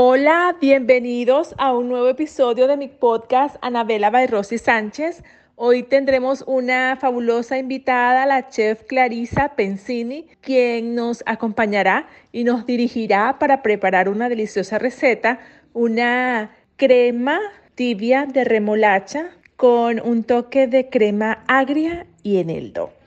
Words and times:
Hola, 0.00 0.54
bienvenidos 0.60 1.56
a 1.58 1.72
un 1.72 1.88
nuevo 1.88 2.08
episodio 2.08 2.68
de 2.68 2.76
mi 2.76 2.86
podcast 2.86 3.56
Anabela 3.62 4.10
by 4.10 4.28
Rosy 4.28 4.56
Sánchez. 4.56 5.24
Hoy 5.56 5.82
tendremos 5.82 6.44
una 6.46 6.96
fabulosa 7.00 7.58
invitada, 7.58 8.24
la 8.24 8.48
chef 8.48 8.84
Clarisa 8.84 9.56
Pensini, 9.56 10.28
quien 10.40 10.94
nos 10.94 11.24
acompañará 11.26 12.06
y 12.30 12.44
nos 12.44 12.64
dirigirá 12.64 13.40
para 13.40 13.60
preparar 13.60 14.08
una 14.08 14.28
deliciosa 14.28 14.78
receta, 14.78 15.40
una 15.72 16.52
crema 16.76 17.40
tibia 17.74 18.24
de 18.24 18.44
remolacha 18.44 19.30
con 19.56 19.98
un 19.98 20.22
toque 20.22 20.68
de 20.68 20.90
crema 20.90 21.42
agria 21.48 22.06
y 22.22 22.38
eneldo. 22.38 22.97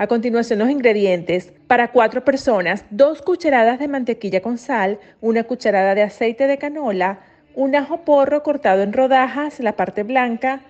A 0.00 0.06
continuación 0.06 0.60
los 0.60 0.70
ingredientes. 0.70 1.52
Para 1.66 1.92
cuatro 1.92 2.24
personas, 2.24 2.86
dos 2.88 3.20
cucharadas 3.20 3.78
de 3.78 3.86
mantequilla 3.86 4.40
con 4.40 4.56
sal, 4.56 4.98
una 5.20 5.44
cucharada 5.44 5.94
de 5.94 6.00
aceite 6.00 6.46
de 6.46 6.56
canola, 6.56 7.20
un 7.54 7.76
ajo 7.76 7.98
porro 7.98 8.42
cortado 8.42 8.80
en 8.80 8.94
rodajas, 8.94 9.60
la 9.60 9.76
parte 9.76 10.02
blanca, 10.02 10.62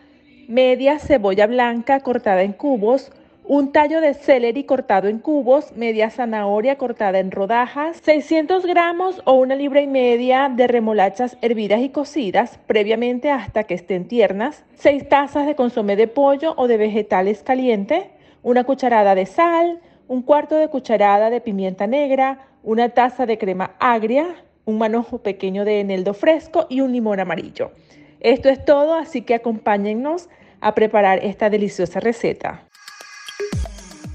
media 0.48 0.98
cebolla 0.98 1.46
blanca 1.46 2.00
cortada 2.00 2.42
en 2.42 2.52
cubos, 2.52 3.12
un 3.44 3.70
tallo 3.70 4.00
de 4.00 4.14
celery 4.14 4.64
cortado 4.64 5.06
en 5.06 5.20
cubos, 5.20 5.76
media 5.76 6.10
zanahoria 6.10 6.76
cortada 6.76 7.20
en 7.20 7.30
rodajas, 7.30 7.98
600 8.02 8.66
gramos 8.66 9.22
o 9.26 9.34
una 9.34 9.54
libra 9.54 9.80
y 9.80 9.86
media 9.86 10.50
de 10.52 10.66
remolachas 10.66 11.36
hervidas 11.40 11.82
y 11.82 11.90
cocidas 11.90 12.58
previamente 12.66 13.30
hasta 13.30 13.62
que 13.62 13.74
estén 13.74 14.08
tiernas, 14.08 14.64
6 14.74 15.08
tazas 15.08 15.46
de 15.46 15.54
consomé 15.54 15.94
de 15.94 16.08
pollo 16.08 16.54
o 16.56 16.66
de 16.66 16.78
vegetales 16.78 17.44
caliente, 17.44 18.10
una 18.42 18.64
cucharada 18.64 19.14
de 19.14 19.26
sal, 19.26 19.80
un 20.08 20.22
cuarto 20.22 20.56
de 20.56 20.68
cucharada 20.68 21.30
de 21.30 21.40
pimienta 21.40 21.86
negra, 21.86 22.48
una 22.62 22.90
taza 22.90 23.26
de 23.26 23.38
crema 23.38 23.76
agria, 23.78 24.34
un 24.64 24.78
manojo 24.78 25.18
pequeño 25.18 25.64
de 25.64 25.80
eneldo 25.80 26.14
fresco 26.14 26.66
y 26.68 26.80
un 26.80 26.92
limón 26.92 27.20
amarillo. 27.20 27.72
Esto 28.20 28.48
es 28.48 28.64
todo, 28.64 28.94
así 28.94 29.22
que 29.22 29.34
acompáñennos 29.34 30.28
a 30.60 30.74
preparar 30.74 31.24
esta 31.24 31.48
deliciosa 31.48 32.00
receta. 32.00 32.64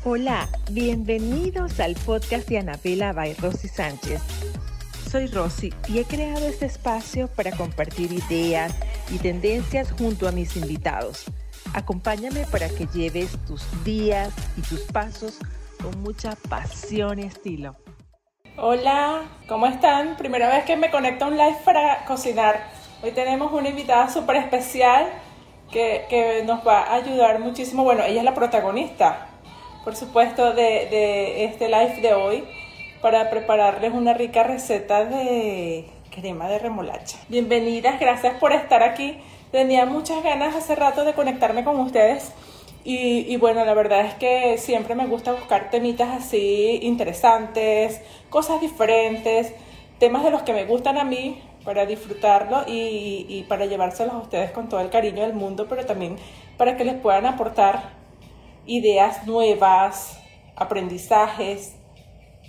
Hola, 0.03 0.47
bienvenidos 0.71 1.79
al 1.79 1.95
podcast 1.95 2.47
de 2.47 2.59
Anabela 2.59 3.13
by 3.13 3.33
Rosy 3.35 3.67
Sánchez. 3.67 4.21
Soy 5.09 5.27
Rosy 5.27 5.73
y 5.87 5.99
he 5.99 6.03
creado 6.03 6.45
este 6.47 6.65
espacio 6.65 7.27
para 7.27 7.51
compartir 7.51 8.11
ideas 8.11 8.75
y 9.11 9.17
tendencias 9.17 9.91
junto 9.93 10.27
a 10.27 10.31
mis 10.31 10.55
invitados. 10.57 11.25
Acompáñame 11.75 12.45
para 12.45 12.69
que 12.69 12.87
lleves 12.87 13.37
tus 13.45 13.61
días 13.83 14.33
y 14.55 14.61
tus 14.61 14.79
pasos 14.83 15.39
con 15.83 16.01
mucha 16.01 16.37
pasión 16.47 17.19
y 17.19 17.23
estilo. 17.23 17.75
Hola, 18.55 19.23
¿cómo 19.49 19.67
están? 19.67 20.15
Primera 20.15 20.47
vez 20.47 20.63
que 20.63 20.77
me 20.77 20.89
conecto 20.89 21.25
a 21.25 21.27
un 21.27 21.35
live 21.35 21.57
para 21.65 22.05
cocinar. 22.05 22.69
Hoy 23.03 23.11
tenemos 23.11 23.51
una 23.51 23.67
invitada 23.67 24.09
súper 24.09 24.37
especial 24.37 25.09
que, 25.69 26.43
nos 26.45 26.65
va 26.65 26.83
a 26.83 26.93
ayudar 26.93 27.39
muchísimo. 27.39 27.83
Bueno, 27.83 28.03
ella 28.05 28.19
es 28.19 28.23
la 28.23 28.33
protagonista, 28.33 29.27
por 29.83 29.97
supuesto, 29.97 30.53
de 30.53 31.43
este 31.43 31.67
live 31.67 31.99
de 32.01 32.13
hoy 32.13 32.45
para 33.01 33.29
prepararles 33.29 33.91
una 33.91 34.13
rica 34.13 34.43
receta 34.43 35.03
de 35.03 35.89
crema 36.15 36.47
de 36.47 36.59
remolacha. 36.59 37.19
Bienvenidas, 37.29 37.99
gracias 37.99 38.39
por 38.39 38.53
estar 38.53 38.81
aquí. 38.81 39.17
Tenía 39.51 39.85
muchas 39.85 40.23
ganas 40.23 40.55
hace 40.55 40.75
rato 40.75 41.05
de 41.05 41.13
conectarme 41.13 41.63
con 41.63 41.79
ustedes 41.79 42.31
y, 42.83 43.31
y, 43.31 43.37
bueno, 43.37 43.65
la 43.65 43.73
verdad 43.73 44.05
es 44.05 44.13
que 44.15 44.57
siempre 44.57 44.95
me 44.95 45.05
gusta 45.05 45.33
buscar 45.33 45.69
temitas 45.69 46.09
así 46.09 46.79
interesantes, 46.81 48.01
cosas 48.29 48.61
diferentes, 48.61 49.53
temas 49.99 50.23
de 50.23 50.31
los 50.31 50.43
que 50.43 50.53
me 50.53 50.65
gustan 50.65 50.97
a 50.97 51.03
mí, 51.03 51.41
para 51.65 51.85
disfrutarlo 51.87 52.63
y, 52.67 53.43
para 53.49 53.65
llevárselos 53.65 54.13
a 54.13 54.19
ustedes 54.19 54.51
con 54.51 54.69
todo 54.69 54.79
el 54.79 54.89
cariño 54.89 55.23
del 55.23 55.33
mundo, 55.33 55.65
pero 55.67 55.85
también 55.85 56.15
para 56.57 56.77
que 56.77 56.85
les 56.85 56.95
puedan 56.95 57.25
aportar 57.25 57.89
ideas 58.67 59.25
nuevas, 59.27 60.19
aprendizajes, 60.55 61.75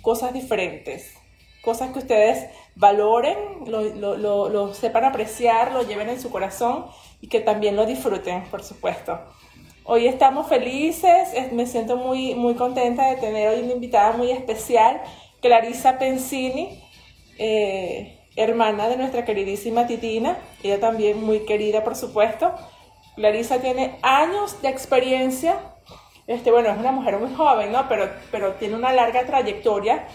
cosas 0.03 0.33
diferentes, 0.33 1.16
cosas 1.61 1.91
que 1.91 1.99
ustedes 1.99 2.49
valoren, 2.75 3.37
lo, 3.65 4.73
sepan 4.73 5.05
apreciar, 5.05 5.71
lo 5.71 5.83
lleven 5.83 6.09
en 6.09 6.21
su 6.21 6.29
corazón 6.29 6.85
y 7.21 7.27
que 7.27 7.39
también 7.39 7.75
lo 7.75 7.85
disfruten, 7.85 8.43
por 8.45 8.63
supuesto. 8.63 9.19
Hoy 9.83 10.07
estamos 10.07 10.47
felices, 10.47 11.29
me 11.53 11.65
siento 11.65 11.97
muy, 11.97 12.35
muy 12.35 12.55
contenta 12.55 13.09
de 13.09 13.15
tener 13.15 13.49
hoy 13.49 13.61
una 13.61 13.73
invitada 13.73 14.11
muy 14.11 14.31
especial, 14.31 15.01
Clarisa 15.41 15.97
Pensini. 15.97 16.83
Eh, 17.39 18.17
hermana 18.37 18.87
de 18.87 18.97
nuestra 18.97 19.25
queridísima 19.25 19.87
Titina, 19.87 20.37
ella 20.63 20.79
también 20.79 21.21
muy 21.23 21.39
querida, 21.41 21.83
por 21.83 21.95
supuesto. 21.95 22.53
Clarisa 23.15 23.59
tiene 23.59 23.97
años 24.03 24.61
de 24.61 24.69
experiencia, 24.69 25.57
este, 26.27 26.51
bueno, 26.51 26.69
es 26.69 26.77
una 26.77 26.91
mujer 26.91 27.17
muy 27.17 27.33
joven, 27.33 27.71
¿no? 27.71 27.89
Pero, 27.89 28.09
pero 28.31 28.53
tiene 28.53 28.75
una 28.75 28.93
larga 28.93 29.25
trayectoria 29.25 30.07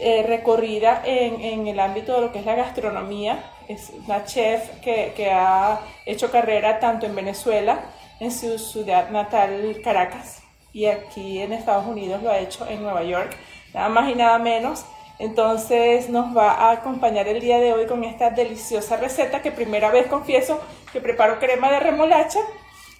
eh, 0.00 0.24
recorrida 0.26 1.02
en, 1.04 1.40
en, 1.40 1.66
el 1.66 1.78
ámbito 1.78 2.14
de 2.14 2.20
lo 2.22 2.32
que 2.32 2.38
es 2.38 2.46
la 2.46 2.54
gastronomía. 2.54 3.44
Es 3.68 3.92
una 4.06 4.24
chef 4.24 4.80
que, 4.80 5.12
que 5.14 5.30
ha 5.30 5.80
hecho 6.06 6.30
carrera 6.30 6.80
tanto 6.80 7.06
en 7.06 7.14
Venezuela, 7.14 7.80
en 8.18 8.32
su 8.32 8.58
ciudad 8.58 9.10
natal 9.10 9.80
Caracas, 9.84 10.42
y 10.72 10.86
aquí 10.86 11.40
en 11.40 11.52
Estados 11.52 11.86
Unidos 11.86 12.22
lo 12.22 12.30
ha 12.30 12.38
hecho 12.38 12.66
en 12.66 12.82
Nueva 12.82 13.02
York, 13.02 13.36
nada 13.74 13.88
más 13.88 14.08
y 14.10 14.14
nada 14.14 14.38
menos. 14.38 14.84
Entonces 15.18 16.08
nos 16.08 16.34
va 16.34 16.52
a 16.52 16.70
acompañar 16.72 17.28
el 17.28 17.40
día 17.40 17.58
de 17.58 17.74
hoy 17.74 17.86
con 17.86 18.02
esta 18.04 18.30
deliciosa 18.30 18.96
receta 18.96 19.42
que 19.42 19.52
primera 19.52 19.90
vez 19.90 20.06
confieso 20.06 20.58
que 20.94 21.00
preparo 21.02 21.38
crema 21.38 21.70
de 21.70 21.80
remolacha. 21.80 22.40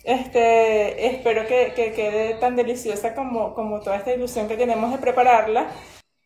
Este, 0.05 1.06
espero 1.06 1.47
que, 1.47 1.72
quede 1.75 2.34
tan 2.34 2.56
deliciosa 2.56 3.15
como, 3.15 3.55
como 3.55 3.81
toda 3.81 3.97
esta 3.97 4.12
ilusión 4.12 4.49
que 4.49 4.59
tenemos 4.59 4.91
de 4.93 4.99
prepararla. 4.99 5.69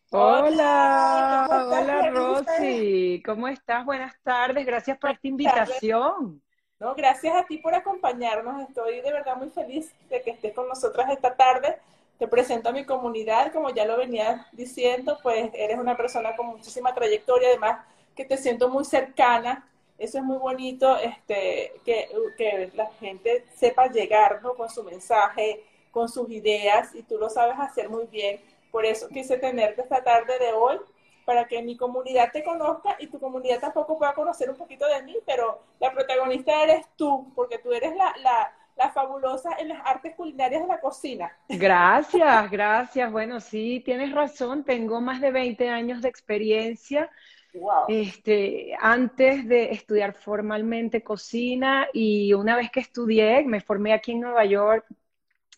Hola, 0.09 1.47
hola 1.69 2.01
Rosy, 2.03 3.21
¿cómo 3.25 3.47
estás? 3.47 3.85
Buenas 3.85 4.15
tardes, 4.23 4.65
gracias 4.65 4.97
por 4.97 5.09
esta 5.11 5.27
invitación. 5.27 6.41
No, 6.79 6.93
gracias 6.95 7.35
a 7.35 7.45
ti 7.45 7.57
por 7.57 7.73
acompañarnos, 7.73 8.67
estoy 8.67 9.01
de 9.01 9.11
verdad 9.11 9.37
muy 9.37 9.49
feliz 9.49 9.93
de 10.09 10.21
que 10.21 10.31
estés 10.31 10.53
con 10.53 10.67
nosotras 10.67 11.09
esta 11.09 11.35
tarde 11.35 11.77
te 12.17 12.27
presento 12.27 12.69
a 12.69 12.71
mi 12.71 12.85
comunidad, 12.85 13.51
como 13.51 13.69
ya 13.71 13.85
lo 13.85 13.97
venía 13.97 14.47
diciendo, 14.53 15.19
pues 15.21 15.49
eres 15.53 15.77
una 15.77 15.97
persona 15.97 16.35
con 16.35 16.47
muchísima 16.47 16.93
trayectoria, 16.93 17.49
además 17.49 17.85
que 18.15 18.23
te 18.25 18.37
siento 18.37 18.69
muy 18.69 18.85
cercana. 18.85 19.67
Eso 19.97 20.17
es 20.19 20.23
muy 20.23 20.37
bonito, 20.37 20.97
este, 20.97 21.73
que, 21.85 22.09
que 22.37 22.71
la 22.73 22.87
gente 22.99 23.45
sepa 23.55 23.87
llegar 23.87 24.41
con 24.41 24.69
su 24.69 24.83
mensaje, 24.83 25.63
con 25.91 26.07
sus 26.07 26.29
ideas, 26.29 26.95
y 26.95 27.03
tú 27.03 27.17
lo 27.17 27.29
sabes 27.29 27.57
hacer 27.59 27.89
muy 27.89 28.05
bien. 28.05 28.39
Por 28.75 28.85
eso 28.85 29.07
quise 29.07 29.37
tenerte 29.37 29.83
esta 29.83 30.03
tarde 30.03 30.37
de 30.37 30.51
hoy, 30.51 30.77
para 31.23 31.47
que 31.47 31.61
mi 31.63 31.77
comunidad 31.77 32.29
te 32.33 32.43
conozca 32.43 32.97
y 32.99 33.07
tu 33.07 33.21
comunidad 33.21 33.61
tampoco 33.61 33.97
pueda 33.97 34.13
conocer 34.13 34.49
un 34.49 34.57
poquito 34.57 34.85
de 34.85 35.01
mí, 35.01 35.15
pero 35.25 35.61
la 35.79 35.93
protagonista 35.93 36.61
eres 36.61 36.85
tú, 36.97 37.31
porque 37.35 37.57
tú 37.59 37.71
eres 37.71 37.95
la, 37.95 38.13
la 38.21 38.53
la 38.75 38.91
fabulosa 38.91 39.51
en 39.57 39.69
las 39.69 39.79
artes 39.85 40.13
culinarias 40.15 40.61
de 40.61 40.67
la 40.67 40.81
cocina. 40.81 41.31
Gracias, 41.47 42.51
gracias. 42.51 43.09
Bueno, 43.09 43.39
sí, 43.39 43.81
tienes 43.85 44.11
razón, 44.11 44.65
tengo 44.65 44.99
más 44.99 45.21
de 45.21 45.31
20 45.31 45.69
años 45.69 46.01
de 46.01 46.09
experiencia. 46.09 47.09
Wow. 47.53 47.85
Este, 47.87 48.75
antes 48.81 49.47
de 49.47 49.71
estudiar 49.71 50.15
formalmente 50.15 51.01
cocina 51.01 51.87
y 51.93 52.33
una 52.33 52.57
vez 52.57 52.69
que 52.69 52.81
estudié, 52.81 53.45
me 53.45 53.61
formé 53.61 53.93
aquí 53.93 54.11
en 54.11 54.19
Nueva 54.19 54.43
York 54.43 54.85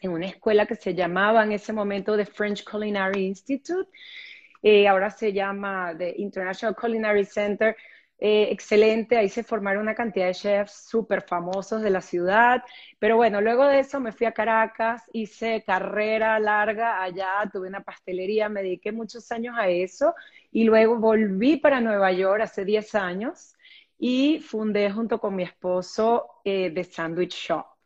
en 0.01 0.11
una 0.11 0.27
escuela 0.27 0.65
que 0.65 0.75
se 0.75 0.93
llamaba 0.93 1.43
en 1.43 1.51
ese 1.51 1.73
momento 1.73 2.15
The 2.15 2.25
French 2.25 2.63
Culinary 2.63 3.25
Institute, 3.25 3.89
eh, 4.61 4.87
ahora 4.87 5.09
se 5.09 5.33
llama 5.33 5.93
The 5.97 6.15
International 6.17 6.75
Culinary 6.75 7.25
Center, 7.25 7.75
eh, 8.19 8.47
excelente, 8.51 9.15
ahí 9.15 9.29
se 9.29 9.43
formaron 9.43 9.83
una 9.83 9.93
cantidad 9.93 10.25
de 10.25 10.33
chefs 10.33 10.87
súper 10.89 11.21
famosos 11.21 11.83
de 11.83 11.91
la 11.91 12.01
ciudad, 12.01 12.63
pero 12.97 13.15
bueno, 13.15 13.41
luego 13.41 13.65
de 13.65 13.79
eso 13.79 13.99
me 13.99 14.11
fui 14.11 14.25
a 14.25 14.31
Caracas, 14.31 15.03
hice 15.13 15.63
carrera 15.63 16.39
larga 16.39 17.03
allá, 17.03 17.47
tuve 17.53 17.67
una 17.67 17.81
pastelería, 17.81 18.49
me 18.49 18.63
dediqué 18.63 18.91
muchos 18.91 19.31
años 19.31 19.55
a 19.57 19.67
eso 19.69 20.15
y 20.51 20.63
luego 20.63 20.97
volví 20.97 21.57
para 21.57 21.79
Nueva 21.79 22.11
York 22.11 22.41
hace 22.41 22.65
10 22.65 22.95
años 22.95 23.55
y 23.99 24.39
fundé 24.39 24.89
junto 24.91 25.19
con 25.19 25.35
mi 25.35 25.43
esposo 25.43 26.41
eh, 26.43 26.71
The 26.73 26.83
Sandwich 26.83 27.35
Shop. 27.35 27.76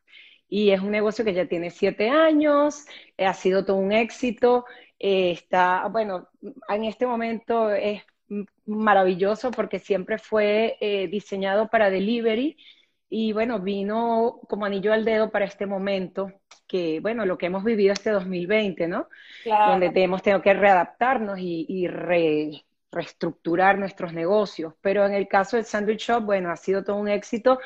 Y 0.52 0.72
es 0.72 0.82
un 0.82 0.92
negocio 0.92 1.24
que 1.24 1.34
ya 1.34 1.48
tiene 1.48 1.72
7 1.72 2.10
años, 2.10 2.86
eh, 3.18 3.26
ha 3.26 3.34
sido 3.34 3.66
todo 3.66 3.78
un 3.78 3.94
éxito. 3.94 4.66
está, 5.00 5.88
bueno, 5.88 6.28
en 6.70 6.84
este 6.84 7.08
momento 7.08 7.72
es 7.72 8.04
maravilloso 8.66 9.52
porque 9.52 9.80
siempre 9.80 10.18
fue 10.18 10.78
eh, 10.80 11.08
diseñado 11.08 11.70
para 11.70 11.90
delivery 11.90 12.58
y 13.10 13.34
bueno, 13.34 13.60
vino 13.60 14.40
como 14.48 14.66
anillo 14.66 14.94
al 14.94 15.04
dedo 15.04 15.32
para 15.32 15.46
este 15.46 15.66
momento, 15.66 16.32
que 16.68 17.02
bueno, 17.02 17.26
lo 17.26 17.38
que 17.38 17.48
hemos 17.48 17.64
vivido 17.64 17.92
este 17.92 18.10
2020, 18.12 18.88
¿no? 18.88 19.08
Donde 19.46 19.92
hemos 19.96 20.22
tenido 20.22 20.42
que 20.42 20.54
readaptarnos 20.54 21.38
y, 21.38 21.88
reestructurar 22.92 23.78
nuestros 23.78 24.14
negocios. 24.14 24.74
Pero 24.82 25.06
en 25.06 25.14
el 25.14 25.28
caso 25.28 25.58
del 25.58 25.66
Sandwich 25.66 26.08
Shop, 26.08 26.24
bueno, 26.24 26.52
ha 26.52 26.58
sido 26.58 26.84
todo 26.84 26.98
un 26.98 27.10
éxito 27.10 27.60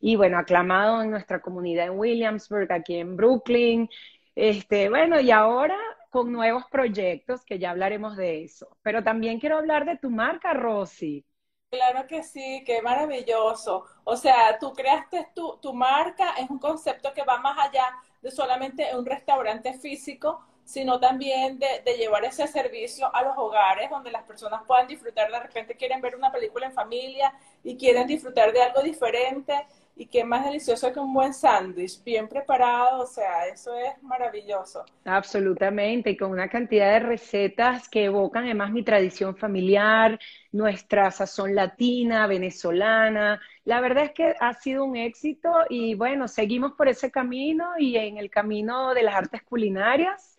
y 0.00 0.16
bueno, 0.16 0.38
aclamado 0.38 1.02
en 1.02 1.10
nuestra 1.10 1.40
comunidad 1.40 1.86
en 1.86 1.98
Williamsburg, 1.98 2.72
aquí 2.72 2.96
en 2.96 3.16
Brooklyn. 3.16 3.88
Este, 4.34 4.88
bueno, 4.88 5.20
y 5.20 5.30
ahora 5.30 5.76
con 6.10 6.30
nuevos 6.30 6.64
proyectos, 6.70 7.44
que 7.44 7.58
ya 7.58 7.70
hablaremos 7.70 8.16
de 8.16 8.44
eso. 8.44 8.76
Pero 8.82 9.02
también 9.02 9.40
quiero 9.40 9.56
hablar 9.56 9.86
de 9.86 9.96
tu 9.96 10.10
marca, 10.10 10.52
Rosy. 10.52 11.24
Claro 11.70 12.06
que 12.06 12.22
sí, 12.22 12.62
qué 12.66 12.82
maravilloso. 12.82 13.86
O 14.04 14.14
sea, 14.16 14.58
tú 14.58 14.74
creaste 14.74 15.28
tu, 15.34 15.56
tu 15.56 15.72
marca, 15.72 16.34
es 16.38 16.50
un 16.50 16.58
concepto 16.58 17.14
que 17.14 17.24
va 17.24 17.38
más 17.38 17.58
allá 17.58 17.96
de 18.20 18.30
solamente 18.30 18.94
un 18.94 19.06
restaurante 19.06 19.72
físico, 19.78 20.44
sino 20.64 21.00
también 21.00 21.58
de, 21.58 21.96
llevar 21.96 22.24
ese 22.24 22.46
servicio 22.46 23.14
a 23.14 23.22
los 23.22 23.36
hogares 23.36 23.90
donde 23.90 24.10
las 24.10 24.22
personas 24.22 24.62
puedan 24.66 24.86
disfrutar, 24.86 25.30
de 25.30 25.40
repente 25.40 25.76
quieren 25.76 26.00
ver 26.00 26.16
una 26.16 26.32
película 26.32 26.66
en 26.66 26.72
familia 26.72 27.32
y 27.62 27.76
quieren 27.76 28.06
disfrutar 28.06 28.52
de 28.52 28.62
algo 28.62 28.82
diferente. 28.82 29.54
Y 29.94 30.06
qué 30.06 30.24
más 30.24 30.46
delicioso 30.46 30.90
que 30.90 30.98
un 30.98 31.12
buen 31.12 31.34
sándwich, 31.34 32.02
bien 32.02 32.26
preparado, 32.26 33.02
o 33.02 33.06
sea, 33.06 33.46
eso 33.46 33.76
es 33.76 34.02
maravilloso. 34.02 34.86
Absolutamente, 35.04 36.10
y 36.10 36.16
con 36.16 36.30
una 36.30 36.48
cantidad 36.48 36.94
de 36.94 37.00
recetas 37.00 37.90
que 37.90 38.04
evocan 38.04 38.44
además 38.44 38.72
mi 38.72 38.82
tradición 38.82 39.36
familiar, 39.36 40.18
nuestra 40.50 41.10
sazón 41.10 41.54
latina, 41.54 42.26
venezolana. 42.26 43.38
La 43.64 43.82
verdad 43.82 44.04
es 44.04 44.12
que 44.12 44.34
ha 44.40 44.54
sido 44.54 44.82
un 44.82 44.96
éxito 44.96 45.52
y 45.68 45.94
bueno, 45.94 46.26
seguimos 46.26 46.72
por 46.72 46.88
ese 46.88 47.10
camino 47.10 47.72
y 47.78 47.96
en 47.96 48.16
el 48.16 48.30
camino 48.30 48.94
de 48.94 49.02
las 49.02 49.14
artes 49.14 49.42
culinarias 49.42 50.31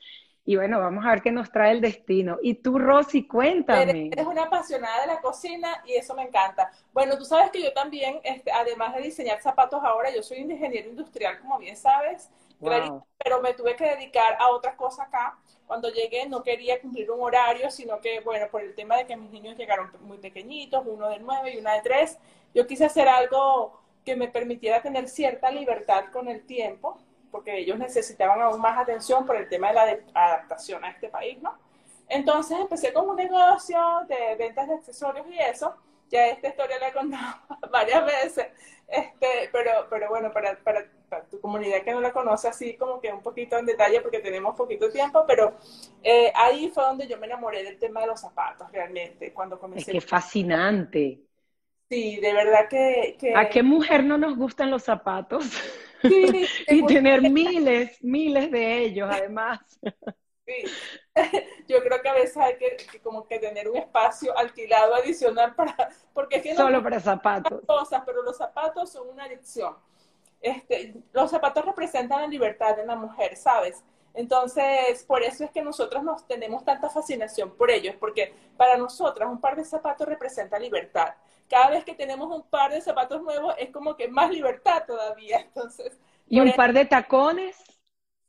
y 0.45 0.57
bueno, 0.57 0.79
vamos 0.79 1.05
a 1.05 1.11
ver 1.11 1.21
qué 1.21 1.31
nos 1.31 1.51
trae 1.51 1.71
el 1.71 1.79
destino. 1.79 2.37
Y 2.41 2.55
tú, 2.55 2.77
Rosy, 2.77 3.25
cuéntame. 3.25 4.09
Eres, 4.11 4.25
una 4.25 4.43
apasionada 4.43 5.01
de 5.01 5.07
la 5.07 5.21
cocina 5.21 5.81
y 5.85 5.93
eso 5.93 6.13
me 6.15 6.23
encanta. 6.23 6.69
Bueno, 6.91 7.17
tú 7.17 7.23
sabes 7.23 7.49
que 7.49 7.63
yo 7.63 7.71
también, 7.71 8.19
este, 8.23 8.51
además 8.51 8.93
de 8.93 9.03
diseñar 9.03 9.41
zapatos 9.41 9.81
ahora, 9.83 10.13
yo 10.13 10.21
soy 10.21 10.39
ingeniero 10.39 10.89
industrial, 10.89 11.39
como 11.39 11.59
bien 11.59 11.77
sabes, 11.77 12.29
pero 12.59 13.41
me 13.41 13.53
tuve 13.53 13.77
que 13.77 13.85
dedicar 13.85 14.35
a 14.37 14.49
otra 14.49 14.75
cosa 14.75 15.03
acá. 15.03 15.37
Cuando 15.65 15.89
llegué 15.89 16.27
no 16.27 16.43
quería 16.43 16.81
cumplir 16.81 17.09
un 17.09 17.21
horario, 17.21 17.71
sino 17.71 18.01
que, 18.01 18.19
bueno, 18.19 18.47
por 18.51 18.61
el 18.61 18.75
tema 18.75 18.97
de 18.97 19.05
que 19.05 19.15
mis 19.15 19.31
niños 19.31 19.57
llegaron 19.57 19.91
muy 20.01 20.17
pequeñitos, 20.17 20.83
uno 20.85 21.07
de 21.07 21.19
nueve 21.19 21.53
y 21.53 21.57
una 21.57 21.73
de 21.75 21.81
tres, 21.81 22.19
yo 22.53 22.67
quise 22.67 22.83
hacer 22.83 23.07
algo 23.07 23.79
que 24.03 24.17
me 24.17 24.27
permitiera 24.27 24.81
tener 24.81 25.07
cierta 25.07 25.49
libertad 25.51 26.05
con 26.11 26.27
el 26.27 26.45
tiempo 26.45 26.99
porque 27.33 27.57
ellos 27.57 27.79
necesitaban 27.79 28.39
aún 28.39 28.61
más 28.61 28.77
atención 28.77 29.25
por 29.25 29.35
el 29.35 29.49
tema 29.49 29.69
de 29.69 29.73
la 29.73 29.99
adaptación 30.13 30.85
a 30.85 30.91
este 30.91 31.09
país, 31.09 31.41
¿no? 31.41 31.57
Entonces 32.07 32.59
empecé 32.59 32.93
con 32.93 33.09
un 33.09 33.15
negocio 33.15 33.79
de 34.07 34.35
ventas 34.37 34.67
de 34.67 34.75
accesorios 34.75 35.25
y 35.27 35.39
eso. 35.39 35.75
Ya 36.09 36.27
esta 36.27 36.49
historia 36.49 36.77
la 36.77 36.89
he 36.89 36.93
contado 36.93 37.41
varias 37.71 38.05
veces, 38.05 38.47
este, 38.87 39.49
pero, 39.51 39.87
pero 39.89 40.09
bueno, 40.09 40.31
para, 40.31 40.55
para, 40.59 40.85
tu 41.31 41.41
comunidad 41.41 41.81
que 41.81 41.91
no 41.91 42.01
la 42.01 42.13
conoce 42.13 42.47
así 42.47 42.75
como 42.75 43.01
que 43.01 43.11
un 43.11 43.23
poquito 43.23 43.57
en 43.57 43.65
detalle 43.65 43.99
porque 44.01 44.19
tenemos 44.19 44.55
poquito 44.55 44.91
tiempo, 44.91 45.23
pero 45.25 45.57
eh, 46.03 46.31
ahí 46.35 46.69
fue 46.69 46.83
donde 46.83 47.07
yo 47.07 47.17
me 47.17 47.25
enamoré 47.25 47.63
del 47.63 47.79
tema 47.79 48.01
de 48.01 48.07
los 48.07 48.21
zapatos 48.21 48.71
realmente, 48.71 49.33
cuando 49.33 49.59
comencé. 49.59 49.89
Es 49.89 50.03
que 50.03 50.07
fascinante. 50.07 51.19
Sí, 51.89 52.19
de 52.19 52.33
verdad 52.33 52.67
que, 52.69 53.17
que... 53.19 53.35
¿A 53.35 53.49
qué 53.49 53.63
mujer 53.63 54.03
no 54.03 54.19
nos 54.19 54.37
gustan 54.37 54.69
los 54.69 54.83
zapatos? 54.83 55.45
y 56.69 56.85
tener 56.85 57.21
miles, 57.21 57.97
miles 58.03 58.51
de 58.51 58.83
ellos 58.83 59.09
además. 59.11 59.59
Sí. 60.45 60.63
Yo 61.67 61.81
creo 61.81 62.01
que 62.01 62.09
a 62.09 62.13
veces 62.13 62.37
hay 62.37 62.57
que, 62.57 62.99
como 63.01 63.25
que 63.27 63.39
tener 63.39 63.69
un 63.69 63.77
espacio 63.77 64.37
alquilado 64.37 64.95
adicional 64.95 65.55
para, 65.55 65.89
porque 66.13 66.37
es 66.37 66.43
que 66.43 66.55
solo 66.55 66.83
para 66.83 66.99
zapatos. 66.99 67.61
Cosas, 67.65 68.03
pero 68.05 68.21
los 68.23 68.37
zapatos 68.37 68.91
son 68.91 69.09
una 69.09 69.25
adicción. 69.25 69.75
Este, 70.41 70.95
los 71.13 71.31
zapatos 71.31 71.63
representan 71.65 72.21
la 72.21 72.27
libertad 72.27 72.75
de 72.75 72.85
la 72.85 72.95
mujer, 72.95 73.37
¿sabes? 73.37 73.81
Entonces, 74.13 75.03
por 75.05 75.23
eso 75.23 75.43
es 75.43 75.51
que 75.51 75.63
nosotros 75.63 76.03
nos 76.03 76.27
tenemos 76.27 76.63
tanta 76.63 76.89
fascinación 76.89 77.55
por 77.55 77.71
ellos, 77.71 77.95
porque 77.99 78.33
para 78.57 78.77
nosotras 78.77 79.29
un 79.29 79.41
par 79.41 79.55
de 79.55 79.65
zapatos 79.65 80.07
representa 80.07 80.59
libertad 80.59 81.15
cada 81.53 81.69
vez 81.69 81.85
que 81.85 81.93
tenemos 81.93 82.35
un 82.35 82.43
par 82.49 82.71
de 82.71 82.81
zapatos 82.81 83.21
nuevos 83.21 83.53
es 83.57 83.69
como 83.69 83.95
que 83.95 84.07
más 84.07 84.31
libertad 84.31 84.83
todavía. 84.87 85.39
Entonces, 85.39 85.99
¿Y 86.27 86.39
un 86.39 86.51
par 86.53 86.73
de 86.73 86.85
tacones? 86.85 87.55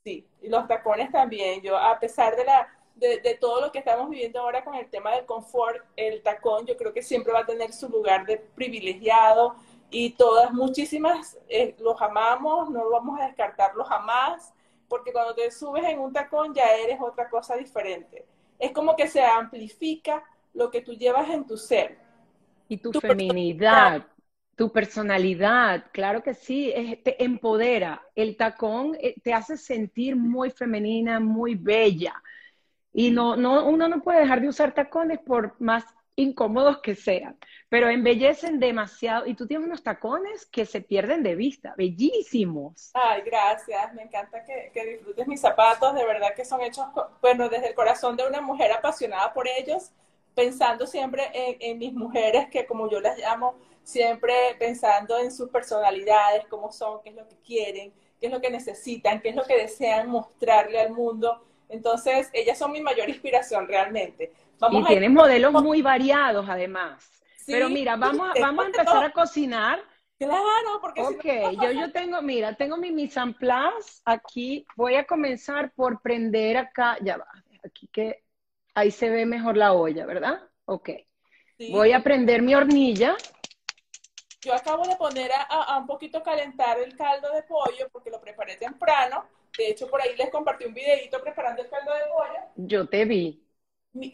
Sí, 0.04 0.28
y 0.42 0.48
los 0.48 0.66
tacones 0.68 1.10
también. 1.10 1.62
Yo, 1.62 1.78
a 1.78 1.98
pesar 1.98 2.36
de, 2.36 2.44
la, 2.44 2.68
de, 2.96 3.38
todo 3.40 3.62
lo 3.62 3.72
que 3.72 3.78
estamos 3.78 4.10
viviendo 4.10 4.40
ahora 4.40 4.62
con 4.62 4.74
el 4.74 4.90
tema 4.90 5.12
del 5.12 5.24
confort, 5.24 5.82
el 5.96 6.22
tacón 6.22 6.66
yo 6.66 6.76
creo 6.76 6.92
que 6.92 7.02
siempre 7.02 7.32
va 7.32 7.40
a 7.40 7.46
tener 7.46 7.72
su 7.72 7.88
lugar 7.88 8.26
de 8.26 8.36
privilegiado 8.36 9.54
y 9.90 10.10
todas, 10.10 10.52
muchísimas, 10.52 11.38
eh, 11.48 11.74
los 11.78 12.00
amamos, 12.02 12.68
no 12.68 12.90
vamos 12.90 13.20
a 13.20 13.26
descartarlo 13.26 13.84
jamás, 13.84 14.52
porque 14.88 15.12
cuando 15.12 15.34
te 15.34 15.50
subes 15.50 15.84
en 15.84 15.98
un 15.98 16.12
tacón 16.12 16.54
ya 16.54 16.74
eres 16.76 17.00
otra 17.00 17.28
cosa 17.28 17.56
diferente. 17.56 18.24
Es 18.58 18.72
como 18.72 18.96
que 18.96 19.08
se 19.08 19.22
amplifica 19.22 20.22
lo 20.52 20.70
que 20.70 20.80
tú 20.80 20.92
llevas 20.92 21.28
en 21.30 21.46
tu 21.46 21.56
ser 21.56 21.98
y 22.68 22.78
tu, 22.78 22.92
feminidad, 22.92 24.06
tu 24.56 24.72
personalidad, 24.72 25.86
claro 25.92 26.22
que 26.22 26.34
sí, 26.34 26.72
te 27.04 27.22
empodera. 27.22 28.02
El 28.14 28.36
tacón 28.36 28.96
eh, 29.00 29.14
te 29.22 29.32
hace 29.32 29.56
sentir 29.56 30.16
muy 30.16 30.50
femenina, 30.50 31.20
muy 31.20 31.54
bella. 31.54 32.22
Y 32.92 33.10
no, 33.10 33.36
no, 33.36 33.66
uno 33.66 33.88
no 33.88 34.02
puede 34.02 34.20
dejar 34.20 34.40
de 34.40 34.48
usar 34.48 34.72
tacones 34.72 35.18
por 35.18 35.60
más 35.60 35.84
incómodos 36.16 36.80
que 36.80 36.94
sean, 36.94 37.38
pero 37.68 37.88
embellecen 37.88 38.60
demasiado. 38.60 39.26
Y 39.26 39.34
tú 39.34 39.46
tienes 39.46 39.66
unos 39.66 39.82
tacones 39.82 40.46
que 40.46 40.66
se 40.66 40.80
pierden 40.80 41.22
de 41.22 41.34
vista, 41.34 41.74
bellísimos. 41.76 42.90
Ay, 42.94 43.22
gracias. 43.22 43.92
Me 43.94 44.02
encanta 44.02 44.44
que, 44.44 44.70
que 44.72 44.84
disfrutes 44.86 45.26
mis 45.26 45.40
zapatos. 45.40 45.94
De 45.94 46.04
verdad 46.04 46.34
que 46.34 46.44
son 46.44 46.60
hechos, 46.60 46.86
bueno, 47.20 47.48
desde 47.48 47.68
el 47.68 47.74
corazón 47.74 48.16
de 48.16 48.26
una 48.26 48.40
mujer 48.40 48.72
apasionada 48.72 49.32
por 49.32 49.48
ellos 49.48 49.90
pensando 50.34 50.86
siempre 50.86 51.30
en, 51.32 51.78
mis 51.78 51.92
mujeres, 51.92 52.48
que 52.50 52.66
como 52.66 52.90
yo 52.90 53.00
las 53.00 53.18
llamo, 53.18 53.54
siempre 53.82 54.34
pensando 54.58 55.18
en 55.18 55.32
sus 55.32 55.48
personalidades, 55.50 56.46
cómo 56.48 56.72
son, 56.72 57.00
qué 57.02 57.10
es 57.10 57.14
lo 57.14 57.28
que 57.28 57.36
quieren, 57.36 57.92
qué 58.20 58.26
es 58.26 58.32
lo 58.32 58.40
que 58.40 58.50
necesitan, 58.50 59.20
qué 59.20 59.30
es 59.30 59.36
lo 59.36 59.44
que 59.44 59.56
desean 59.56 60.08
mostrarle 60.08 60.80
al 60.80 60.90
mundo. 60.90 61.42
Entonces, 61.68 62.30
ellas 62.32 62.58
son 62.58 62.72
mi 62.72 62.80
mayor 62.80 63.08
inspiración 63.08 63.68
realmente. 63.68 64.32
Y 64.70 64.84
tienen 64.84 65.14
modelos 65.14 65.52
muy 65.62 65.82
variados 65.82 66.46
además. 66.48 67.10
Pero 67.46 67.68
mira, 67.68 67.96
vamos, 67.96 68.28
vamos 68.40 68.64
a 68.64 68.66
empezar 68.68 69.04
a 69.04 69.12
cocinar. 69.12 69.82
Claro, 70.18 70.80
porque 70.80 71.02
Ok, 71.02 71.24
yo, 71.60 71.72
yo 71.72 71.92
tengo, 71.92 72.22
mira, 72.22 72.54
tengo 72.54 72.76
mi 72.76 72.90
mise 72.90 73.20
en 73.20 73.34
place 73.34 74.00
aquí. 74.04 74.64
Voy 74.76 74.94
a 74.94 75.04
comenzar 75.04 75.72
por 75.74 76.00
prender 76.00 76.56
acá, 76.56 76.96
ya 77.02 77.16
va, 77.16 77.26
aquí 77.62 77.88
que 77.88 78.24
Ahí 78.74 78.90
se 78.90 79.08
ve 79.08 79.24
mejor 79.24 79.56
la 79.56 79.72
olla, 79.72 80.04
¿verdad? 80.04 80.40
Ok. 80.64 80.90
Voy 81.70 81.92
a 81.92 82.02
prender 82.02 82.42
mi 82.42 82.54
hornilla. 82.54 83.16
Yo 84.40 84.52
acabo 84.52 84.84
de 84.86 84.96
poner 84.96 85.30
a, 85.48 85.78
un 85.78 85.86
poquito 85.86 86.22
calentar 86.22 86.78
el 86.80 86.96
caldo 86.96 87.32
de 87.32 87.44
pollo 87.44 87.88
porque 87.92 88.10
lo 88.10 88.20
preparé 88.20 88.56
temprano. 88.56 89.26
De 89.56 89.70
hecho, 89.70 89.88
por 89.88 90.02
ahí 90.02 90.16
les 90.16 90.28
compartí 90.30 90.64
un 90.64 90.74
videito 90.74 91.20
preparando 91.20 91.62
el 91.62 91.70
caldo 91.70 91.92
de 91.94 92.00
pollo. 92.12 92.40
Yo 92.56 92.88
te 92.88 93.04
vi. 93.04 93.43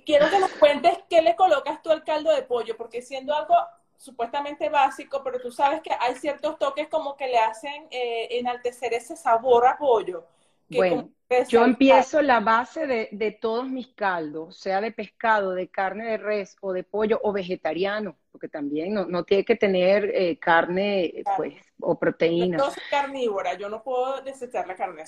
Quiero 0.05 0.29
que 0.29 0.39
nos 0.39 0.51
cuentes 0.53 0.99
qué 1.09 1.23
le 1.23 1.35
colocas 1.35 1.83
tú 1.83 1.91
al 1.91 2.05
caldo 2.05 2.31
de 2.35 2.43
pollo, 2.43 2.77
porque 2.77 3.01
siendo 3.01 3.35
algo 3.35 3.55
supuestamente 3.97 4.69
básico, 4.69 5.23
pero 5.23 5.41
tú 5.41 5.51
sabes 5.51 5.81
que 5.83 5.91
hay 5.99 6.15
ciertos 6.15 6.59
toques 6.59 6.89
como 6.89 7.17
que 7.17 7.29
le 7.29 7.39
hacen 7.39 7.87
eh, 7.91 8.29
enaltecer 8.39 8.95
ese 8.95 9.17
sabor 9.17 9.67
a 9.67 9.77
pollo. 9.77 10.27
Bueno, 10.69 11.11
yo 11.49 11.65
empiezo 11.65 12.23
la 12.23 12.41
base 12.41 12.87
de, 12.87 13.39
todos 13.41 13.69
mis 13.69 13.89
caldos, 13.89 14.57
sea 14.57 14.81
de 14.81 14.93
pescado, 14.93 15.53
de 15.53 15.69
carne 15.69 16.05
de 16.05 16.17
res 16.17 16.57
o 16.61 16.73
de 16.73 16.85
pollo 16.85 17.21
o 17.23 17.33
vegetariano, 17.33 18.17
porque 18.31 18.49
también 18.49 18.95
no, 18.95 19.25
tiene 19.25 19.45
que 19.45 19.57
tener 19.57 20.11
eh, 20.15 20.39
carne 20.39 21.23
pues, 21.37 21.55
o 21.81 21.99
proteína. 21.99 22.59
Yo 22.59 22.71
soy 22.71 22.83
carnívora, 22.89 23.55
yo 23.55 23.69
no 23.69 23.83
puedo 23.83 24.21
desechar 24.23 24.67
la 24.67 24.77
carne. 24.77 25.03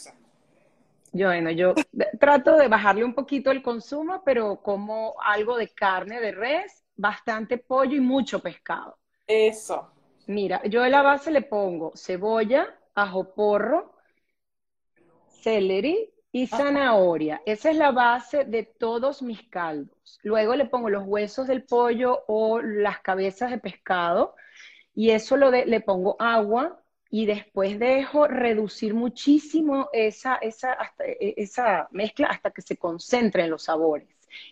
Yo, 1.13 1.29
bueno, 1.29 1.51
yo 1.51 1.75
trato 2.19 2.57
de 2.57 2.69
bajarle 2.69 3.05
un 3.05 3.15
poquito 3.15 3.51
el 3.51 3.63
consumo, 3.63 4.23
pero 4.25 4.63
como 4.63 5.15
algo 5.23 5.57
de 5.57 5.69
carne 5.69 6.21
de 6.21 6.33
res, 6.33 6.85
bastante 6.97 7.59
pollo 7.59 7.97
y 7.97 8.01
mucho 8.01 8.41
pescado. 8.41 8.97
Eso. 9.27 9.93
Mira, 10.27 10.63
yo 10.65 10.85
en 10.85 10.93
la 10.93 11.03
base 11.03 11.31
le 11.31 11.43
pongo 11.43 11.93
cebolla, 11.97 12.75
ajo 12.95 13.35
porro, 13.35 13.95
celery 15.43 16.11
y 16.31 16.47
zanahoria. 16.47 17.43
Esa 17.45 17.71
es 17.71 17.77
la 17.77 17.91
base 17.91 18.45
de 18.45 18.63
todos 18.63 19.21
mis 19.23 19.43
caldos. 19.49 20.19
Luego 20.23 20.55
le 20.55 20.67
pongo 20.67 20.89
los 20.89 21.05
huesos 21.07 21.47
del 21.47 21.65
pollo 21.65 22.25
o 22.27 22.61
las 22.61 23.01
cabezas 23.01 23.51
de 23.51 23.59
pescado 23.59 24.35
y 24.95 25.11
eso 25.11 25.37
lo 25.37 25.51
le 25.51 25.81
pongo 25.81 26.17
agua 26.19 26.82
y 27.15 27.27
después 27.27 27.79
dejo 27.79 28.27
reducir 28.27 28.95
muchísimo 28.95 29.91
esa, 29.93 30.37
esa, 30.37 30.79
e, 30.99 31.35
esa 31.37 31.87
mezcla 31.91 32.29
hasta 32.29 32.51
que 32.51 32.63
se 32.63 32.79
concentren 32.79 33.51
los 33.51 33.65
sabores. 33.65 34.09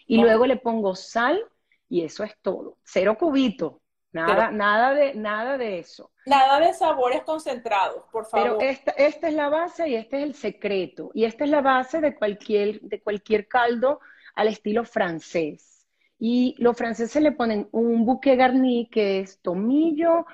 Y 0.06 0.20
luego 0.20 0.46
le 0.46 0.56
pongo 0.56 0.94
sal 0.94 1.42
Y 1.88 2.04
eso 2.04 2.22
es 2.22 2.36
todo. 2.42 2.76
Cero 2.84 3.16
cubito. 3.18 3.80
Nada, 4.12 4.50
nada, 4.50 4.92
de, 4.92 5.14
nada 5.14 5.56
de 5.56 5.78
eso. 5.78 6.10
Nada 6.26 6.60
de 6.60 6.74
sabores 6.74 7.22
concentrados, 7.22 8.04
por 8.12 8.26
favor. 8.26 8.58
Pero 8.58 8.70
esta, 8.70 8.90
esta 8.90 9.28
es 9.28 9.34
la 9.34 9.48
base 9.48 9.88
y 9.88 9.94
este 9.94 10.18
es 10.18 10.24
el 10.24 10.34
secreto. 10.34 11.10
Y 11.14 11.24
esta 11.24 11.44
es 11.44 11.50
la 11.50 11.62
base 11.62 12.02
de 12.02 12.14
cualquier, 12.14 12.82
de 12.82 13.00
cualquier 13.00 13.48
caldo 13.48 14.00
al 14.34 14.48
estilo 14.48 14.84
francés. 14.84 15.86
Y 16.18 16.56
los 16.58 16.76
franceses 16.76 17.22
le 17.22 17.32
ponen 17.32 17.70
un 17.72 18.04
bouquet 18.04 18.36
garni 18.36 18.90
que 18.90 19.20
es 19.20 19.40
tomillo, 19.40 20.26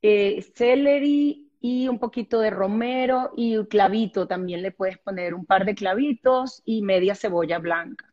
eh, 0.00 0.40
celery 0.54 1.47
y 1.60 1.88
un 1.88 1.98
poquito 1.98 2.40
de 2.40 2.50
romero 2.50 3.32
y 3.36 3.56
un 3.56 3.66
clavito. 3.66 4.26
También 4.26 4.62
le 4.62 4.70
puedes 4.70 4.98
poner 4.98 5.34
un 5.34 5.46
par 5.46 5.64
de 5.64 5.74
clavitos 5.74 6.62
y 6.64 6.82
media 6.82 7.14
cebolla 7.14 7.58
blanca. 7.58 8.06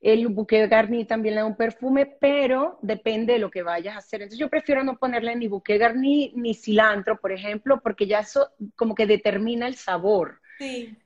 El 0.00 0.26
bouquet 0.28 0.68
garni 0.68 1.04
también 1.04 1.36
le 1.36 1.42
da 1.42 1.46
un 1.46 1.56
perfume, 1.56 2.06
pero 2.06 2.78
depende 2.82 3.34
de 3.34 3.38
lo 3.38 3.50
que 3.50 3.62
vayas 3.62 3.94
a 3.94 3.98
hacer. 3.98 4.22
Entonces 4.22 4.40
yo 4.40 4.50
prefiero 4.50 4.82
no 4.82 4.96
ponerle 4.96 5.36
ni 5.36 5.46
bouquet 5.46 5.78
garni 5.78 6.32
ni 6.34 6.54
cilantro, 6.54 7.20
por 7.20 7.30
ejemplo, 7.30 7.80
porque 7.80 8.06
ya 8.06 8.18
eso 8.18 8.50
como 8.74 8.96
que 8.96 9.06
determina 9.06 9.68
el 9.68 9.76
sabor. 9.76 10.40
Sí. 10.58 10.96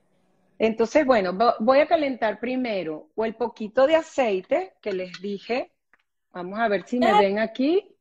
Entonces, 0.59 1.05
bueno, 1.05 1.37
voy 1.59 1.79
a 1.79 1.87
calentar 1.87 2.39
primero 2.39 3.09
o 3.13 3.25
el 3.25 3.35
poquito 3.35 3.85
de 3.85 3.95
aceite 3.95 4.73
que 4.81 4.91
les 4.91 5.21
dije. 5.21 5.71
Vamos 6.31 6.59
a 6.59 6.67
ver 6.67 6.83
si 6.87 6.97
me 6.97 7.13
ven 7.19 7.37
aquí. 7.37 7.95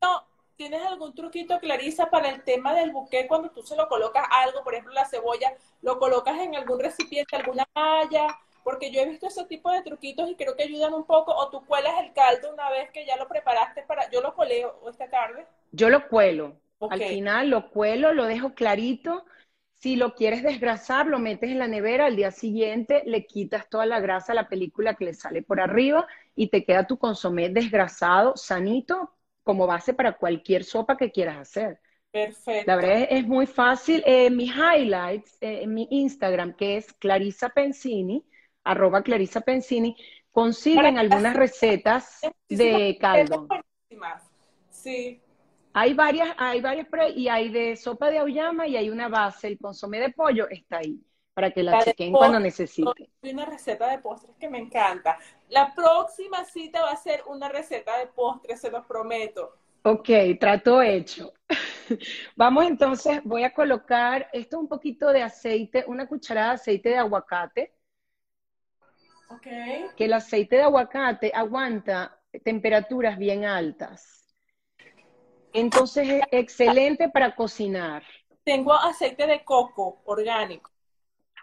¿Tienes 0.57 0.83
algún 0.87 1.15
truquito, 1.15 1.59
Clarisa, 1.61 2.09
para 2.09 2.31
el 2.31 2.43
tema 2.43 2.75
del 2.75 2.91
buque 2.91 3.27
cuando 3.29 3.51
tú 3.51 3.63
se 3.63 3.77
lo 3.77 3.89
colocas 3.89 4.27
algo, 4.31 4.65
por 4.65 4.73
ejemplo, 4.73 4.95
la 4.95 5.05
cebolla, 5.05 5.53
lo 5.83 5.99
colocas 5.99 6.39
en 6.39 6.57
algún 6.57 6.81
recipiente, 6.81 7.37
alguna 7.37 7.69
malla? 7.75 8.27
Porque 8.65 8.91
yo 8.91 9.03
he 9.03 9.09
visto 9.09 9.27
ese 9.27 9.45
tipo 9.45 9.71
de 9.71 9.83
truquitos 9.83 10.31
y 10.31 10.35
creo 10.35 10.57
que 10.57 10.65
ayudan 10.65 10.95
un 10.95 11.05
poco. 11.05 11.33
O 11.35 11.51
tú 11.51 11.65
cuelas 11.67 11.95
el 12.01 12.13
caldo 12.15 12.53
una 12.53 12.71
vez 12.71 12.91
que 12.91 13.05
ya 13.05 13.17
lo 13.17 13.29
preparaste 13.29 13.83
para. 13.83 14.11
Yo 14.11 14.23
lo 14.23 14.35
coleo 14.35 14.81
esta 14.89 15.09
tarde. 15.09 15.47
Yo 15.73 15.91
lo 15.91 16.09
cuelo. 16.09 16.57
Al 16.81 17.03
final 17.03 17.51
lo 17.51 17.71
cuelo, 17.71 18.13
lo 18.13 18.25
dejo 18.25 18.55
clarito. 18.55 19.25
Si 19.75 19.95
lo 19.95 20.15
quieres 20.15 20.43
desgrasar, 20.43 21.07
lo 21.07 21.19
metes 21.19 21.51
en 21.51 21.59
la 21.59 21.69
nevera, 21.69 22.07
al 22.07 22.17
día 22.17 22.31
siguiente 22.31 23.03
le 23.05 23.27
quitas 23.27 23.69
toda 23.69 23.85
la 23.85 24.01
grasa 24.01 24.33
a 24.33 24.35
la 24.35 24.49
película 24.49 24.95
que 24.95 25.05
le 25.05 25.15
sale 25.15 25.43
por 25.43 25.61
arriba 25.61 26.07
y 26.35 26.49
te 26.49 26.65
queda 26.65 26.87
tu 26.87 26.99
consomé 26.99 27.51
desgrasado, 27.51 28.37
sanito, 28.37 29.16
como 29.47 29.69
base 29.69 29.95
para 29.95 30.17
cualquier 30.17 30.65
sopa 30.65 30.97
que 30.97 31.13
quieras 31.13 31.39
hacer. 31.39 31.81
Perfecto. 32.11 32.65
La 32.67 32.75
verdad 32.75 33.07
es, 33.09 33.25
muy 33.29 33.47
fácil. 33.47 34.03
Eh, 34.05 34.29
mis 34.29 34.51
highlights 34.51 35.39
eh, 35.41 35.63
en 35.63 35.73
mi 35.73 35.87
Instagram, 35.89 36.57
que 36.57 36.79
es 36.79 36.93
Clarisa 36.95 37.51
Pensini, 37.51 38.27
arroba 38.65 39.03
Clarisa 39.03 39.43
Pensini, 39.43 39.97
consiguen 40.33 40.99
algunas 40.99 41.37
recetas 41.37 42.23
de 42.49 42.99
caldo. 43.01 43.47
Sí. 44.69 45.23
Hay 45.73 45.95
varias, 45.95 46.35
hay 46.39 46.61
varias, 46.61 46.89
y 47.15 47.29
hay 47.29 47.49
de 47.49 47.77
sopa 47.77 48.11
de 48.11 48.19
auyama 48.19 48.67
y 48.67 48.77
hay 48.77 48.91
una 48.91 49.09
base, 49.09 49.47
el 49.47 49.59
consomé 49.59 50.01
de 50.01 50.11
pollo 50.11 50.49
está 50.49 50.79
ahí, 50.79 50.99
para 51.37 51.51
que 51.51 51.63
la, 51.63 51.85
chequen 51.85 52.15
cuando 52.15 52.41
necesiten. 52.41 53.11
Una 53.21 53.45
receta 53.45 53.91
de 53.91 53.99
postres 53.99 54.35
que 54.39 54.49
me 54.49 54.57
encanta. 54.57 55.19
La 55.51 55.75
próxima 55.75 56.43
cita 56.47 56.81
va 56.81 56.93
a 56.93 56.97
ser 56.97 57.23
una 57.27 57.51
receta 57.51 57.99
de 57.99 58.07
postres, 58.07 58.59
se 58.59 58.71
los 58.71 58.87
prometo. 58.87 59.55
Ok, 59.83 60.09
trato 60.41 60.81
hecho. 60.81 61.35
Vamos 62.37 62.65
entonces, 62.65 63.21
voy 63.23 63.45
a 63.45 63.53
colocar 63.53 64.31
esto 64.33 64.59
un 64.59 64.67
poquito 64.67 65.13
de 65.13 65.23
aceite, 65.23 65.85
una 65.87 66.07
cucharada 66.07 66.49
de 66.49 66.55
aceite 66.55 66.89
de 66.89 66.97
aguacate. 66.97 67.75
Okay. 69.29 69.89
Que 69.95 70.07
el 70.07 70.15
aceite 70.15 70.57
de 70.57 70.63
aguacate 70.63 71.33
aguanta 71.35 72.19
temperaturas 72.45 73.19
bien 73.19 73.45
altas. 73.45 74.35
Entonces 75.53 76.09
es 76.09 76.23
excelente 76.31 77.11
para 77.11 77.37
cocinar. 77.37 78.03
Tengo 78.43 78.73
aceite 78.73 79.27
de 79.27 79.45
coco 79.45 80.01
orgánico. 80.07 80.71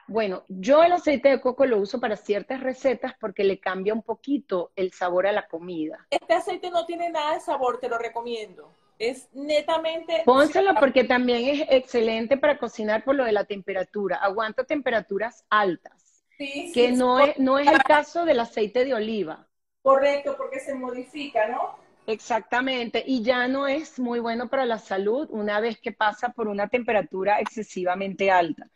Bueno, 0.08 0.44
yo 0.48 0.84
el 0.84 0.92
aceite 0.92 1.30
de 1.30 1.42
coco 1.42 1.66
lo 1.66 1.78
uso 1.78 2.00
para 2.00 2.18
ciertas 2.18 2.62
recetas 2.62 3.14
porque 3.20 3.44
le 3.44 3.60
cambia 3.60 3.94
un 3.94 4.04
poquito 4.04 4.72
el 4.76 4.92
sabor 4.92 5.28
a 5.28 5.32
la 5.32 5.48
comida. 5.48 6.06
Este 6.10 6.34
aceite 6.34 6.70
no 6.70 6.86
tiene 6.86 7.10
nada 7.10 7.36
de 7.36 7.40
sabor, 7.40 7.80
te 7.80 7.90
lo 7.90 7.98
recomiendo. 7.98 8.72
Es 9.00 9.30
netamente... 9.34 10.24
Pónselo 10.26 10.76
porque 10.76 11.04
también 11.04 11.56
es 11.56 11.68
excelente 11.70 12.38
para 12.38 12.58
cocinar 12.58 13.04
por 13.04 13.16
lo 13.16 13.26
de 13.26 13.32
la 13.32 13.46
temperatura. 13.46 14.18
Aguanta 14.18 14.64
temperaturas 14.64 15.46
altas. 15.50 16.24
Sí, 16.38 16.72
que 16.74 16.92
no, 16.92 17.20
es, 17.20 17.38
no 17.38 17.60
es 17.60 17.68
el 17.68 17.82
caso 17.84 18.26
del 18.26 18.40
aceite 18.40 18.86
de 18.86 18.94
oliva. 18.94 19.48
Correcto, 19.82 20.36
porque 20.38 20.60
se 20.60 20.74
modifica, 20.74 21.48
¿no? 21.48 21.84
Exactamente, 22.06 23.02
y 23.06 23.24
ya 23.24 23.48
no 23.48 23.66
es 23.66 23.98
muy 23.98 24.20
bueno 24.20 24.50
para 24.50 24.66
la 24.66 24.78
salud 24.78 25.30
una 25.32 25.62
vez 25.62 25.80
que 25.80 25.94
pasa 25.94 26.30
por 26.34 26.50
una 26.50 26.68
temperatura 26.68 27.40
excesivamente 27.40 28.30
alta. 28.30 28.70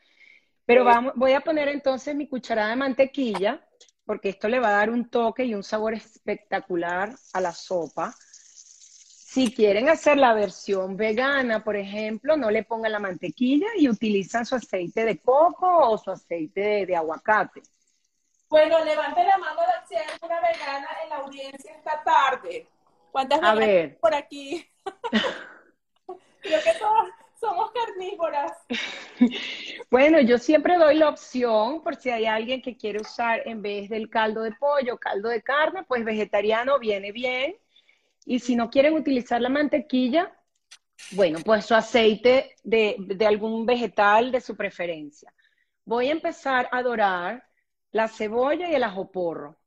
Pero 0.68 0.84
vamos, 0.84 1.14
voy 1.16 1.32
a 1.32 1.40
poner 1.40 1.70
entonces 1.70 2.14
mi 2.14 2.28
cucharada 2.28 2.72
de 2.72 2.76
mantequilla, 2.76 3.66
porque 4.06 4.28
esto 4.28 4.50
le 4.50 4.60
va 4.60 4.68
a 4.68 4.80
dar 4.80 4.90
un 4.90 5.10
toque 5.10 5.46
y 5.46 5.56
un 5.56 5.64
sabor 5.64 5.94
espectacular 5.94 7.16
a 7.32 7.40
la 7.40 7.54
sopa. 7.54 8.14
Si 8.20 9.54
quieren 9.54 9.88
hacer 9.88 10.18
la 10.18 10.34
versión 10.34 10.98
vegana, 10.98 11.64
por 11.64 11.78
ejemplo, 11.78 12.36
no 12.36 12.52
le 12.52 12.64
pongan 12.64 12.92
la 12.92 13.00
mantequilla 13.00 13.68
y 13.78 13.88
utilizan 13.88 14.46
su 14.46 14.56
aceite 14.56 15.06
de 15.06 15.22
coco 15.22 15.90
o 15.90 15.98
su 15.98 16.12
aceite 16.12 16.86
de, 16.86 16.96
aguacate. 16.98 17.62
Bueno, 18.50 18.84
levante 18.84 19.24
la 19.24 19.38
mano 19.38 19.62
si 19.88 19.96
hay 19.96 20.06
una 20.22 20.42
vegana 20.42 20.88
en 21.02 21.10
la 21.10 21.16
audiencia 21.16 21.76
esta 21.76 22.04
tarde. 22.04 22.68
¿Cuántas 23.14 23.42
a 23.42 23.56
ver. 23.56 23.98
por 24.00 24.14
aquí? 24.14 24.70
Creo 26.42 26.62
que 26.62 26.74
todos 26.78 27.08
somos 27.40 27.72
carnívoras. 27.72 28.52
Bueno, 29.90 30.20
yo 30.20 30.38
siempre 30.38 30.78
doy 30.78 30.96
la 30.96 31.08
opción 31.08 31.82
por 31.82 31.96
si 31.96 32.10
hay 32.10 32.26
alguien 32.26 32.62
que 32.62 32.76
quiere 32.76 33.00
usar 33.00 33.42
en 33.46 33.62
vez 33.62 33.90
del 33.90 34.10
caldo 34.10 34.42
de 34.42 34.52
pollo, 34.52 34.98
caldo 34.98 35.30
de 35.30 35.42
carne, 35.42 35.86
pues 35.88 36.04
vegetariano 36.04 36.78
viene 36.78 37.14
bien. 37.14 37.56
Y 38.26 38.40
si 38.40 38.58
no 38.58 38.70
quieren 38.70 38.96
utilizar 38.96 39.40
la 39.42 39.48
mantequilla, 39.48 40.38
bueno, 41.12 41.40
pues 41.46 41.66
su 41.66 41.74
aceite 41.74 42.56
de, 42.64 42.98
de 43.00 43.26
algún 43.26 43.66
vegetal 43.66 44.30
de 44.30 44.42
su 44.42 44.58
preferencia. 44.58 45.34
Voy 45.86 46.10
a 46.10 46.12
empezar 46.12 46.68
a 46.72 46.84
dorar 46.84 47.48
la 47.92 48.10
cebolla 48.10 48.70
y 48.70 48.76
el 48.76 48.84
ajo 48.84 49.10
porro. 49.10 49.58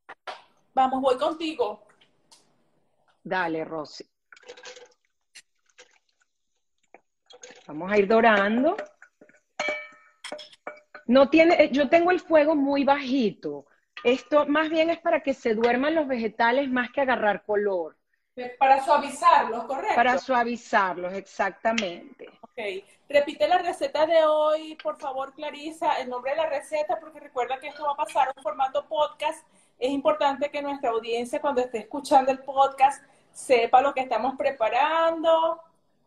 Vamos, 0.75 1.01
voy 1.01 1.17
contigo. 1.17 1.87
Dale, 3.25 3.65
Rosy. 3.65 4.05
Vamos 7.71 7.93
a 7.93 7.99
ir 7.99 8.09
dorando. 8.09 8.77
No 11.07 11.31
tiene, 11.31 11.55
eh, 11.55 11.69
yo 11.71 11.89
tengo 11.89 12.11
el 12.11 12.19
fuego 12.19 12.57
muy 12.57 12.83
bajito. 12.83 13.67
Esto 14.03 14.45
más 14.47 14.69
bien 14.69 14.91
es 14.91 14.99
para 14.99 15.23
que 15.23 15.35
se 15.35 15.55
duerman 15.55 15.95
los 15.95 16.09
vegetales 16.09 16.69
más 16.69 16.91
que 16.91 17.03
agarrar 17.03 17.45
color. 17.45 17.97
Para 18.59 18.85
suavizarlos, 18.85 19.65
¿correcto? 19.67 19.95
Para 19.95 20.19
suavizarlos, 20.19 21.13
exactamente. 21.13 22.29
Ok. 22.41 22.85
Repite 23.09 23.47
la 23.47 23.59
receta 23.59 24.05
de 24.05 24.25
hoy, 24.25 24.77
por 24.83 24.99
favor, 24.99 25.33
Clarisa, 25.33 26.01
el 26.01 26.09
nombre 26.09 26.33
de 26.33 26.39
la 26.39 26.47
receta, 26.47 26.99
porque 26.99 27.21
recuerda 27.21 27.61
que 27.61 27.69
esto 27.69 27.85
va 27.85 27.93
a 27.93 28.05
pasar 28.05 28.33
en 28.35 28.43
formato 28.43 28.85
podcast 28.89 29.47
es 29.81 29.91
importante 29.91 30.51
que 30.51 30.61
nuestra 30.61 30.91
audiencia 30.91 31.41
cuando 31.41 31.63
esté 31.63 31.79
escuchando 31.79 32.31
el 32.31 32.41
podcast 32.41 33.03
sepa 33.33 33.81
lo 33.81 33.95
que 33.95 34.01
estamos 34.01 34.35
preparando. 34.37 35.59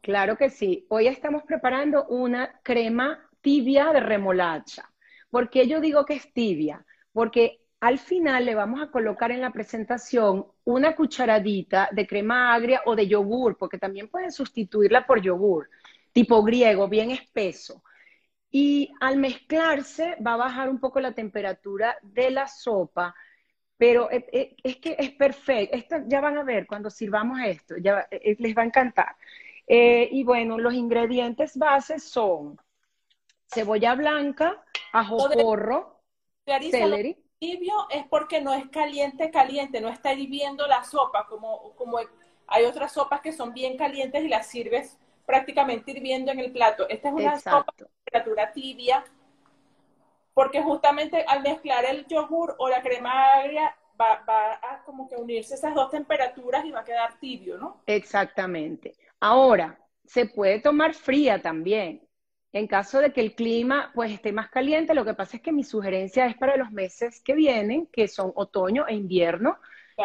Claro 0.04 0.36
que 0.36 0.50
sí. 0.50 0.86
Hoy 0.90 1.08
estamos 1.08 1.44
preparando 1.44 2.06
una 2.08 2.60
crema 2.62 3.26
tibia 3.40 3.94
de 3.94 4.02
remolacha. 4.02 4.92
¿Por 5.30 5.50
qué 5.50 5.66
yo 5.66 5.80
digo 5.80 6.06
que 6.06 6.16
es 6.16 6.34
tibia? 6.34 6.86
Porque 7.14 7.62
al 7.80 7.98
final 8.00 8.44
le 8.44 8.54
vamos 8.54 8.82
a 8.82 8.92
colocar 8.92 9.32
en 9.32 9.40
la 9.40 9.52
presentación 9.52 10.46
una 10.66 10.94
cucharadita 10.94 11.88
de 11.94 12.06
crema 12.06 12.54
agria 12.54 12.82
o 12.86 12.98
de 12.98 13.08
yogur, 13.08 13.58
porque 13.58 13.78
también 13.78 14.10
pueden 14.10 14.34
sustituirla 14.34 15.08
por 15.08 15.22
yogur, 15.22 15.70
tipo 16.12 16.44
griego, 16.44 16.90
bien 16.90 17.12
espeso. 17.12 17.82
Y 18.52 18.92
al 19.00 19.16
mezclarse 19.16 20.18
va 20.26 20.34
a 20.34 20.38
bajar 20.38 20.70
un 20.70 20.82
poco 20.82 21.00
la 21.00 21.14
temperatura 21.14 21.96
de 22.02 22.30
la 22.30 22.48
sopa 22.48 23.16
pero 23.84 24.10
eh, 24.12 24.26
eh, 24.32 24.56
es 24.64 24.78
que 24.78 24.96
es 24.98 25.12
perfecto. 25.12 25.76
Esto, 25.76 25.96
ya 26.08 26.22
van 26.22 26.38
a 26.38 26.44
ver 26.44 26.66
cuando 26.66 26.90
sirvamos 26.90 27.40
esto, 27.46 27.76
ya 27.78 28.08
eh, 28.10 28.36
les 28.40 28.56
va 28.56 28.62
a 28.62 28.66
encantar. 28.66 29.16
Y 29.68 30.24
bueno, 30.24 30.58
los 30.58 30.74
ingredientes 30.74 31.58
bases 31.58 32.04
son 32.04 32.60
cebolla 33.54 33.96
blanca, 33.96 34.64
ajo 34.92 35.30
porro, 35.30 36.02
celery. 36.46 37.18
Tibio 37.40 37.74
es 37.90 38.06
porque 38.08 38.42
no 38.42 38.54
es 38.54 38.70
caliente, 38.70 39.30
caliente, 39.30 39.82
no 39.82 39.90
está 39.90 40.14
hirviendo 40.14 40.66
la 40.66 40.84
sopa, 40.84 41.28
como, 41.28 41.74
como 41.76 42.00
hay 42.48 42.66
otras 42.66 42.94
sopas 42.94 43.22
que 43.22 43.34
son 43.34 43.54
bien 43.54 43.78
calientes 43.78 44.24
y 44.24 44.30
las 44.30 44.48
sirves 44.48 44.98
prácticamente 45.26 45.92
hirviendo 45.92 46.32
en 46.32 46.40
el 46.40 46.52
plato. 46.52 46.88
Esta 46.88 47.10
es 47.10 47.14
una 47.14 47.40
sopa 47.40 47.74
de 47.78 47.86
temperatura 47.86 48.52
tibia, 48.54 49.04
porque 50.34 50.62
justamente 50.62 51.24
al 51.28 51.42
mezclar 51.42 51.86
el 51.86 52.06
yogur 52.08 52.56
o 52.60 52.70
la 52.70 52.82
crema 52.82 53.34
agria 53.34 53.76
va, 54.00 54.24
va, 54.28 54.54
a 54.54 54.84
como 54.86 55.08
que 55.08 55.16
unirse 55.16 55.56
esas 55.56 55.76
dos 55.76 55.90
temperaturas 55.92 56.66
y 56.66 56.72
va 56.72 56.80
a 56.80 56.86
quedar 56.86 57.20
tibio, 57.20 57.58
¿no? 57.58 57.82
Exactamente. 57.86 58.96
Ahora, 59.24 59.80
se 60.04 60.26
puede 60.26 60.60
tomar 60.60 60.94
fría 60.94 61.42
también. 61.42 62.06
En 62.52 62.68
caso 62.68 63.00
de 63.00 63.14
que 63.14 63.22
el 63.22 63.36
clima 63.36 63.90
pues 63.96 64.12
esté 64.12 64.34
más 64.34 64.50
caliente, 64.50 64.94
lo 64.94 65.06
que 65.06 65.14
pasa 65.14 65.38
es 65.38 65.42
que 65.42 65.54
mi 65.54 65.64
sugerencia 65.64 66.26
es 66.26 66.36
para 66.36 66.58
los 66.58 66.72
meses 66.72 67.22
que 67.24 67.34
vienen, 67.34 67.88
que 67.88 68.10
son 68.10 68.34
otoño 68.36 68.86
e 68.86 68.96
invierno, 68.96 69.60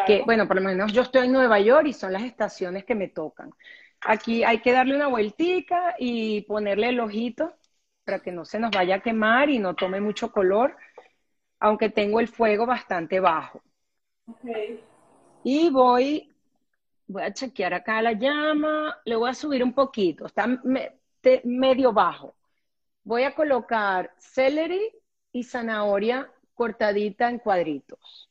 que 0.07 0.21
bueno, 0.21 0.47
por 0.47 0.55
lo 0.55 0.61
menos 0.61 0.93
yo 0.93 1.01
estoy 1.01 1.25
en 1.25 1.33
Nueva 1.33 1.59
York 1.59 1.87
y 1.87 1.93
son 1.93 2.13
las 2.13 2.23
estaciones 2.23 2.85
que 2.85 2.95
me 2.95 3.09
tocan. 3.09 3.51
Aquí 3.99 4.45
hay 4.45 4.61
que 4.61 4.71
darle 4.71 4.95
una 4.95 5.07
vueltica 5.07 5.95
y 5.99 6.43
ponerle 6.43 6.87
el 6.87 7.01
ojito 7.01 7.53
para 8.05 8.21
que 8.21 8.31
no 8.31 8.45
se 8.45 8.57
nos 8.57 8.71
vaya 8.71 8.95
a 8.95 9.01
quemar 9.01 9.49
y 9.49 9.59
no 9.59 9.75
tome 9.75 9.99
mucho 9.99 10.31
color, 10.31 10.77
aunque 11.59 11.89
tengo 11.89 12.21
el 12.21 12.29
fuego 12.29 12.65
bastante 12.65 13.19
bajo. 13.19 13.61
Y 15.43 15.69
voy, 15.69 16.28
voy 17.09 17.23
a 17.23 17.33
chequear 17.33 17.73
acá 17.73 18.01
la 18.01 18.13
llama, 18.13 18.95
le 19.03 19.15
voy 19.15 19.29
a 19.29 19.33
subir 19.33 19.63
un 19.63 19.73
poquito, 19.73 20.27
está 20.27 20.47
medio 21.43 21.91
bajo. 21.91 22.35
Voy 23.03 23.23
a 23.23 23.33
colocar 23.33 24.13
celery 24.19 24.91
y 25.31 25.43
zanahoria 25.43 26.31
cortadita 26.53 27.27
en 27.29 27.39
cuadritos. 27.39 28.29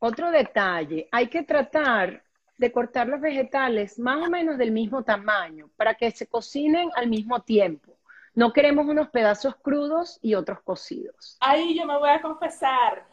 Otro 0.00 0.30
detalle, 0.30 1.08
hay 1.12 1.28
que 1.28 1.44
tratar 1.44 2.24
de 2.58 2.72
cortar 2.72 3.06
los 3.06 3.20
vegetales 3.20 3.98
más 3.98 4.26
o 4.26 4.28
menos 4.28 4.58
del 4.58 4.72
mismo 4.72 5.04
tamaño 5.04 5.70
para 5.76 5.94
que 5.94 6.10
se 6.10 6.26
cocinen 6.26 6.90
al 6.96 7.08
mismo 7.08 7.42
tiempo. 7.42 7.96
No 8.34 8.52
queremos 8.52 8.86
unos 8.86 9.08
pedazos 9.10 9.54
crudos 9.56 10.18
y 10.20 10.34
otros 10.34 10.60
cocidos. 10.62 11.36
Ahí 11.40 11.78
yo 11.78 11.86
me 11.86 11.96
voy 11.96 12.10
a 12.10 12.20
confesar. 12.20 13.06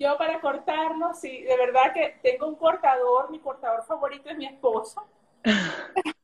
Yo 0.00 0.16
para 0.16 0.40
cortarlos, 0.40 1.20
sí, 1.20 1.42
de 1.42 1.56
verdad 1.58 1.92
que 1.92 2.18
tengo 2.22 2.48
un 2.48 2.56
cortador, 2.56 3.30
mi 3.30 3.38
cortador 3.38 3.84
favorito 3.84 4.30
es 4.30 4.38
mi 4.38 4.46
esposo. 4.46 5.06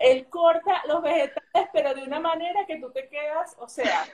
Él 0.00 0.26
corta 0.28 0.82
los 0.88 1.00
vegetales, 1.00 1.68
pero 1.72 1.94
de 1.94 2.02
una 2.02 2.18
manera 2.18 2.66
que 2.66 2.80
tú 2.80 2.90
te 2.90 3.08
quedas, 3.08 3.54
o 3.60 3.68
sea, 3.68 4.04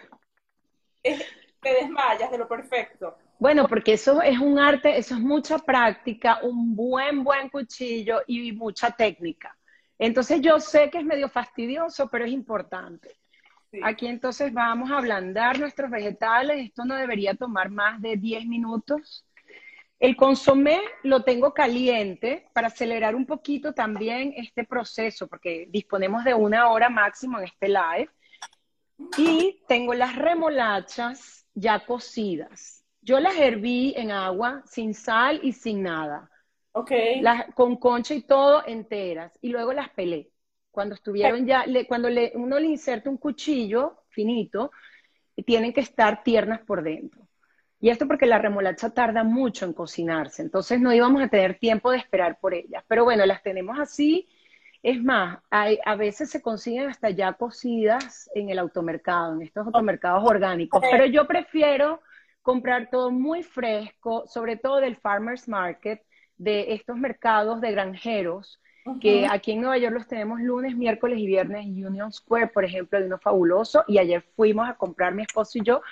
te 1.03 1.73
desmayas 1.73 2.31
de 2.31 2.37
lo 2.37 2.47
perfecto. 2.47 3.17
Bueno, 3.39 3.67
porque 3.67 3.95
eso 3.95 4.21
es 4.21 4.39
un 4.39 4.59
arte, 4.59 4.99
eso 4.99 5.15
es 5.15 5.21
mucha 5.21 5.59
práctica, 5.59 6.41
un 6.43 6.77
buen, 6.77 7.25
buen 7.25 7.49
cuchillo 7.49 8.21
y 8.27 8.53
mucha 8.53 8.91
técnica. 8.91 9.57
Entonces 9.99 10.43
yo 10.43 10.61
sé 10.61 10.91
que 10.91 10.99
es 10.99 11.05
medio 11.05 11.31
fastidioso, 11.31 12.09
pero 12.11 12.27
es 12.27 12.33
importante. 12.33 13.17
Aquí 13.83 14.07
entonces 14.07 14.53
vamos 14.53 14.91
a 14.91 14.99
ablandar 14.99 15.59
nuestros 15.59 15.91
vegetales. 15.91 16.67
Esto 16.67 16.85
no 16.85 16.95
debería 16.95 17.35
tomar 17.35 17.71
más 17.71 18.01
de 18.01 18.17
10 18.17 18.47
minutos. 18.47 19.27
El 19.99 20.17
consomé 20.17 20.81
lo 21.03 21.25
tengo 21.25 21.53
caliente 21.53 22.49
para 22.55 22.69
acelerar 22.69 23.15
un 23.15 23.27
poquito 23.27 23.73
también 23.73 24.33
este 24.37 24.65
proceso, 24.65 25.27
porque 25.27 25.67
disponemos 25.71 26.25
de 26.25 26.35
una 26.35 26.71
hora 26.71 26.89
máximo 26.89 27.39
en 27.39 27.45
este 27.45 27.69
live. 27.69 28.09
Y 29.17 29.63
tengo 29.67 29.95
las 29.95 30.17
remolachas 30.17 31.47
ya 31.55 31.85
cocidas. 31.85 32.85
Yo 33.01 33.21
las 33.21 33.37
herví 33.37 33.95
en 33.97 34.13
agua, 34.13 34.63
sin 34.67 34.95
sal 34.95 35.41
y 35.43 35.53
sin 35.53 35.83
nada. 35.83 36.31
Ok. 36.73 36.93
con 37.55 37.77
concha 37.77 38.15
y 38.15 38.23
todo 38.23 38.63
enteras. 38.67 39.37
Y 39.41 39.51
luego 39.51 39.73
las 39.73 39.91
pelé. 39.91 40.31
Cuando 40.79 40.95
estuvieron 40.95 41.45
ya, 41.45 41.65
cuando 41.89 42.09
le, 42.09 42.31
uno 42.37 42.57
le 42.57 42.69
inserta 42.69 43.11
un 43.11 43.17
cuchillo 43.17 44.05
finito, 44.11 44.71
tienen 45.45 45.73
que 45.73 45.81
estar 45.81 46.23
tiernas 46.23 46.61
por 46.61 46.85
dentro. 46.85 47.27
Y 47.81 47.91
esto 47.91 48.07
porque 48.07 48.27
la 48.27 48.39
remolacha 48.39 48.91
tarda 48.91 49.25
mucho 49.25 49.65
en 49.65 49.73
cocinarse, 49.73 50.41
entonces 50.41 50.81
no 50.81 50.95
íbamos 50.95 51.21
a 51.21 51.27
tener 51.27 51.59
tiempo 51.59 51.91
de 51.91 51.99
esperar 51.99 52.39
por 52.39 52.55
ellas. 52.55 52.85
Pero 52.87 53.03
bueno, 53.03 53.27
las 53.27 53.43
tenemos 53.43 53.77
así. 53.77 54.29
Es 54.81 55.03
más, 55.03 55.41
hay, 55.51 55.81
a 55.85 55.97
veces 55.97 56.31
se 56.31 56.41
consiguen 56.41 56.89
hasta 56.89 57.11
ya 57.11 57.33
cocidas 57.33 58.31
en 58.37 58.49
el 58.51 58.61
automercado, 58.61 59.35
en 59.35 59.43
estos 59.43 59.67
automercados 59.67 60.23
orgánicos. 60.25 60.81
Pero 60.89 61.07
yo 61.07 61.27
prefiero 61.27 62.03
comprar 62.41 62.89
todo 62.89 63.11
muy 63.11 63.43
fresco, 63.43 64.29
sobre 64.29 64.57
todo 64.57 64.77
del 64.77 64.95
farmers 64.95 65.49
market, 65.49 66.05
de 66.37 66.73
estos 66.75 66.97
mercados 66.97 67.61
de 67.61 67.73
granjeros, 67.73 68.61
que 69.01 69.27
aquí 69.29 69.53
en 69.53 69.61
Nueva 69.61 69.79
York 69.79 69.95
los 69.95 70.07
tenemos 70.07 70.41
lunes, 70.41 70.77
miércoles 70.77 71.19
y 71.19 71.27
viernes 71.27 71.67
en 71.67 71.85
Union 71.87 72.13
Square, 72.13 72.49
por 72.49 72.65
ejemplo, 72.65 72.99
de 72.99 73.07
uno 73.07 73.19
fabuloso, 73.19 73.85
y 73.87 73.99
ayer 73.99 74.23
fuimos 74.37 74.69
a 74.69 74.75
comprar 74.75 75.15
mi 75.15 75.23
esposo 75.23 75.59
y 75.59 75.63
yo 75.63 75.83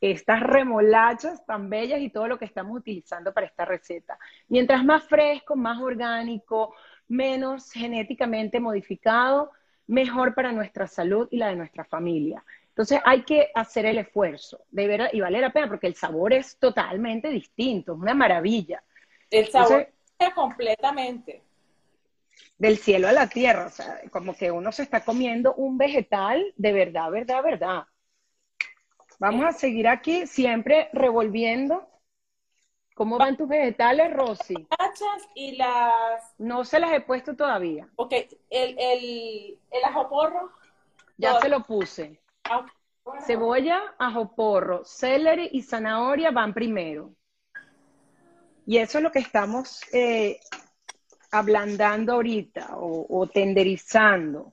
estas 0.00 0.40
remolachas 0.40 1.44
tan 1.46 1.70
bellas 1.70 2.00
y 2.00 2.10
todo 2.10 2.28
lo 2.28 2.38
que 2.38 2.44
estamos 2.44 2.76
utilizando 2.76 3.32
para 3.32 3.46
esta 3.46 3.64
receta. 3.64 4.18
Mientras 4.48 4.84
más 4.84 5.04
fresco, 5.04 5.56
más 5.56 5.80
orgánico, 5.80 6.74
menos 7.08 7.70
genéticamente 7.72 8.60
modificado, 8.60 9.50
mejor 9.86 10.34
para 10.34 10.52
nuestra 10.52 10.86
salud 10.86 11.28
y 11.30 11.38
la 11.38 11.48
de 11.48 11.56
nuestra 11.56 11.84
familia. 11.84 12.44
Entonces 12.68 13.00
hay 13.04 13.22
que 13.22 13.50
hacer 13.54 13.86
el 13.86 13.98
esfuerzo, 13.98 14.64
de 14.70 14.86
ver, 14.86 15.10
y 15.12 15.20
vale 15.20 15.40
la 15.40 15.52
pena, 15.52 15.68
porque 15.68 15.86
el 15.86 15.94
sabor 15.94 16.32
es 16.32 16.58
totalmente 16.58 17.28
distinto, 17.28 17.92
es 17.92 17.98
una 17.98 18.14
maravilla. 18.14 18.82
El 19.30 19.48
sabor 19.48 19.88
es 20.18 20.34
completamente. 20.34 21.42
Del 22.58 22.78
cielo 22.78 23.08
a 23.08 23.12
la 23.12 23.28
tierra, 23.28 23.66
o 23.66 23.70
sea, 23.70 24.00
como 24.10 24.36
que 24.36 24.50
uno 24.50 24.70
se 24.72 24.82
está 24.82 25.04
comiendo 25.04 25.54
un 25.54 25.76
vegetal 25.76 26.52
de 26.56 26.72
verdad, 26.72 27.10
verdad, 27.10 27.42
verdad. 27.42 27.84
Vamos 29.18 29.44
a 29.44 29.52
seguir 29.52 29.88
aquí 29.88 30.26
siempre 30.26 30.88
revolviendo. 30.92 31.88
¿Cómo 32.94 33.18
van 33.18 33.36
tus 33.36 33.48
vegetales, 33.48 34.12
Rosy? 34.12 34.54
y 35.34 35.56
las... 35.56 35.92
No 36.38 36.64
se 36.64 36.78
las 36.78 36.92
he 36.92 37.00
puesto 37.00 37.34
todavía. 37.34 37.88
Ok, 37.96 38.12
el, 38.50 38.78
el, 38.78 39.58
el 39.70 39.84
ajo 39.84 40.08
porro. 40.08 40.52
Ya 41.16 41.40
se 41.40 41.48
lo 41.48 41.64
puse. 41.64 42.20
Cebolla, 43.26 43.94
ajo 43.98 44.34
porro, 44.34 44.84
celery 44.84 45.48
y 45.52 45.62
zanahoria 45.62 46.30
van 46.30 46.54
primero. 46.54 47.14
Y 48.66 48.78
eso 48.78 48.98
es 48.98 49.04
lo 49.04 49.12
que 49.12 49.18
estamos 49.18 49.82
eh, 49.92 50.40
ablandando 51.34 52.12
ahorita 52.12 52.68
o, 52.76 53.26
tenderizando. 53.26 54.52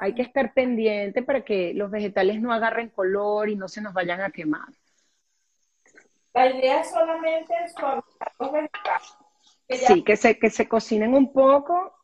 Hay 0.00 0.14
que 0.14 0.22
estar 0.22 0.54
pendiente 0.54 1.22
para 1.22 1.44
que 1.44 1.74
los 1.74 1.90
vegetales 1.90 2.40
no 2.40 2.52
agarren 2.52 2.88
color 2.90 3.48
y 3.48 3.56
no 3.56 3.68
se 3.68 3.80
nos 3.80 3.92
vayan 3.92 4.20
a 4.20 4.30
quemar. 4.30 4.68
La 6.34 6.46
idea 6.46 6.80
es 6.80 6.90
solamente 6.90 7.54
suavizar 7.76 8.32
los 8.38 8.52
vegetales. 8.52 9.16
sí, 9.68 10.04
que 10.04 10.16
se, 10.16 10.38
que 10.38 10.50
se 10.50 10.68
cocinen 10.68 11.14
un 11.14 11.32
poco 11.32 11.96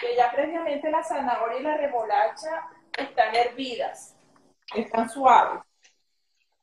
que 0.00 0.16
ya 0.16 0.30
previamente 0.30 0.90
la 0.90 1.02
zanahoria 1.02 1.58
y 1.58 1.62
la 1.62 1.76
remolacha 1.76 2.68
están 2.96 3.34
hervidas, 3.34 4.16
están 4.74 5.08
suaves. 5.10 5.67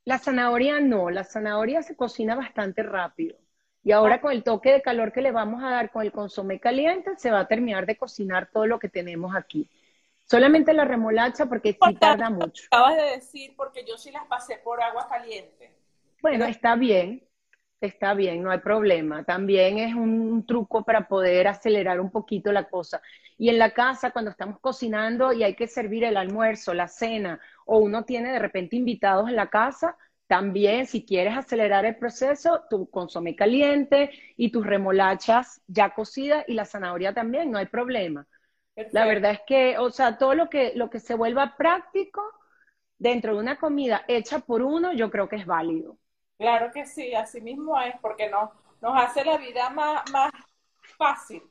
La 0.05 0.19
zanahoria 0.19 0.79
no, 0.79 1.09
la 1.09 1.23
zanahoria 1.23 1.81
se 1.81 1.95
cocina 1.95 2.35
bastante 2.35 2.83
rápido. 2.83 3.37
Y 3.83 3.91
ahora 3.91 4.21
con 4.21 4.31
el 4.31 4.43
toque 4.43 4.71
de 4.71 4.81
calor 4.81 5.11
que 5.11 5.21
le 5.21 5.31
vamos 5.31 5.63
a 5.63 5.69
dar 5.69 5.91
con 5.91 6.03
el 6.03 6.11
consomé 6.11 6.59
caliente, 6.59 7.11
se 7.17 7.31
va 7.31 7.41
a 7.41 7.47
terminar 7.47 7.85
de 7.85 7.97
cocinar 7.97 8.49
todo 8.51 8.65
lo 8.65 8.79
que 8.79 8.89
tenemos 8.89 9.35
aquí. 9.35 9.69
Solamente 10.23 10.73
la 10.73 10.85
remolacha 10.85 11.45
porque 11.45 11.73
sí 11.73 11.95
tarda 11.95 12.29
mucho. 12.29 12.65
Acabas 12.71 12.97
de 12.97 13.03
decir 13.03 13.53
porque 13.55 13.85
yo 13.87 13.97
sí 13.97 14.11
las 14.11 14.25
pasé 14.25 14.57
por 14.63 14.81
agua 14.81 15.07
caliente. 15.07 15.75
Bueno, 16.21 16.45
está 16.45 16.75
bien. 16.75 17.23
Está 17.81 18.13
bien, 18.13 18.41
no 18.41 18.49
hay 18.49 18.59
problema. 18.59 19.23
También 19.23 19.77
es 19.77 19.93
un 19.93 20.45
truco 20.45 20.83
para 20.83 21.07
poder 21.07 21.47
acelerar 21.47 21.99
un 21.99 22.09
poquito 22.09 22.51
la 22.51 22.63
cosa. 22.69 23.01
Y 23.37 23.49
en 23.49 23.59
la 23.59 23.71
casa, 23.71 24.11
cuando 24.11 24.31
estamos 24.31 24.59
cocinando 24.59 25.33
y 25.33 25.43
hay 25.43 25.55
que 25.55 25.67
servir 25.67 26.03
el 26.05 26.17
almuerzo, 26.17 26.73
la 26.73 26.87
cena, 26.87 27.39
o 27.65 27.79
uno 27.79 28.05
tiene 28.05 28.31
de 28.31 28.39
repente 28.39 28.75
invitados 28.75 29.27
en 29.27 29.35
la 29.35 29.49
casa, 29.49 29.97
también 30.27 30.87
si 30.87 31.05
quieres 31.05 31.37
acelerar 31.37 31.85
el 31.85 31.97
proceso, 31.97 32.63
tu 32.69 32.89
consomé 32.89 33.35
caliente 33.35 34.11
y 34.37 34.51
tus 34.51 34.65
remolachas 34.65 35.61
ya 35.67 35.93
cocidas 35.93 36.45
y 36.47 36.53
la 36.53 36.65
zanahoria 36.65 37.13
también, 37.13 37.51
no 37.51 37.57
hay 37.57 37.67
problema. 37.67 38.27
La 38.91 39.05
verdad 39.05 39.31
es 39.31 39.41
que, 39.47 39.77
o 39.77 39.89
sea, 39.89 40.17
todo 40.17 40.33
lo 40.33 40.49
que, 40.49 40.73
lo 40.75 40.89
que 40.89 40.99
se 40.99 41.15
vuelva 41.15 41.55
práctico 41.57 42.21
dentro 42.97 43.33
de 43.33 43.39
una 43.39 43.57
comida 43.57 44.03
hecha 44.07 44.39
por 44.39 44.61
uno, 44.61 44.93
yo 44.93 45.09
creo 45.09 45.29
que 45.29 45.37
es 45.37 45.45
válido. 45.45 45.97
Claro 46.37 46.71
que 46.73 46.85
sí, 46.85 47.13
así 47.13 47.39
mismo 47.39 47.79
es, 47.79 47.95
porque 48.01 48.29
no, 48.29 48.51
nos 48.81 49.01
hace 49.01 49.23
la 49.23 49.37
vida 49.37 49.69
más, 49.69 50.09
más 50.11 50.31
fácil. 50.97 51.41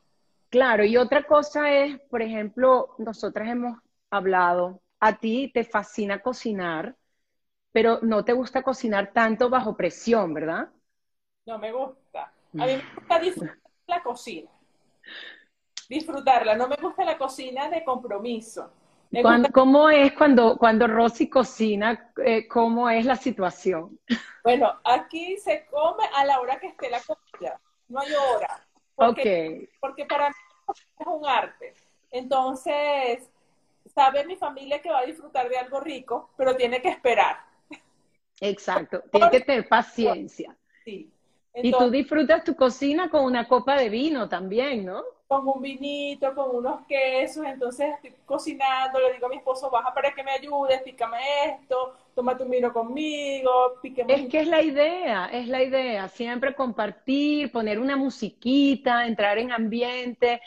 Claro, 0.49 0.83
y 0.83 0.97
otra 0.97 1.23
cosa 1.23 1.71
es, 1.71 1.99
por 2.09 2.21
ejemplo, 2.21 2.95
nosotras 2.99 3.49
hemos 3.49 3.77
hablado, 4.11 4.81
a 4.99 5.17
ti 5.17 5.51
te 5.53 5.63
fascina 5.63 6.21
cocinar, 6.21 6.95
pero 7.71 7.99
no 8.01 8.23
te 8.23 8.33
gusta 8.33 8.63
cocinar 8.63 9.11
tanto 9.13 9.49
bajo 9.49 9.75
presión, 9.75 10.33
¿verdad? 10.33 10.69
No 11.45 11.59
me 11.59 11.71
gusta. 11.71 12.33
A 12.57 12.65
mí 12.65 12.75
me 12.75 12.83
gusta 12.95 13.19
disfrutar 13.19 13.57
la 13.87 14.01
cocina. 14.01 14.49
disfrutarla. 15.89 16.55
No 16.55 16.67
me 16.67 16.77
gusta 16.77 17.03
la 17.05 17.17
cocina 17.17 17.69
de 17.69 17.83
compromiso. 17.83 18.71
¿Cómo 19.53 19.89
es 19.89 20.13
cuando, 20.13 20.57
cuando 20.57 20.87
Rosy 20.87 21.29
cocina? 21.29 22.11
Eh, 22.23 22.47
¿Cómo 22.47 22.89
es 22.89 23.05
la 23.05 23.15
situación? 23.15 23.99
Bueno, 24.43 24.73
aquí 24.83 25.37
se 25.37 25.65
come 25.67 26.03
a 26.15 26.25
la 26.25 26.39
hora 26.39 26.59
que 26.59 26.67
esté 26.67 26.89
la 26.89 27.01
comida. 27.01 27.59
No 27.87 27.99
hay 27.99 28.13
hora. 28.13 28.65
Porque, 28.95 29.69
porque 29.79 30.05
para 30.05 30.29
mí 30.29 30.35
es 30.99 31.07
un 31.07 31.25
arte. 31.25 31.73
Entonces, 32.11 33.29
sabe 33.95 34.25
mi 34.25 34.35
familia 34.35 34.81
que 34.81 34.91
va 34.91 34.99
a 34.99 35.05
disfrutar 35.05 35.47
de 35.49 35.57
algo 35.57 35.79
rico, 35.79 36.29
pero 36.35 36.55
tiene 36.55 36.81
que 36.81 36.89
esperar. 36.89 37.37
Exacto, 38.41 39.01
tiene 39.09 39.31
que 39.31 39.39
tener 39.39 39.67
paciencia. 39.67 40.55
Sí. 40.83 41.09
y 41.55 41.71
tú 41.71 41.89
disfrutas 41.89 42.43
tu 42.43 42.55
cocina 42.55 43.09
con 43.09 43.23
una 43.23 43.47
copa 43.47 43.77
de 43.77 43.89
vino 43.89 44.27
también, 44.27 44.85
¿no? 44.85 45.03
Con 45.27 45.47
un 45.47 45.61
vinito, 45.61 46.35
con 46.35 46.55
unos 46.57 46.85
quesos, 46.85 47.43
entonces 47.45 47.95
estoy 47.95 48.13
cocinando, 48.25 48.99
le 48.99 49.13
digo 49.13 49.25
a 49.25 49.29
mi 49.29 49.37
esposo, 49.37 49.71
baja 49.71 49.91
para 49.91 50.13
que 50.13 50.21
me 50.21 50.31
ayudes, 50.31 50.83
pícame 50.83 51.17
esto, 51.45 51.95
toma 52.13 52.37
un 52.39 52.51
vino 52.51 52.71
conmigo, 52.71 53.79
píqueme. 53.81 54.13
Es 54.13 54.27
que 54.27 54.41
es 54.41 54.47
la 54.47 54.61
idea, 54.61 55.29
es 55.31 55.47
la 55.47 55.63
idea, 55.63 56.07
siempre 56.09 56.53
compartir, 56.53 57.51
poner 57.51 57.79
una 57.79 57.95
musiquita, 57.95 59.07
entrar 59.07 59.39
en 59.39 59.51
ambiente, 59.51 60.41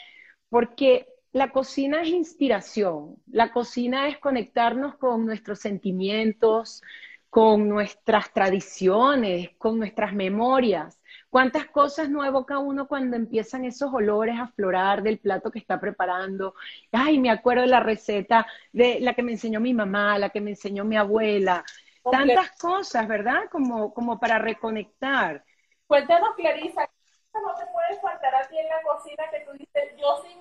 porque 0.49 1.08
la 1.31 1.51
cocina 1.51 2.01
es 2.01 2.09
inspiración, 2.09 3.17
la 3.27 3.51
cocina 3.51 4.07
es 4.07 4.17
conectarnos 4.17 4.95
con 4.95 5.25
nuestros 5.25 5.59
sentimientos, 5.59 6.81
con 7.29 7.69
nuestras 7.69 8.33
tradiciones, 8.33 9.51
con 9.57 9.77
nuestras 9.77 10.13
memorias. 10.13 10.99
¿Cuántas 11.29 11.67
cosas 11.67 12.09
no 12.09 12.25
evoca 12.25 12.57
uno 12.57 12.87
cuando 12.87 13.15
empiezan 13.15 13.65
esos 13.65 13.93
olores 13.93 14.39
a 14.39 14.47
florar 14.47 15.03
del 15.03 15.19
plato 15.19 15.51
que 15.51 15.59
está 15.59 15.79
preparando? 15.79 16.55
Ay, 16.91 17.19
me 17.19 17.29
acuerdo 17.29 17.61
de 17.61 17.67
la 17.67 17.81
receta 17.81 18.47
de 18.73 18.99
la 18.99 19.13
que 19.13 19.21
me 19.21 19.33
enseñó 19.33 19.59
mi 19.59 19.75
mamá, 19.75 20.17
la 20.17 20.29
que 20.29 20.41
me 20.41 20.51
enseñó 20.51 20.83
mi 20.83 20.97
abuela. 20.97 21.63
Tantas 22.11 22.51
cosas, 22.57 23.07
¿verdad? 23.07 23.43
Como, 23.51 23.93
como 23.93 24.19
para 24.19 24.39
reconectar. 24.39 25.43
Cuéntanos, 25.85 26.33
Clarisa, 26.35 26.89
no 27.33 27.53
te 27.53 27.65
puede 27.67 28.01
faltar 28.01 28.33
a 28.33 28.47
ti 28.47 28.57
en 28.57 28.67
la 28.67 28.81
cocina 28.81 29.23
que 29.29 29.41
tú 29.41 29.51
dices, 29.51 29.95
yo 29.99 30.23
sin 30.23 30.39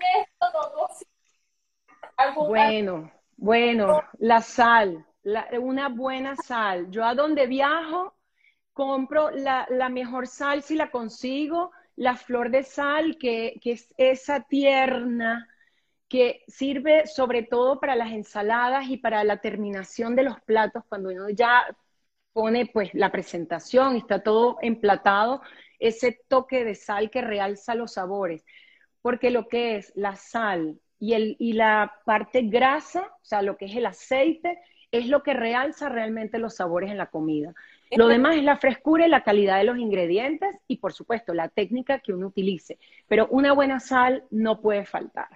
Bueno, 2.46 3.11
bueno, 3.37 4.02
la 4.18 4.40
sal, 4.40 5.07
una 5.61 5.88
buena 5.88 6.35
sal. 6.37 6.90
Yo 6.90 7.04
a 7.04 7.14
donde 7.14 7.46
viajo 7.46 8.14
compro 8.72 9.31
la, 9.31 9.66
mejor 9.88 10.26
sal 10.26 10.62
si 10.62 10.74
la 10.74 10.90
consigo, 10.90 11.70
la 11.96 12.16
flor 12.16 12.50
de 12.50 12.62
sal, 12.64 13.16
que, 13.18 13.59
que 13.62 13.72
es 13.72 13.94
esa 13.96 14.40
tierna, 14.40 15.48
que 16.09 16.42
sirve 16.48 17.07
sobre 17.07 17.42
todo 17.42 17.78
para 17.81 17.94
las 17.94 18.12
ensaladas 18.12 18.88
y 18.88 18.96
para 18.96 19.22
la 19.24 19.40
terminación 19.40 20.16
de 20.16 20.24
los 20.24 20.40
platos, 20.40 20.85
cuando 20.88 21.11
uno 21.11 21.28
ya 21.28 21.66
pone 22.33 22.66
pues 22.66 22.94
la 22.94 23.12
presentación 23.12 23.96
está 23.96 24.22
todo 24.22 24.59
emplatado, 24.62 25.42
ese 25.78 26.20
toque 26.28 26.64
de 26.64 26.74
sal 26.74 27.11
que 27.11 27.20
realza 27.20 27.74
los 27.74 27.92
sabores. 27.94 28.44
Porque 29.02 29.31
lo 29.31 29.48
que 29.48 29.76
es 29.76 29.92
la 29.94 30.16
sal 30.16 30.81
y, 30.98 31.14
el, 31.14 31.37
y 31.38 31.52
la 31.52 31.92
parte 32.04 32.42
grasa, 32.42 33.00
o 33.00 33.24
sea, 33.24 33.42
lo 33.42 33.56
que 33.56 33.66
es 33.66 33.76
el 33.76 33.87
aceite, 33.87 34.58
es 34.90 35.06
lo 35.06 35.22
que 35.22 35.34
realza 35.34 35.88
realmente 35.88 36.38
los 36.38 36.56
sabores 36.56 36.90
en 36.90 36.98
la 36.98 37.11
comida. 37.11 37.54
Lo 37.90 38.08
demás 38.08 38.37
es 38.37 38.42
la 38.42 38.56
frescura 38.56 39.06
y 39.06 39.11
la 39.11 39.22
calidad 39.22 39.58
de 39.58 39.64
los 39.64 39.78
ingredientes 39.78 40.48
y, 40.66 40.78
por 40.78 40.92
supuesto, 40.92 41.34
la 41.34 41.48
técnica 41.48 42.00
que 42.00 42.12
uno 42.12 42.28
utilice. 42.28 42.78
Pero 43.06 43.28
una 43.30 43.52
buena 43.52 43.80
sal 43.80 44.24
no 44.30 44.61
puede 44.61 44.87
faltar. 44.87 45.28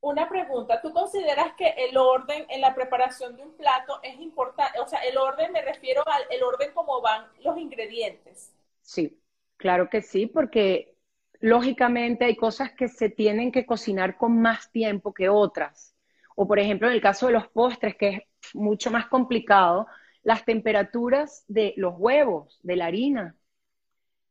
Una 0.00 0.28
pregunta, 0.28 0.80
¿tú 0.80 0.92
consideras 0.92 1.54
que 1.54 1.68
el 1.68 1.96
orden 1.96 2.46
en 2.48 2.60
la 2.60 2.74
preparación 2.74 3.36
de 3.36 3.42
un 3.42 3.56
plato 3.56 4.00
es 4.02 4.18
importante? 4.20 4.78
O 4.80 4.86
sea, 4.86 5.00
el 5.00 5.16
orden 5.16 5.52
me 5.52 5.62
refiero 5.62 6.02
al 6.06 6.22
el 6.30 6.42
orden 6.42 6.72
como 6.74 7.00
van 7.00 7.26
los 7.42 7.58
ingredientes. 7.58 8.52
Sí, 8.82 9.18
Claro 9.56 9.88
que 9.88 10.02
sí, 10.02 10.26
porque 10.26 10.95
lógicamente 11.40 12.24
hay 12.24 12.36
cosas 12.36 12.72
que 12.72 12.88
se 12.88 13.08
tienen 13.10 13.52
que 13.52 13.66
cocinar 13.66 14.16
con 14.16 14.40
más 14.40 14.70
tiempo 14.72 15.12
que 15.14 15.28
otras. 15.28 15.94
O 16.36 16.46
por 16.46 16.58
ejemplo, 16.58 16.88
en 16.88 16.94
el 16.94 17.00
caso 17.00 17.26
de 17.26 17.32
los 17.32 17.48
postres, 17.48 17.96
que 17.96 18.08
es 18.08 18.54
mucho 18.54 18.90
más 18.90 19.06
complicado, 19.06 19.86
las 20.22 20.44
temperaturas 20.44 21.44
de 21.48 21.74
los 21.76 21.94
huevos, 21.96 22.58
de 22.62 22.76
la 22.76 22.86
harina, 22.86 23.36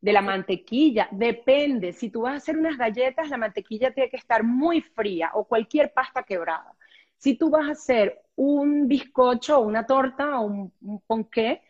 de 0.01 0.13
la 0.13 0.21
mantequilla, 0.21 1.07
depende. 1.11 1.93
Si 1.93 2.09
tú 2.09 2.21
vas 2.21 2.33
a 2.33 2.37
hacer 2.37 2.57
unas 2.57 2.77
galletas, 2.77 3.29
la 3.29 3.37
mantequilla 3.37 3.91
tiene 3.93 4.09
que 4.09 4.17
estar 4.17 4.43
muy 4.43 4.81
fría 4.81 5.31
o 5.33 5.45
cualquier 5.45 5.93
pasta 5.93 6.23
quebrada. 6.23 6.73
Si 7.17 7.35
tú 7.37 7.49
vas 7.49 7.67
a 7.67 7.71
hacer 7.71 8.21
un 8.35 8.87
bizcocho 8.87 9.59
o 9.59 9.61
una 9.65 9.85
torta 9.85 10.39
o 10.39 10.45
un, 10.45 10.73
un 10.81 11.01
ponqué, 11.01 11.61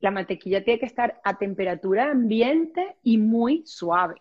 la 0.00 0.10
mantequilla 0.10 0.64
tiene 0.64 0.80
que 0.80 0.86
estar 0.86 1.20
a 1.24 1.38
temperatura 1.38 2.10
ambiente 2.10 2.96
y 3.02 3.18
muy 3.18 3.62
suave. 3.66 4.16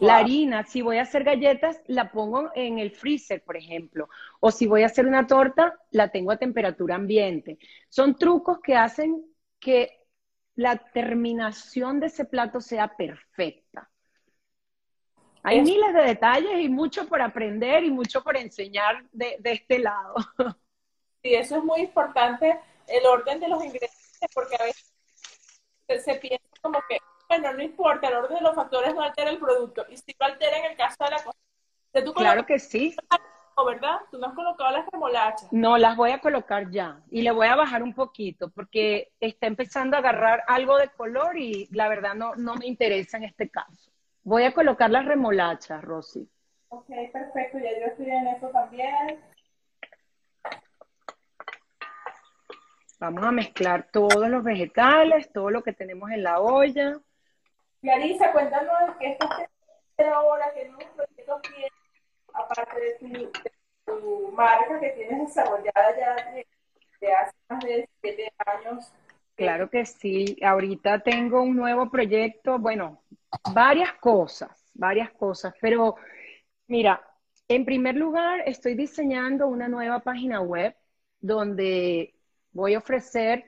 La 0.00 0.18
harina, 0.18 0.64
si 0.64 0.80
voy 0.80 0.98
a 0.98 1.02
hacer 1.02 1.24
galletas, 1.24 1.80
la 1.86 2.12
pongo 2.12 2.50
en 2.54 2.78
el 2.78 2.92
freezer, 2.92 3.42
por 3.42 3.56
ejemplo. 3.56 4.08
O 4.38 4.50
si 4.52 4.66
voy 4.66 4.82
a 4.82 4.86
hacer 4.86 5.06
una 5.06 5.26
torta, 5.26 5.78
la 5.90 6.08
tengo 6.10 6.30
a 6.30 6.36
temperatura 6.36 6.94
ambiente. 6.94 7.58
Son 7.88 8.16
trucos 8.16 8.60
que 8.60 8.76
hacen 8.76 9.24
que 9.58 10.06
la 10.54 10.76
terminación 10.76 11.98
de 11.98 12.06
ese 12.06 12.24
plato 12.24 12.60
sea 12.60 12.96
perfecta. 12.96 13.90
Hay 15.42 15.62
miles 15.62 15.94
de 15.94 16.02
detalles 16.02 16.60
y 16.60 16.68
mucho 16.68 17.06
por 17.06 17.20
aprender 17.20 17.84
y 17.84 17.90
mucho 17.90 18.22
por 18.22 18.36
enseñar 18.36 19.04
de, 19.12 19.36
de 19.40 19.52
este 19.52 19.78
lado. 19.78 20.14
Sí, 21.22 21.34
eso 21.34 21.56
es 21.56 21.64
muy 21.64 21.80
importante, 21.80 22.56
el 22.86 23.04
orden 23.04 23.40
de 23.40 23.48
los 23.48 23.64
ingredientes, 23.64 24.20
porque 24.32 24.54
a 24.54 24.64
veces 24.64 26.04
se, 26.04 26.14
piensa 26.16 26.46
como 26.62 26.78
que, 26.88 26.98
bueno, 27.28 27.52
no 27.52 27.62
importa, 27.62 28.08
el 28.08 28.14
orden 28.14 28.36
de 28.36 28.42
los 28.42 28.54
factores 28.54 28.94
no 28.94 29.02
altera 29.02 29.30
el 29.30 29.38
producto. 29.38 29.84
Y 29.88 29.96
si 29.96 30.14
lo 30.18 30.26
altera 30.26 30.58
en 30.58 30.72
el 30.72 30.76
caso 30.76 30.96
de 31.04 31.10
la 31.10 31.22
cosa. 31.22 32.14
claro 32.14 32.46
que 32.46 32.58
sí. 32.58 32.96
¿Verdad? 33.64 34.00
Tú 34.10 34.18
no 34.18 34.26
has 34.26 34.34
colocado 34.34 34.70
las 34.70 34.86
remolachas. 34.92 35.50
No, 35.50 35.78
las 35.78 35.96
voy 35.96 36.10
a 36.10 36.20
colocar 36.20 36.70
ya. 36.70 37.00
Y 37.10 37.22
le 37.22 37.30
voy 37.30 37.46
a 37.46 37.56
bajar 37.56 37.82
un 37.82 37.94
poquito 37.94 38.50
porque 38.50 39.12
está 39.18 39.46
empezando 39.46 39.96
a 39.96 40.00
agarrar 40.00 40.42
algo 40.46 40.76
de 40.76 40.88
color 40.88 41.38
y 41.38 41.66
la 41.72 41.88
verdad 41.88 42.14
no, 42.14 42.34
no 42.34 42.54
me 42.56 42.66
interesa 42.66 43.16
en 43.16 43.24
este 43.24 43.48
caso. 43.48 43.90
Voy 44.24 44.42
a 44.42 44.52
colocar 44.52 44.90
las 44.90 45.06
remolachas, 45.06 45.82
Rosy. 45.82 46.28
Ok, 46.68 46.88
perfecto. 47.12 47.58
Ya 47.58 47.80
yo 47.80 47.86
estoy 47.86 48.10
en 48.10 48.26
eso 48.26 48.48
también. 48.48 49.20
Vamos 52.98 53.24
a 53.24 53.32
mezclar 53.32 53.88
todos 53.90 54.28
los 54.28 54.42
vegetales, 54.42 55.30
todo 55.32 55.50
lo 55.50 55.62
que 55.62 55.72
tenemos 55.72 56.10
en 56.10 56.22
la 56.22 56.40
olla. 56.40 56.98
Clarisa, 57.86 58.32
cuéntanos 58.32 58.96
qué 58.98 59.12
estás 59.12 59.30
haciendo 59.30 60.16
ahora, 60.16 60.52
qué 60.56 60.68
nuevos 60.68 60.92
proyectos 60.96 61.42
tienes, 61.42 61.70
aparte 62.34 62.80
de 62.80 63.30
tu, 63.84 64.32
marca 64.32 64.80
que 64.80 64.88
tienes 64.88 65.28
desarrollada 65.28 65.96
ya 65.96 66.32
de, 66.32 67.12
hace 67.12 67.32
más 67.48 67.60
de 67.60 67.88
siete 68.00 68.32
años. 68.44 68.92
Claro 69.36 69.70
que 69.70 69.86
sí, 69.86 70.36
ahorita 70.42 70.98
tengo 70.98 71.40
un 71.42 71.54
nuevo 71.54 71.88
proyecto, 71.88 72.58
bueno, 72.58 73.04
varias 73.54 73.92
cosas, 74.00 74.50
varias 74.74 75.12
cosas, 75.12 75.54
pero 75.60 75.94
mira, 76.66 77.00
en 77.46 77.64
primer 77.64 77.94
lugar 77.94 78.42
estoy 78.46 78.74
diseñando 78.74 79.46
una 79.46 79.68
nueva 79.68 80.00
página 80.00 80.40
web 80.40 80.74
donde 81.20 82.16
voy 82.50 82.74
a 82.74 82.78
ofrecer 82.78 83.44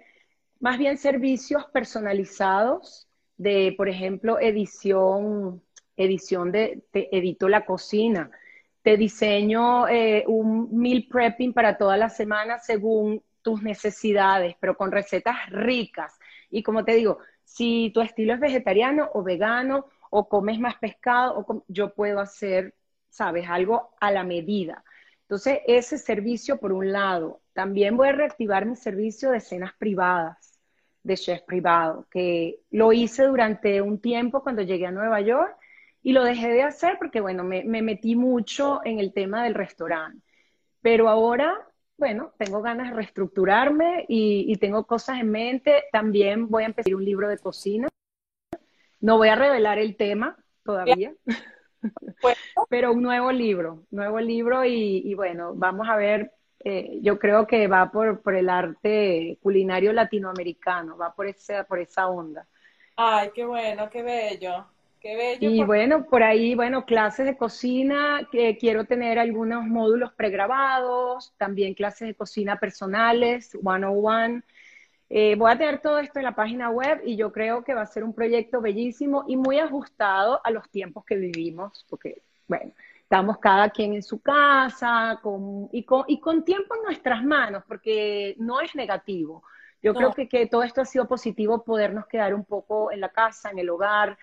más 0.61 0.79
bien 0.79 0.97
servicios 0.97 1.67
personalizados 1.73 3.08
de, 3.39 3.75
por 3.77 3.89
ejemplo, 3.89 4.39
edición, 4.39 5.63
edición 5.97 6.53
de, 6.53 6.83
te 6.93 7.17
edito 7.17 7.49
la 7.49 7.65
cocina, 7.65 8.31
te 8.83 8.97
diseño 8.97 9.89
eh, 9.89 10.25
un 10.27 10.77
meal 10.79 11.07
prepping 11.11 11.53
para 11.53 11.79
toda 11.79 11.97
la 11.97 12.11
semana 12.11 12.59
según 12.59 13.23
tus 13.43 13.63
necesidades, 13.63 14.57
pero 14.61 14.77
con 14.77 14.93
recetas 14.93 15.37
ricas. 15.51 16.19
Y 16.51 16.63
como 16.63 16.85
te 16.85 16.95
digo, 16.95 17.19
si 17.45 17.91
tu 17.95 18.01
estilo 18.01 18.35
es 18.35 18.41
vegetariano 18.41 19.11
o 19.15 19.23
vegano 19.23 19.87
o 20.11 20.29
comes 20.29 20.59
más 20.59 20.77
pescado, 20.77 21.39
o 21.39 21.65
yo 21.69 21.95
puedo 21.95 22.21
hacer, 22.21 22.75
sabes, 23.09 23.49
algo 23.49 23.91
a 24.01 24.11
la 24.11 24.25
medida. 24.25 24.85
Entonces, 25.23 25.61
ese 25.67 25.99
servicio 25.99 26.59
por 26.59 26.73
un 26.73 26.93
lado. 26.93 27.43
También 27.53 27.97
voy 27.97 28.09
a 28.09 28.13
reactivar 28.13 28.65
mi 28.65 28.77
servicio 28.77 29.31
de 29.31 29.41
cenas 29.41 29.73
privadas, 29.79 30.48
de 31.09 31.17
chef 31.17 31.43
privado, 31.43 32.07
que 32.11 32.61
lo 32.71 32.93
hice 32.93 33.25
durante 33.25 33.83
un 33.83 34.01
tiempo 34.01 34.43
cuando 34.43 34.63
llegué 34.63 34.87
a 34.87 34.93
Nueva 34.93 35.21
York 35.21 35.57
y 36.03 36.13
lo 36.13 36.23
dejé 36.23 36.49
de 36.49 36.63
hacer 36.63 36.97
porque, 36.99 37.21
bueno, 37.21 37.43
me, 37.43 37.65
metí 37.65 38.15
mucho 38.15 38.81
en 38.85 39.01
el 39.01 39.13
tema 39.13 39.43
del 39.43 39.55
restaurante. 39.55 40.23
Pero 40.81 41.09
ahora, 41.09 41.59
bueno, 41.97 42.33
tengo 42.39 42.63
ganas 42.63 42.91
de 42.91 42.97
reestructurarme 42.97 44.05
y, 44.09 44.45
y 44.47 44.57
tengo 44.57 44.87
cosas 44.87 45.19
en 45.21 45.31
mente. 45.31 45.85
También 45.91 46.49
voy 46.49 46.63
a 46.63 46.67
empezar 46.67 46.95
un 46.95 47.05
libro 47.05 47.29
de 47.29 47.39
cocina. 47.39 47.89
No 49.01 49.17
voy 49.17 49.29
a 49.29 49.35
revelar 49.35 49.79
el 49.79 49.97
tema 49.97 50.37
todavía. 50.63 51.15
Pero 52.69 52.93
un 52.93 53.03
nuevo 53.03 53.33
libro, 53.33 53.85
nuevo 53.91 54.21
libro 54.21 54.65
y, 54.65 55.15
bueno, 55.15 55.55
vamos 55.55 55.89
a 55.89 55.97
ver, 55.97 56.33
eh, 56.65 56.99
yo 57.03 57.19
creo 57.19 57.47
que 57.47 57.69
va 57.69 57.91
por, 57.91 58.21
por 58.21 58.35
el 58.35 58.49
arte 58.49 59.39
culinario 59.43 59.93
latinoamericano, 59.93 60.97
va 60.97 61.15
por 61.15 61.27
esa, 61.27 61.65
por 61.65 61.79
esa 61.79 62.09
onda. 62.09 62.47
Ay, 62.97 63.31
qué 63.35 63.45
bueno, 63.45 63.89
qué 63.91 64.03
bello. 64.03 64.67
Qué 65.01 65.15
bello. 65.15 65.49
Y 65.49 65.63
bueno, 65.63 66.07
por 66.07 66.25
ahí, 66.25 66.57
bueno, 66.57 66.85
clases 66.85 67.25
de 67.27 67.37
cocina, 67.37 68.29
quiero 68.59 68.85
tener 68.85 69.21
algunos 69.21 69.65
módulos 69.65 70.13
pregrabados, 70.15 71.33
también 71.39 71.75
clases 71.75 72.09
de 72.09 72.15
cocina 72.15 72.59
personales, 72.59 73.57
one-on-one. 73.63 74.43
Eh, 75.09 75.37
voy 75.37 75.53
a 75.53 75.57
tener 75.57 75.81
todo 75.81 76.01
esto 76.01 76.19
en 76.19 76.25
la 76.25 76.35
página 76.35 76.71
web 76.71 77.01
y 77.05 77.17
yo 77.17 77.31
creo 77.31 77.63
que 77.63 77.75
va 77.75 77.83
a 77.83 77.87
ser 77.87 78.03
un 78.03 78.13
proyecto 78.13 78.61
bellísimo 78.61 79.25
y 79.29 79.37
muy 79.37 79.61
ajustado 79.61 80.41
a 80.45 80.51
los 80.51 80.69
tiempos 80.69 81.05
que 81.05 81.15
vivimos, 81.15 81.87
porque, 81.89 82.21
bueno, 82.49 82.73
estamos 83.09 83.39
cada 83.39 83.71
quien 83.71 83.95
en 83.95 84.03
su 84.03 84.21
casa 84.21 85.19
con, 85.23 85.71
y, 85.73 85.83
con, 85.85 86.05
y 86.09 86.21
con 86.21 86.45
tiempo 86.45 86.75
en 86.77 86.83
nuestras 86.83 87.25
manos, 87.25 87.65
porque 87.67 88.37
no 88.39 88.61
es 88.61 88.75
negativo. 88.75 89.43
Yo 89.83 89.95
creo 89.95 90.13
que, 90.13 90.29
que 90.29 90.47
todo 90.47 90.63
esto 90.63 90.83
ha 90.83 90.85
sido 90.85 91.09
positivo, 91.09 91.65
podernos 91.65 92.07
quedar 92.07 92.35
un 92.35 92.45
poco 92.45 92.93
en 92.93 93.01
la 93.01 93.09
casa, 93.09 93.49
en 93.49 93.61
el 93.61 93.71
hogar, 93.71 94.19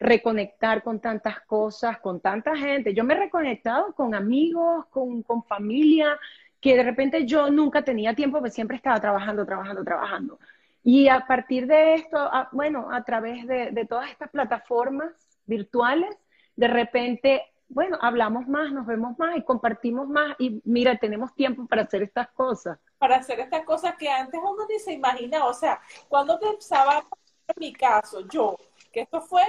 reconectar 0.00 0.82
con 0.82 0.98
tantas 0.98 1.42
cosas, 1.42 2.00
con 2.00 2.18
tanta 2.18 2.56
gente. 2.56 2.92
Yo 2.92 3.04
me 3.04 3.14
he 3.14 3.18
reconectado 3.18 3.94
con 3.94 4.16
amigos, 4.16 4.86
con, 4.86 5.22
con 5.22 5.44
familia, 5.44 6.18
que 6.60 6.74
de 6.76 6.82
repente 6.82 7.26
yo 7.26 7.48
nunca 7.52 7.82
tenía 7.82 8.14
tiempo, 8.14 8.38
porque 8.38 8.50
siempre 8.50 8.76
estaba 8.76 8.98
trabajando, 9.00 9.46
trabajando, 9.46 9.84
trabajando. 9.84 10.40
Y 10.82 11.06
a 11.06 11.24
partir 11.24 11.68
de 11.68 11.94
esto, 11.94 12.28
bueno, 12.50 12.88
a 12.90 13.04
través 13.04 13.46
de, 13.46 13.70
de, 13.70 13.84
todas 13.84 14.10
estas 14.10 14.30
plataformas 14.30 15.12
virtuales, 15.46 16.16
de 16.56 16.66
repente, 16.66 17.53
bueno, 17.68 17.98
hablamos 18.00 18.46
más, 18.46 18.72
nos 18.72 18.86
vemos 18.86 19.18
más 19.18 19.36
y 19.36 19.42
compartimos 19.42 20.08
más 20.08 20.36
y 20.38 20.60
mira, 20.64 20.96
tenemos 20.98 21.34
tiempo 21.34 21.66
para 21.66 21.82
hacer 21.82 22.02
estas 22.02 22.28
cosas. 22.30 22.78
Para 22.98 23.16
hacer 23.16 23.40
estas 23.40 23.64
cosas 23.64 23.96
que 23.96 24.08
antes 24.08 24.40
uno 24.42 24.66
ni 24.68 24.78
se 24.78 24.92
imaginaba. 24.92 25.46
O 25.46 25.54
sea, 25.54 25.80
cuando 26.08 26.38
pensaba, 26.38 27.04
en 27.48 27.54
mi 27.56 27.72
caso, 27.72 28.26
yo, 28.28 28.56
que 28.92 29.02
esto 29.02 29.20
fue 29.20 29.42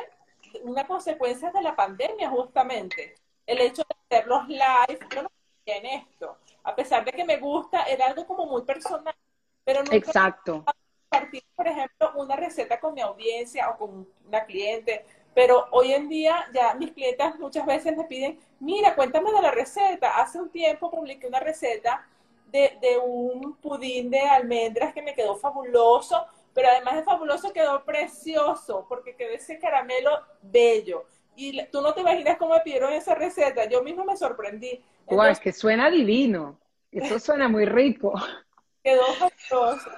una 0.64 0.86
consecuencia 0.86 1.52
de 1.52 1.62
la 1.62 1.76
pandemia 1.76 2.30
justamente, 2.30 3.16
el 3.46 3.60
hecho 3.60 3.84
de 3.84 4.18
hacer 4.18 4.28
los 4.28 4.48
live, 4.48 5.00
yo 5.14 5.24
no 5.24 5.30
en 5.68 5.86
esto 5.86 6.38
a 6.66 6.76
pesar 6.76 7.06
de 7.06 7.12
que 7.12 7.24
me 7.24 7.38
gusta, 7.38 7.84
era 7.84 8.08
algo 8.08 8.26
como 8.26 8.48
muy 8.48 8.64
personal, 8.64 9.16
pero 9.64 9.82
nunca 9.82 9.96
Exacto. 9.96 10.66
compartir, 11.10 11.44
por 11.56 11.68
ejemplo, 11.68 12.12
una 12.16 12.36
receta 12.36 12.80
con 12.80 12.96
mi 12.96 13.02
audiencia 13.02 13.70
o 13.70 13.78
con 13.78 14.08
una 14.28 14.46
cliente, 14.46 15.06
pero 15.36 15.68
hoy 15.72 15.94
en 15.94 16.10
día 16.10 16.48
ya 16.54 16.74
mis 16.76 16.94
clientes 16.94 17.38
muchas 17.40 17.66
veces 17.66 17.96
me 17.96 18.06
piden, 18.06 18.40
mira, 18.60 18.96
cuéntame 18.96 19.32
de 19.34 19.42
la 19.42 19.52
receta. 19.52 20.20
Hace 20.20 20.42
un 20.42 20.50
tiempo 20.50 20.90
publiqué 20.90 21.28
una 21.28 21.42
receta 21.42 22.08
de, 22.52 22.78
de 22.82 22.98
un 22.98 23.58
pudín 23.58 24.10
de 24.10 24.22
almendras 24.22 24.94
que 24.94 25.02
me 25.04 25.14
quedó 25.14 25.36
fabuloso, 25.36 26.26
pero 26.54 26.70
además 26.70 26.96
de 26.96 27.04
fabuloso 27.04 27.52
quedó 27.54 27.84
precioso 27.84 28.86
porque 28.90 29.16
quedó 29.16 29.32
ese 29.32 29.60
caramelo 29.60 30.12
bello. 30.42 31.06
Y 31.36 31.62
tú 31.66 31.82
no 31.82 31.94
te 31.94 32.00
imaginas 32.00 32.38
cómo 32.38 32.54
me 32.54 32.62
pidieron 32.62 32.94
esa 32.94 33.14
receta. 33.14 33.68
Yo 33.68 33.84
mismo 33.84 34.06
me 34.06 34.16
sorprendí. 34.16 34.82
Entonces, 35.02 35.32
es 35.34 35.40
que 35.42 35.52
suena 35.52 35.92
divino. 35.92 36.58
Eso 36.92 37.20
suena 37.20 37.50
muy 37.50 37.66
rico. 37.66 38.14
Quedó 38.84 39.04
fabuloso. 39.16 39.90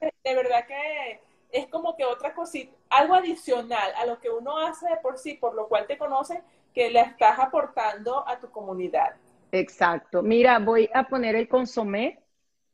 De 0.00 0.34
verdad 0.34 0.66
que 0.66 1.20
es 1.50 1.66
como 1.68 1.96
que 1.96 2.04
otra 2.04 2.34
cosita, 2.34 2.72
algo 2.90 3.14
adicional 3.14 3.92
a 3.96 4.06
lo 4.06 4.20
que 4.20 4.30
uno 4.30 4.58
hace 4.58 4.88
de 4.88 4.96
por 4.96 5.18
sí, 5.18 5.34
por 5.34 5.54
lo 5.54 5.68
cual 5.68 5.86
te 5.86 5.98
conocen, 5.98 6.42
que 6.74 6.90
le 6.90 7.00
estás 7.00 7.38
aportando 7.38 8.26
a 8.28 8.38
tu 8.38 8.50
comunidad. 8.50 9.16
Exacto. 9.52 10.22
Mira, 10.22 10.58
voy 10.58 10.90
a 10.92 11.04
poner 11.04 11.34
el 11.34 11.48
consomé. 11.48 12.22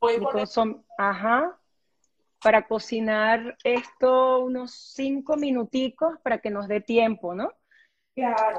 Voy 0.01 0.17
a 0.17 0.21
poner... 0.21 0.49
Ajá. 0.99 1.59
Para 2.43 2.67
cocinar 2.67 3.57
esto 3.63 4.41
unos 4.41 4.75
cinco 4.75 5.37
minuticos 5.37 6.19
para 6.25 6.39
que 6.39 6.51
nos 6.51 6.67
dé 6.67 6.81
tiempo, 6.81 7.35
¿no? 7.35 7.53
Claro. 8.17 8.57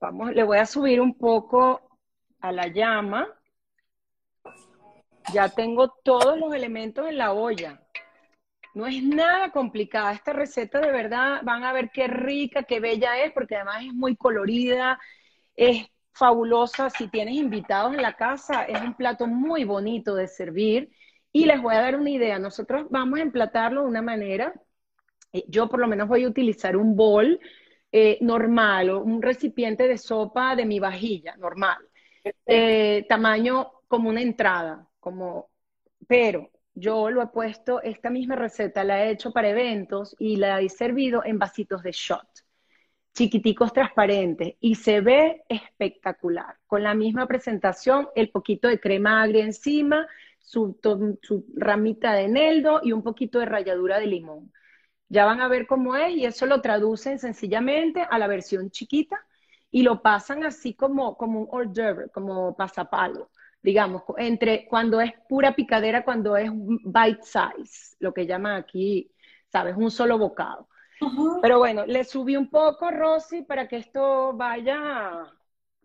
Vamos, 0.00 0.32
le 0.32 0.42
voy 0.42 0.58
a 0.58 0.66
subir 0.66 1.00
un 1.00 1.16
poco 1.16 1.98
a 2.40 2.50
la 2.50 2.66
llama. 2.66 3.28
Ya 5.32 5.48
tengo 5.48 5.88
todos 6.02 6.36
los 6.36 6.52
elementos 6.52 7.06
en 7.06 7.18
la 7.18 7.32
olla. 7.32 7.83
No 8.74 8.86
es 8.86 9.02
nada 9.02 9.50
complicada. 9.52 10.12
Esta 10.12 10.32
receta 10.32 10.80
de 10.80 10.90
verdad 10.90 11.40
van 11.44 11.64
a 11.64 11.72
ver 11.72 11.90
qué 11.92 12.08
rica, 12.08 12.64
qué 12.64 12.80
bella 12.80 13.22
es, 13.24 13.32
porque 13.32 13.56
además 13.56 13.84
es 13.84 13.94
muy 13.94 14.16
colorida, 14.16 14.98
es 15.56 15.86
fabulosa. 16.12 16.90
Si 16.90 17.08
tienes 17.08 17.36
invitados 17.36 17.94
en 17.94 18.02
la 18.02 18.16
casa, 18.16 18.64
es 18.64 18.80
un 18.82 18.94
plato 18.94 19.26
muy 19.26 19.64
bonito 19.64 20.14
de 20.16 20.26
servir. 20.28 20.90
Y 21.32 21.46
les 21.46 21.62
voy 21.62 21.74
a 21.74 21.80
dar 21.82 21.96
una 21.98 22.10
idea. 22.10 22.38
Nosotros 22.38 22.86
vamos 22.90 23.20
a 23.20 23.22
emplatarlo 23.22 23.82
de 23.82 23.88
una 23.88 24.02
manera. 24.02 24.52
Eh, 25.32 25.44
yo 25.48 25.68
por 25.68 25.80
lo 25.80 25.88
menos 25.88 26.08
voy 26.08 26.24
a 26.24 26.28
utilizar 26.28 26.76
un 26.76 26.96
bol 26.96 27.40
eh, 27.92 28.18
normal 28.20 28.90
o 28.90 29.00
un 29.02 29.22
recipiente 29.22 29.86
de 29.88 29.98
sopa 29.98 30.56
de 30.56 30.66
mi 30.66 30.80
vajilla, 30.80 31.36
normal. 31.36 31.78
Eh, 32.46 33.06
tamaño 33.08 33.70
como 33.88 34.08
una 34.08 34.22
entrada, 34.22 34.88
como, 34.98 35.50
pero 36.08 36.50
yo 36.74 37.10
lo 37.10 37.22
he 37.22 37.26
puesto, 37.28 37.80
esta 37.82 38.10
misma 38.10 38.36
receta 38.36 38.84
la 38.84 39.04
he 39.04 39.10
hecho 39.10 39.32
para 39.32 39.50
eventos 39.50 40.16
y 40.18 40.36
la 40.36 40.60
he 40.60 40.68
servido 40.68 41.24
en 41.24 41.38
vasitos 41.38 41.82
de 41.82 41.92
shot, 41.92 42.26
chiquiticos 43.12 43.72
transparentes, 43.72 44.54
y 44.60 44.74
se 44.74 45.00
ve 45.00 45.44
espectacular. 45.48 46.56
Con 46.66 46.82
la 46.82 46.94
misma 46.94 47.26
presentación, 47.26 48.08
el 48.16 48.30
poquito 48.30 48.68
de 48.68 48.80
crema 48.80 49.22
agria 49.22 49.44
encima, 49.44 50.06
su, 50.40 50.76
ramita 51.56 52.12
de 52.12 52.24
eneldo 52.24 52.80
y 52.82 52.92
un 52.92 53.02
poquito 53.02 53.38
de 53.38 53.46
ralladura 53.46 54.00
de 54.00 54.06
limón. 54.06 54.52
Ya 55.08 55.24
van 55.26 55.40
a 55.40 55.48
ver 55.48 55.66
cómo 55.66 55.96
es 55.96 56.14
y 56.16 56.24
eso 56.24 56.46
lo 56.46 56.60
traducen 56.60 57.18
sencillamente 57.18 58.06
a 58.08 58.18
la 58.18 58.26
versión 58.26 58.70
chiquita 58.70 59.18
y 59.70 59.82
lo 59.82 60.02
pasan 60.02 60.44
así 60.44 60.74
como, 60.74 61.16
como 61.16 61.40
un 61.40 61.48
hors 61.50 61.72
d'oeuvre, 61.72 62.08
como 62.10 62.56
pasapalo, 62.56 63.30
digamos, 63.64 64.02
entre 64.18 64.68
cuando 64.68 65.00
es 65.00 65.14
pura 65.26 65.56
picadera, 65.56 66.04
cuando 66.04 66.36
es 66.36 66.50
bite 66.52 67.22
size, 67.22 67.96
lo 67.98 68.12
que 68.12 68.26
llaman 68.26 68.56
aquí, 68.56 69.10
¿sabes? 69.50 69.74
Un 69.74 69.90
solo 69.90 70.18
bocado. 70.18 70.68
Pero 71.40 71.58
bueno, 71.58 71.86
le 71.86 72.04
subí 72.04 72.36
un 72.36 72.50
poco, 72.50 72.90
Rosy, 72.90 73.42
para 73.42 73.66
que 73.66 73.78
esto 73.78 74.34
vaya 74.34 75.32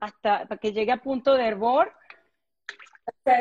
hasta, 0.01 0.45
para 0.45 0.59
que 0.59 0.73
llegue 0.73 0.91
a 0.91 1.01
punto 1.01 1.35
de 1.35 1.47
hervor. 1.47 1.93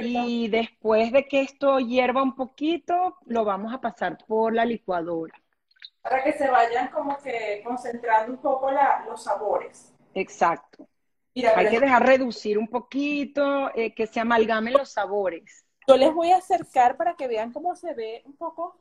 Y 0.01 0.47
después 0.49 1.11
de 1.11 1.27
que 1.27 1.43
esto 1.43 1.81
hierva 1.81 2.23
un 2.23 2.37
poquito, 2.37 3.19
lo 3.27 3.45
vamos 3.45 3.75
a 3.75 3.81
pasar 3.81 4.19
por 4.25 4.55
la 4.55 4.65
licuadora 4.65 5.35
para 6.09 6.23
que 6.23 6.33
se 6.33 6.49
vayan 6.49 6.89
como 6.89 7.19
que 7.19 7.61
concentrando 7.65 8.33
un 8.33 8.39
poco 8.39 8.71
los 9.07 9.23
sabores. 9.23 9.93
Exacto. 10.15 10.87
Hay 11.47 11.69
que 11.69 11.81
dejar 11.81 12.07
reducir 12.07 12.59
un 12.59 12.69
poquito, 12.69 13.71
eh, 13.75 13.95
que 13.95 14.07
se 14.07 14.21
amalgamen 14.21 14.75
los 14.75 14.91
sabores. 14.91 15.65
Yo 15.87 15.97
les 15.97 16.13
voy 16.13 16.33
a 16.33 16.39
acercar 16.39 16.97
para 16.97 17.15
que 17.15 17.29
vean 17.29 17.53
cómo 17.53 17.75
se 17.75 17.95
ve 17.95 18.23
un 18.25 18.37
poco. 18.37 18.77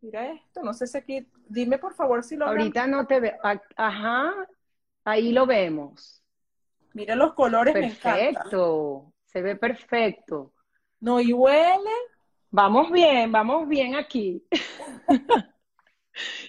Mira 0.00 0.32
esto, 0.32 0.62
no 0.62 0.74
sé 0.74 0.86
si 0.86 0.98
aquí, 0.98 1.26
dime 1.48 1.78
por 1.78 1.94
favor 1.94 2.22
si 2.22 2.36
lo 2.36 2.46
Ahorita 2.46 2.86
no 2.86 3.06
te 3.06 3.20
veo, 3.20 3.34
ajá, 3.76 4.34
ahí 5.04 5.32
lo 5.32 5.46
vemos. 5.46 6.22
Mira 6.92 7.16
los 7.16 7.34
colores, 7.34 7.72
perfecto, 7.72 9.12
se 9.24 9.42
ve 9.42 9.56
perfecto. 9.56 10.52
No, 11.00 11.20
y 11.20 11.32
huele. 11.32 11.90
Vamos 12.50 12.90
bien, 12.90 13.30
vamos 13.32 13.68
bien 13.68 13.94
aquí. 13.94 14.44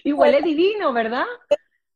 Y 0.02 0.12
huele 0.12 0.40
divino, 0.40 0.92
¿verdad? 0.94 1.26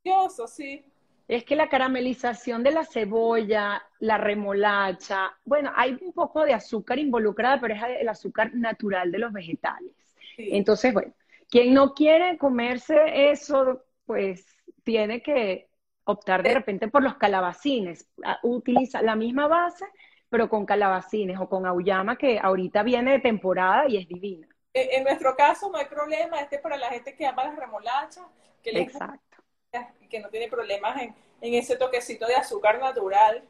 Delicioso, 0.05 0.46
sí. 0.46 0.85
Es 1.33 1.45
que 1.45 1.57
la 1.57 1.71
caramelización 1.71 2.62
de 2.62 2.73
la 2.73 2.85
cebolla, 2.85 3.83
la 4.01 4.18
remolacha, 4.18 5.33
bueno, 5.47 5.73
hay 5.75 5.97
un 6.03 6.12
poco 6.12 6.45
de 6.45 6.53
azúcar 6.53 6.99
involucrada, 6.99 7.59
pero 7.59 7.73
es 7.75 7.83
el 8.01 8.09
azúcar 8.11 8.55
natural 8.55 9.11
de 9.11 9.18
los 9.18 9.33
vegetales. 9.33 9.92
Entonces, 10.37 10.92
bueno, 10.92 11.14
quien 11.49 11.73
no 11.73 11.95
quiere 11.95 12.37
comerse 12.37 13.31
eso, 13.31 13.83
pues 14.05 14.45
tiene 14.85 15.23
que 15.23 15.71
optar 16.05 16.42
de 16.42 16.51
eh. 16.51 16.55
repente 16.55 16.88
por 16.88 17.03
los 17.03 17.16
calabacines. 17.16 18.07
Ah, 18.23 18.38
utiliza 18.42 19.01
la 19.01 19.16
misma 19.16 19.49
base, 19.49 19.87
pero 20.29 20.51
con 20.51 20.66
calabacines 20.66 21.40
o 21.40 21.49
con 21.49 21.64
auyama, 21.64 22.16
que 22.16 22.38
ahorita 22.38 22.83
viene 22.83 23.12
de 23.12 23.21
temporada 23.21 23.88
y 23.88 23.97
es 23.97 24.07
divina. 24.07 24.47
En 24.75 25.03
nuestro 25.05 25.35
caso 25.35 25.71
no 25.71 25.79
hay 25.79 25.87
problema, 25.87 26.40
este 26.40 26.57
es 26.57 26.62
para 26.62 26.77
la 26.77 26.90
gente 26.90 27.16
que 27.16 27.27
ama 27.27 27.45
las 27.45 27.57
remolachas, 27.57 28.25
que 28.62 28.71
Exacto. 28.71 29.32
Que 30.12 30.20
no 30.20 30.29
tiene 30.29 30.48
problemas 30.48 31.01
en, 31.01 31.14
ese 31.40 31.77
toquecito 31.77 32.27
de 32.27 32.37
azúcar 32.37 32.79
natural. 32.79 33.42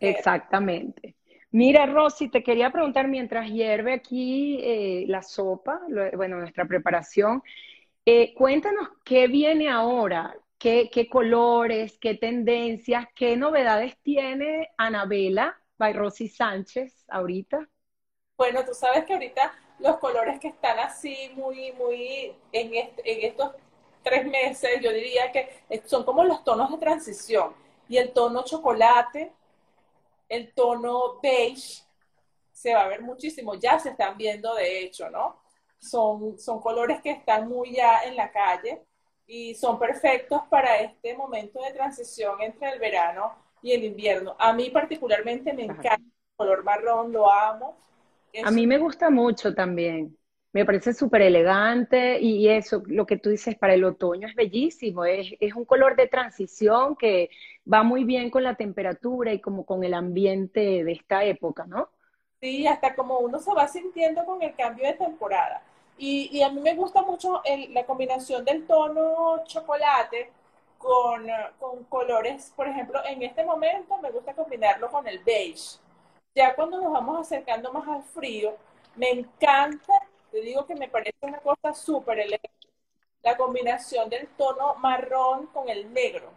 Exactamente. 0.00 1.16
Mira, 1.50 1.84
Rosy, 1.84 2.30
te 2.30 2.42
quería 2.42 2.70
preguntar, 2.70 3.08
mientras 3.08 3.50
hierve 3.50 3.92
aquí 3.92 4.60
eh, 4.62 5.04
la 5.08 5.22
sopa, 5.22 5.80
bueno, 6.14 6.38
nuestra 6.38 6.64
preparación, 6.64 7.42
eh, 8.06 8.32
cuéntanos 8.34 8.88
qué 9.04 9.26
viene 9.26 9.68
ahora. 9.68 10.34
qué, 10.58 10.90
qué 10.90 11.08
colores, 11.08 11.98
qué 12.00 12.14
tendencias, 12.14 13.06
qué 13.14 13.36
novedades 13.36 13.96
tiene 14.02 14.70
Anabela 14.76 15.56
by 15.76 15.92
Rosy 15.92 16.28
Sánchez 16.28 17.04
ahorita. 17.08 17.68
Bueno, 18.36 18.64
tú 18.64 18.74
sabes 18.74 19.04
que 19.04 19.12
ahorita 19.12 19.52
los 19.78 19.98
colores 19.98 20.40
que 20.40 20.48
están 20.48 20.78
así 20.80 21.30
muy, 21.34 21.72
muy 21.72 22.32
en, 22.50 22.74
en 22.74 22.90
estos 23.04 23.52
tres 24.02 24.26
meses, 24.26 24.80
yo 24.80 24.92
diría 24.92 25.30
que 25.32 25.62
son 25.86 26.04
como 26.04 26.24
los 26.24 26.44
tonos 26.44 26.70
de 26.70 26.78
transición. 26.78 27.52
Y 27.88 27.96
el 27.96 28.12
tono 28.12 28.44
chocolate, 28.44 29.32
el 30.28 30.52
tono 30.52 31.18
beige, 31.22 31.82
se 32.52 32.74
va 32.74 32.82
a 32.82 32.88
ver 32.88 33.02
muchísimo, 33.02 33.54
ya 33.54 33.78
se 33.78 33.90
están 33.90 34.16
viendo 34.18 34.54
de 34.54 34.80
hecho, 34.80 35.08
¿no? 35.10 35.40
Son, 35.78 36.38
son 36.40 36.60
colores 36.60 37.00
que 37.00 37.12
están 37.12 37.48
muy 37.48 37.72
ya 37.72 38.02
en 38.02 38.16
la 38.16 38.32
calle 38.32 38.82
y 39.28 39.54
son 39.54 39.78
perfectos 39.78 40.42
para 40.50 40.80
este 40.80 41.14
momento 41.14 41.62
de 41.62 41.72
transición 41.72 42.42
entre 42.42 42.70
el 42.70 42.80
verano 42.80 43.32
y 43.62 43.72
el 43.72 43.84
invierno. 43.84 44.34
A 44.38 44.52
mí 44.52 44.70
particularmente 44.70 45.52
me 45.52 45.64
encanta 45.64 45.94
el 45.94 46.36
color 46.36 46.64
marrón, 46.64 47.12
lo 47.12 47.30
amo. 47.30 47.76
a 48.42 48.50
mí 48.50 48.66
me 48.66 48.78
gusta 48.78 49.08
mucho 49.08 49.54
también. 49.54 50.17
Me 50.52 50.64
parece 50.64 50.94
súper 50.94 51.22
elegante 51.22 52.18
y 52.20 52.48
eso, 52.48 52.82
lo 52.86 53.06
que 53.06 53.18
tú 53.18 53.30
dices 53.30 53.56
para 53.56 53.74
el 53.74 53.84
otoño 53.84 54.26
es 54.26 54.34
bellísimo. 54.34 55.04
Es, 55.04 55.28
es, 55.40 55.54
un 55.54 55.64
color 55.64 55.94
de 55.94 56.08
transición 56.08 56.96
que 56.96 57.30
va 57.70 57.82
muy 57.82 58.04
bien 58.04 58.30
con 58.30 58.42
la 58.42 58.54
temperatura 58.54 59.32
y 59.32 59.40
como 59.40 59.66
con 59.66 59.84
el 59.84 59.92
ambiente 59.92 60.84
de 60.84 60.92
esta 60.92 61.24
época, 61.24 61.66
¿no? 61.66 61.90
Sí, 62.40 62.66
hasta 62.66 62.94
como 62.94 63.18
uno 63.18 63.38
se 63.40 63.52
va 63.52 63.68
sintiendo 63.68 64.24
con 64.24 64.40
el 64.42 64.54
cambio 64.54 64.86
de 64.86 64.94
temporada. 64.94 65.62
Y, 65.98 66.30
y 66.32 66.42
a 66.42 66.50
mí 66.50 66.60
me 66.60 66.74
gusta 66.74 67.02
mucho 67.02 67.42
la 67.70 67.84
combinación 67.84 68.44
del 68.44 68.66
tono 68.66 69.42
chocolate 69.44 70.30
con, 70.78 71.26
con, 71.58 71.84
colores, 71.84 72.52
por 72.56 72.68
ejemplo, 72.68 73.00
en 73.04 73.22
este 73.22 73.44
momento 73.44 73.98
me 73.98 74.10
gusta 74.10 74.32
combinarlo 74.32 74.88
con 74.90 75.06
el 75.06 75.18
beige. 75.18 75.78
Ya 76.34 76.54
cuando 76.54 76.80
nos 76.80 76.92
vamos 76.92 77.20
acercando 77.20 77.72
más 77.72 77.86
al 77.88 78.02
frío, 78.04 78.56
me 78.94 79.10
encanta, 79.10 79.92
te 80.30 80.40
digo 80.40 80.66
que 80.66 80.74
me 80.74 80.88
parece 80.88 81.18
una 81.22 81.38
cosa 81.38 81.72
súper 81.74 82.20
elegante, 82.20 82.68
la 83.22 83.36
combinación 83.36 84.08
del 84.08 84.28
tono 84.36 84.74
marrón 84.76 85.46
con 85.48 85.68
el 85.68 85.92
negro 85.92 86.30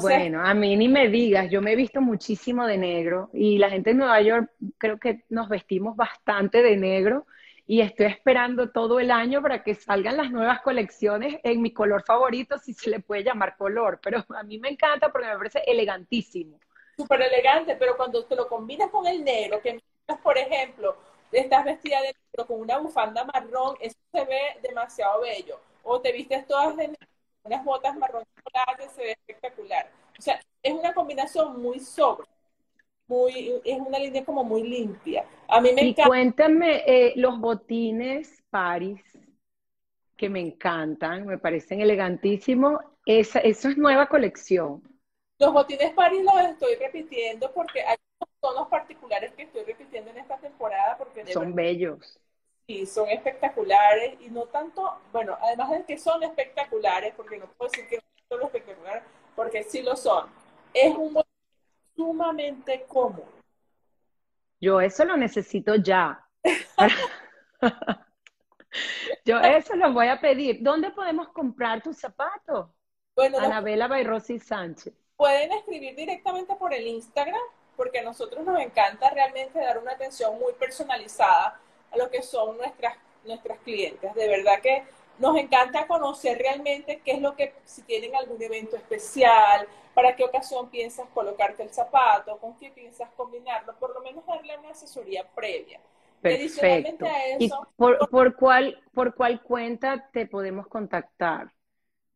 bueno, 0.00 0.40
a 0.44 0.54
mí 0.54 0.76
ni 0.76 0.88
me 0.88 1.08
digas, 1.08 1.50
yo 1.50 1.60
me 1.60 1.72
he 1.72 1.76
visto 1.76 2.00
muchísimo 2.00 2.66
de 2.66 2.78
negro 2.78 3.28
y 3.34 3.58
la 3.58 3.68
gente 3.68 3.90
en 3.90 3.98
Nueva 3.98 4.20
York 4.22 4.50
creo 4.78 4.98
que 4.98 5.24
nos 5.28 5.48
vestimos 5.48 5.94
bastante 5.94 6.62
de 6.62 6.76
negro 6.76 7.26
y 7.66 7.82
estoy 7.82 8.06
esperando 8.06 8.70
todo 8.70 8.98
el 8.98 9.10
año 9.10 9.42
para 9.42 9.62
que 9.62 9.74
salgan 9.74 10.16
las 10.16 10.30
nuevas 10.30 10.62
colecciones 10.62 11.38
en 11.42 11.60
mi 11.60 11.74
color 11.74 12.02
favorito, 12.02 12.56
si 12.56 12.72
se 12.72 12.88
le 12.88 13.00
puede 13.00 13.24
llamar 13.24 13.58
color, 13.58 14.00
pero 14.02 14.24
a 14.34 14.42
mí 14.42 14.58
me 14.58 14.70
encanta 14.70 15.12
porque 15.12 15.28
me 15.28 15.36
parece 15.36 15.62
elegantísimo. 15.66 16.58
Súper 16.96 17.20
elegante, 17.20 17.76
pero 17.76 17.94
cuando 17.94 18.24
te 18.24 18.36
lo 18.36 18.48
combinas 18.48 18.88
con 18.90 19.06
el 19.06 19.22
negro, 19.22 19.60
que 19.60 19.82
por 20.22 20.38
ejemplo, 20.38 20.96
estás 21.32 21.64
vestida 21.64 22.00
de 22.00 22.14
negro 22.14 22.46
con 22.46 22.60
una 22.60 22.78
bufanda 22.78 23.24
marrón, 23.24 23.76
eso 23.80 23.96
se 24.12 24.24
ve 24.24 24.40
demasiado 24.62 25.20
bello. 25.20 25.60
O 25.82 26.00
te 26.00 26.12
vistes 26.12 26.46
todas 26.46 26.76
de 26.76 26.88
negro 26.88 27.08
unas 27.48 27.64
botas 27.64 27.96
marrón 27.96 28.24
chocolate, 28.36 28.88
se 28.94 29.02
ve 29.02 29.10
espectacular. 29.12 29.90
O 30.18 30.22
sea, 30.22 30.40
es 30.62 30.72
una 30.72 30.92
combinación 30.92 31.60
muy 31.60 31.80
sobre. 31.80 32.26
Muy, 33.06 33.60
es 33.64 33.78
una 33.80 33.98
línea 33.98 34.24
como 34.24 34.44
muy 34.44 34.62
limpia. 34.64 35.24
A 35.48 35.60
mí 35.60 35.72
me 35.72 35.82
y 35.82 35.94
cuéntame 35.94 36.82
eh, 36.86 37.14
los 37.16 37.38
botines 37.38 38.42
Paris, 38.50 39.00
que 40.14 40.28
me 40.28 40.40
encantan, 40.40 41.26
me 41.26 41.38
parecen 41.38 41.80
elegantísimos. 41.80 42.80
Esa, 43.06 43.38
eso 43.38 43.70
es 43.70 43.78
nueva 43.78 44.06
colección. 44.08 44.82
Los 45.38 45.52
botines 45.54 45.94
Paris 45.94 46.22
los 46.22 46.38
estoy 46.50 46.74
repitiendo 46.74 47.50
porque 47.54 47.80
hay 47.80 47.96
tonos 48.40 48.68
particulares 48.68 49.32
que 49.34 49.42
estoy 49.42 49.64
repitiendo 49.64 50.10
en 50.10 50.18
esta 50.18 50.36
temporada 50.38 50.96
porque 50.96 51.26
son 51.32 51.54
bellos. 51.54 52.20
Sí, 52.66 52.86
son 52.86 53.08
espectaculares 53.08 54.20
y 54.20 54.28
no 54.28 54.44
tanto, 54.46 55.00
bueno, 55.12 55.38
además 55.40 55.70
de 55.70 55.84
que 55.84 55.98
son 55.98 56.22
espectaculares, 56.22 57.14
porque 57.16 57.38
no 57.38 57.46
puedo 57.46 57.70
decir 57.70 57.88
que 57.88 57.96
no 57.96 58.02
son 58.28 58.42
espectaculares, 58.42 59.02
porque 59.34 59.62
sí 59.62 59.82
lo 59.82 59.96
son, 59.96 60.28
es 60.74 60.94
un 60.94 61.18
sumamente 61.96 62.84
cómodo. 62.86 63.26
Yo 64.60 64.80
eso 64.80 65.04
lo 65.04 65.16
necesito 65.16 65.76
ya. 65.76 66.24
Yo 69.24 69.38
eso 69.40 69.76
lo 69.76 69.92
voy 69.92 70.08
a 70.08 70.20
pedir. 70.20 70.62
¿Dónde 70.62 70.90
podemos 70.90 71.28
comprar 71.28 71.82
tus 71.82 71.96
zapatos? 71.98 72.68
Bueno, 73.14 73.38
Anabela 73.38 73.88
Bayrossi 73.88 74.38
Sánchez. 74.38 74.94
Pueden 75.16 75.52
escribir 75.52 75.96
directamente 75.96 76.54
por 76.54 76.72
el 76.72 76.86
Instagram, 76.86 77.40
porque 77.78 78.00
a 78.00 78.02
nosotros 78.02 78.44
nos 78.44 78.60
encanta 78.60 79.08
realmente 79.10 79.60
dar 79.60 79.78
una 79.78 79.92
atención 79.92 80.36
muy 80.40 80.52
personalizada 80.54 81.60
a 81.92 81.96
lo 81.96 82.10
que 82.10 82.22
son 82.22 82.58
nuestras, 82.58 82.96
nuestras 83.24 83.56
clientes. 83.60 84.12
De 84.16 84.28
verdad 84.28 84.60
que 84.60 84.82
nos 85.18 85.36
encanta 85.36 85.86
conocer 85.86 86.38
realmente 86.38 87.00
qué 87.04 87.12
es 87.12 87.22
lo 87.22 87.36
que, 87.36 87.54
si 87.64 87.82
tienen 87.82 88.16
algún 88.16 88.42
evento 88.42 88.74
especial, 88.74 89.68
para 89.94 90.16
qué 90.16 90.24
ocasión 90.24 90.68
piensas 90.70 91.08
colocarte 91.14 91.62
el 91.62 91.70
zapato, 91.70 92.36
con 92.38 92.56
qué 92.58 92.70
piensas 92.70 93.10
combinarlo, 93.16 93.72
por 93.76 93.94
lo 93.94 94.00
menos 94.00 94.26
darle 94.26 94.58
una 94.58 94.70
asesoría 94.70 95.24
previa. 95.32 95.80
Perfecto. 96.20 97.06
¿Y 97.38 97.48
por, 97.76 98.10
por, 98.10 98.34
cuál, 98.34 98.82
por 98.92 99.14
cuál 99.14 99.40
cuenta 99.40 100.10
te 100.12 100.26
podemos 100.26 100.66
contactar? 100.66 101.52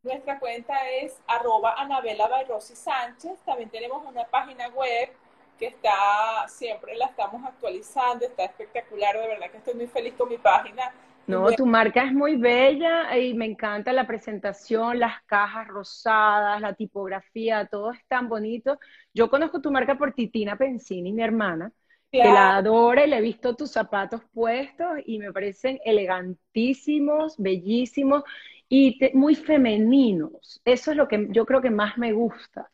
Nuestra 0.03 0.41
cuenta 0.41 0.75
es 0.91 1.17
arroba 1.29 1.75
Anabela 1.79 2.29
Sánchez. 2.59 3.39
También 3.45 3.71
tenemos 3.71 4.05
una 4.05 4.25
página 4.25 4.67
web 4.71 5.13
que 5.59 5.67
está, 5.67 6.47
siempre 6.49 6.97
la 6.97 7.07
estamos 7.07 7.45
actualizando, 7.45 8.25
está 8.25 8.45
espectacular, 8.45 9.17
de 9.17 9.29
verdad 9.29 9.51
que 9.51 9.59
estoy 9.59 9.75
muy 9.75 9.87
feliz 9.87 10.15
con 10.15 10.29
mi 10.29 10.39
página. 10.39 10.93
No, 11.27 11.53
tu 11.53 11.67
marca 11.67 12.05
es 12.05 12.13
muy 12.13 12.37
bella 12.37 13.17
y 13.17 13.35
me 13.35 13.47
encanta 13.47 13.93
la 13.93 14.07
presentación, 14.07 14.99
las 14.99 15.23
cajas 15.25 15.69
rosadas, 15.69 16.61
la 16.61 16.75
tipografía, 16.75 17.67
todo 17.67 17.93
es 17.93 18.01
tan 18.09 18.29
bonito. 18.29 18.79
Yo 19.15 19.31
conozco 19.31 19.61
tu 19.61 19.71
marca 19.71 19.97
por 19.97 20.13
Titina 20.15 20.57
Pensini, 20.57 21.13
mi 21.13 21.23
hermana, 21.23 21.73
que 22.11 22.25
la 22.25 22.57
adora 22.57 23.07
y 23.07 23.11
le 23.11 23.19
he 23.19 23.21
visto 23.21 23.55
tus 23.55 23.71
zapatos 23.71 24.23
puestos 24.35 24.99
y 25.07 25.19
me 25.19 25.33
parecen 25.33 25.79
elegantísimos, 25.85 27.37
bellísimos 27.39 28.25
y 28.69 28.99
muy 29.15 29.37
femeninos. 29.37 30.61
Eso 30.65 30.91
es 30.91 30.97
lo 30.97 31.07
que 31.07 31.29
yo 31.31 31.47
creo 31.47 31.63
que 31.63 31.71
más 31.71 31.99
me 31.99 32.13
gusta. 32.13 32.69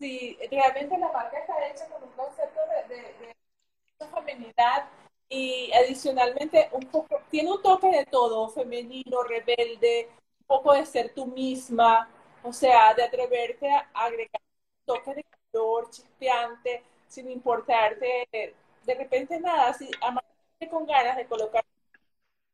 Sí, 0.00 0.38
realmente 0.50 0.96
la 0.96 1.12
marca 1.12 1.38
está 1.38 1.68
hecha 1.68 1.86
con 1.88 2.02
un 2.02 2.08
concepto 2.12 2.58
de, 2.88 2.96
de, 2.96 3.34
feminidad 4.24 4.88
y 5.28 5.70
adicionalmente 5.72 6.70
un 6.72 6.88
tiene 7.30 7.52
un 7.52 7.62
toque 7.62 7.88
de 7.88 8.06
todo, 8.06 8.48
femenino, 8.48 9.22
rebelde, 9.22 10.08
un 10.40 10.46
poco 10.46 10.72
de 10.72 10.86
ser 10.86 11.12
tú 11.14 11.26
misma, 11.26 12.08
o 12.42 12.50
sea, 12.52 12.94
de 12.94 13.04
atreverte 13.04 13.70
a 13.70 13.86
agregar 13.92 14.40
un 14.86 14.94
toque 14.94 15.14
de 15.16 15.24
color 15.52 15.90
chispeante, 15.90 16.82
sin 17.06 17.30
importarte 17.30 18.26
de 18.32 18.94
repente 18.94 19.38
nada, 19.38 19.74
si 19.74 19.90
amarte 20.00 20.68
con 20.70 20.86
ganas 20.86 21.16
de 21.18 21.26
colocar 21.26 21.62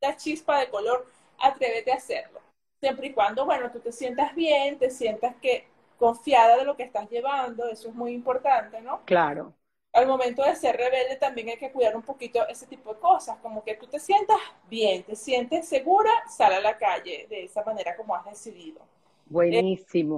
la 0.00 0.16
chispa 0.16 0.58
de 0.58 0.68
color, 0.68 1.06
atrévete 1.38 1.92
a 1.92 1.96
hacerlo. 1.96 2.40
Siempre 2.80 3.06
y 3.06 3.12
cuando, 3.12 3.44
bueno, 3.46 3.70
tú 3.70 3.78
te 3.78 3.92
sientas 3.92 4.34
bien, 4.34 4.78
te 4.78 4.90
sientas 4.90 5.36
que 5.36 5.75
confiada 5.98 6.56
de 6.56 6.64
lo 6.64 6.76
que 6.76 6.84
estás 6.84 7.08
llevando, 7.10 7.66
eso 7.68 7.88
es 7.88 7.94
muy 7.94 8.12
importante, 8.12 8.80
¿no? 8.80 9.02
Claro. 9.04 9.54
Al 9.92 10.06
momento 10.06 10.42
de 10.42 10.54
ser 10.56 10.76
rebelde 10.76 11.16
también 11.16 11.48
hay 11.48 11.56
que 11.56 11.72
cuidar 11.72 11.96
un 11.96 12.02
poquito 12.02 12.46
ese 12.48 12.66
tipo 12.66 12.92
de 12.92 13.00
cosas, 13.00 13.38
como 13.38 13.64
que 13.64 13.76
tú 13.76 13.86
te 13.86 13.98
sientas 13.98 14.36
bien, 14.64 15.02
te 15.04 15.16
sientes 15.16 15.68
segura, 15.68 16.10
sal 16.28 16.52
a 16.52 16.60
la 16.60 16.76
calle 16.76 17.26
de 17.30 17.44
esa 17.44 17.64
manera 17.64 17.96
como 17.96 18.14
has 18.14 18.24
decidido. 18.26 18.80
Buenísimo. 19.24 20.16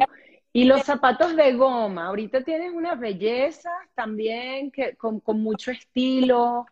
y 0.53 0.65
los 0.65 0.83
zapatos 0.83 1.37
de 1.37 1.53
goma, 1.53 2.07
ahorita 2.09 2.43
tienes 2.43 2.73
unas 2.73 2.99
bellezas 2.99 3.73
también 3.95 4.71
que, 4.71 4.97
con, 4.97 5.21
con 5.21 5.41
mucho 5.41 5.71
estilo. 5.71 6.67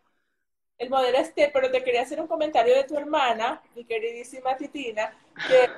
El 0.77 0.89
modelo 0.89 1.17
este, 1.17 1.49
pero 1.51 1.71
te 1.71 1.83
quería 1.83 2.01
hacer 2.01 2.21
un 2.21 2.27
comentario 2.27 2.75
de 2.75 2.83
tu 2.83 2.97
hermana, 2.97 3.61
mi 3.75 3.85
queridísima 3.85 4.55
Titina, 4.57 5.11
que 5.47 5.69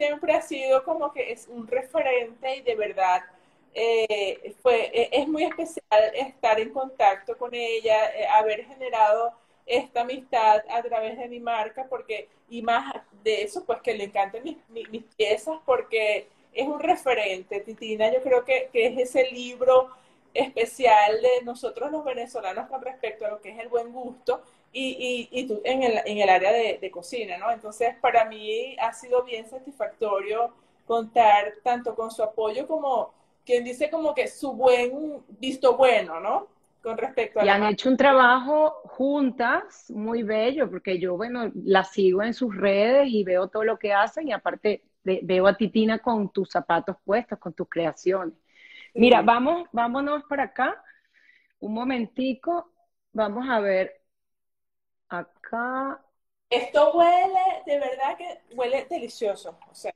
siempre 0.00 0.32
ha 0.32 0.40
sido 0.40 0.82
como 0.82 1.12
que 1.12 1.30
es 1.30 1.46
un 1.48 1.66
referente 1.66 2.56
y 2.56 2.62
de 2.62 2.74
verdad 2.74 3.22
eh, 3.74 4.54
fue, 4.62 4.90
eh, 4.94 5.10
es 5.12 5.28
muy 5.28 5.44
especial 5.44 6.02
estar 6.14 6.58
en 6.58 6.70
contacto 6.70 7.36
con 7.36 7.52
ella, 7.52 8.08
eh, 8.14 8.26
haber 8.26 8.64
generado 8.64 9.34
esta 9.66 10.00
amistad 10.00 10.62
a 10.70 10.82
través 10.82 11.18
de 11.18 11.28
mi 11.28 11.38
marca, 11.38 11.86
porque, 11.88 12.28
y 12.48 12.62
más 12.62 12.94
de 13.22 13.42
eso, 13.42 13.62
pues 13.66 13.82
que 13.82 13.92
le 13.92 14.04
encantan 14.04 14.42
mis, 14.42 14.56
mis, 14.70 15.04
piezas, 15.16 15.58
porque 15.66 16.28
es 16.54 16.66
un 16.66 16.80
referente, 16.80 17.60
Titina, 17.60 18.10
yo 18.10 18.22
creo 18.22 18.42
que, 18.42 18.70
que, 18.72 18.86
es 18.86 18.98
ese 18.98 19.30
libro 19.30 19.90
especial 20.32 21.20
de 21.20 21.44
nosotros 21.44 21.92
los 21.92 22.04
venezolanos 22.04 22.68
con 22.68 22.80
respecto 22.80 23.26
a 23.26 23.30
lo 23.30 23.40
que 23.42 23.50
es 23.50 23.58
el 23.58 23.68
buen 23.68 23.92
gusto 23.92 24.42
y, 24.72 25.28
y, 25.32 25.40
y 25.40 25.46
tú 25.46 25.60
en 25.64 25.82
el, 25.82 26.00
en 26.04 26.18
el 26.18 26.28
área 26.28 26.52
de, 26.52 26.78
de, 26.80 26.90
cocina, 26.90 27.36
¿no? 27.38 27.50
Entonces, 27.50 27.96
para 28.00 28.24
mí 28.24 28.76
ha 28.78 28.92
sido 28.92 29.24
bien 29.24 29.48
satisfactorio 29.48 30.52
contar 30.86 31.54
tanto 31.62 31.94
con 31.94 32.10
su 32.10 32.22
apoyo 32.22 32.66
como 32.66 33.12
quien 33.44 33.64
dice 33.64 33.90
como 33.90 34.14
que 34.14 34.28
su 34.28 34.52
buen 34.52 35.22
visto 35.40 35.76
bueno, 35.76 36.20
¿no? 36.20 36.46
Con 36.82 36.96
respecto 36.96 37.40
a... 37.40 37.44
Y 37.44 37.48
han 37.48 37.64
hecho 37.64 37.88
un 37.88 37.96
trabajo 37.96 38.74
juntas 38.84 39.90
muy 39.90 40.22
bello, 40.22 40.70
porque 40.70 40.98
yo, 40.98 41.16
bueno, 41.16 41.50
la 41.64 41.84
sigo 41.84 42.22
en 42.22 42.32
sus 42.32 42.56
redes 42.56 43.08
y 43.08 43.24
veo 43.24 43.48
todo 43.48 43.64
lo 43.64 43.78
que 43.78 43.92
hacen 43.92 44.28
y 44.28 44.32
aparte 44.32 44.84
veo 45.02 45.46
a 45.46 45.56
Titina 45.56 45.98
con 45.98 46.30
tus 46.30 46.50
zapatos 46.50 46.96
puestos, 47.04 47.38
con 47.38 47.52
tus 47.52 47.68
creaciones. 47.68 48.34
Mira, 48.94 49.22
vamos, 49.22 49.68
vámonos 49.72 50.24
para 50.28 50.44
acá. 50.44 50.82
Un 51.60 51.74
momentico. 51.74 52.72
Vamos 53.12 53.48
a 53.48 53.60
ver 53.60 53.99
acá. 55.10 56.00
Esto 56.48 56.92
huele, 56.92 57.62
de 57.66 57.78
verdad 57.78 58.16
que 58.16 58.40
huele 58.54 58.86
delicioso. 58.88 59.58
O 59.70 59.74
sea. 59.74 59.92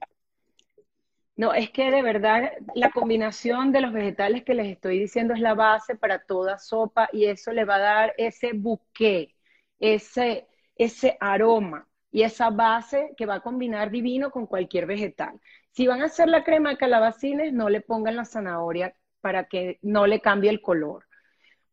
No, 1.36 1.52
es 1.52 1.70
que 1.70 1.90
de 1.90 2.02
verdad 2.02 2.52
la 2.74 2.90
combinación 2.90 3.72
de 3.72 3.80
los 3.80 3.92
vegetales 3.92 4.44
que 4.44 4.54
les 4.54 4.68
estoy 4.68 5.00
diciendo 5.00 5.34
es 5.34 5.40
la 5.40 5.54
base 5.54 5.96
para 5.96 6.20
toda 6.20 6.58
sopa 6.58 7.08
y 7.12 7.26
eso 7.26 7.52
le 7.52 7.64
va 7.64 7.76
a 7.76 7.80
dar 7.80 8.14
ese 8.18 8.52
buque, 8.52 9.34
ese, 9.80 10.46
ese 10.76 11.16
aroma 11.20 11.88
y 12.12 12.22
esa 12.22 12.50
base 12.50 13.14
que 13.16 13.26
va 13.26 13.36
a 13.36 13.40
combinar 13.40 13.90
divino 13.90 14.30
con 14.30 14.46
cualquier 14.46 14.86
vegetal. 14.86 15.40
Si 15.72 15.88
van 15.88 16.02
a 16.02 16.06
hacer 16.06 16.28
la 16.28 16.44
crema 16.44 16.70
de 16.70 16.76
calabacines, 16.76 17.52
no 17.52 17.68
le 17.68 17.80
pongan 17.80 18.14
la 18.14 18.24
zanahoria 18.24 18.94
para 19.20 19.48
que 19.48 19.80
no 19.82 20.06
le 20.06 20.20
cambie 20.20 20.50
el 20.50 20.62
color. 20.62 21.04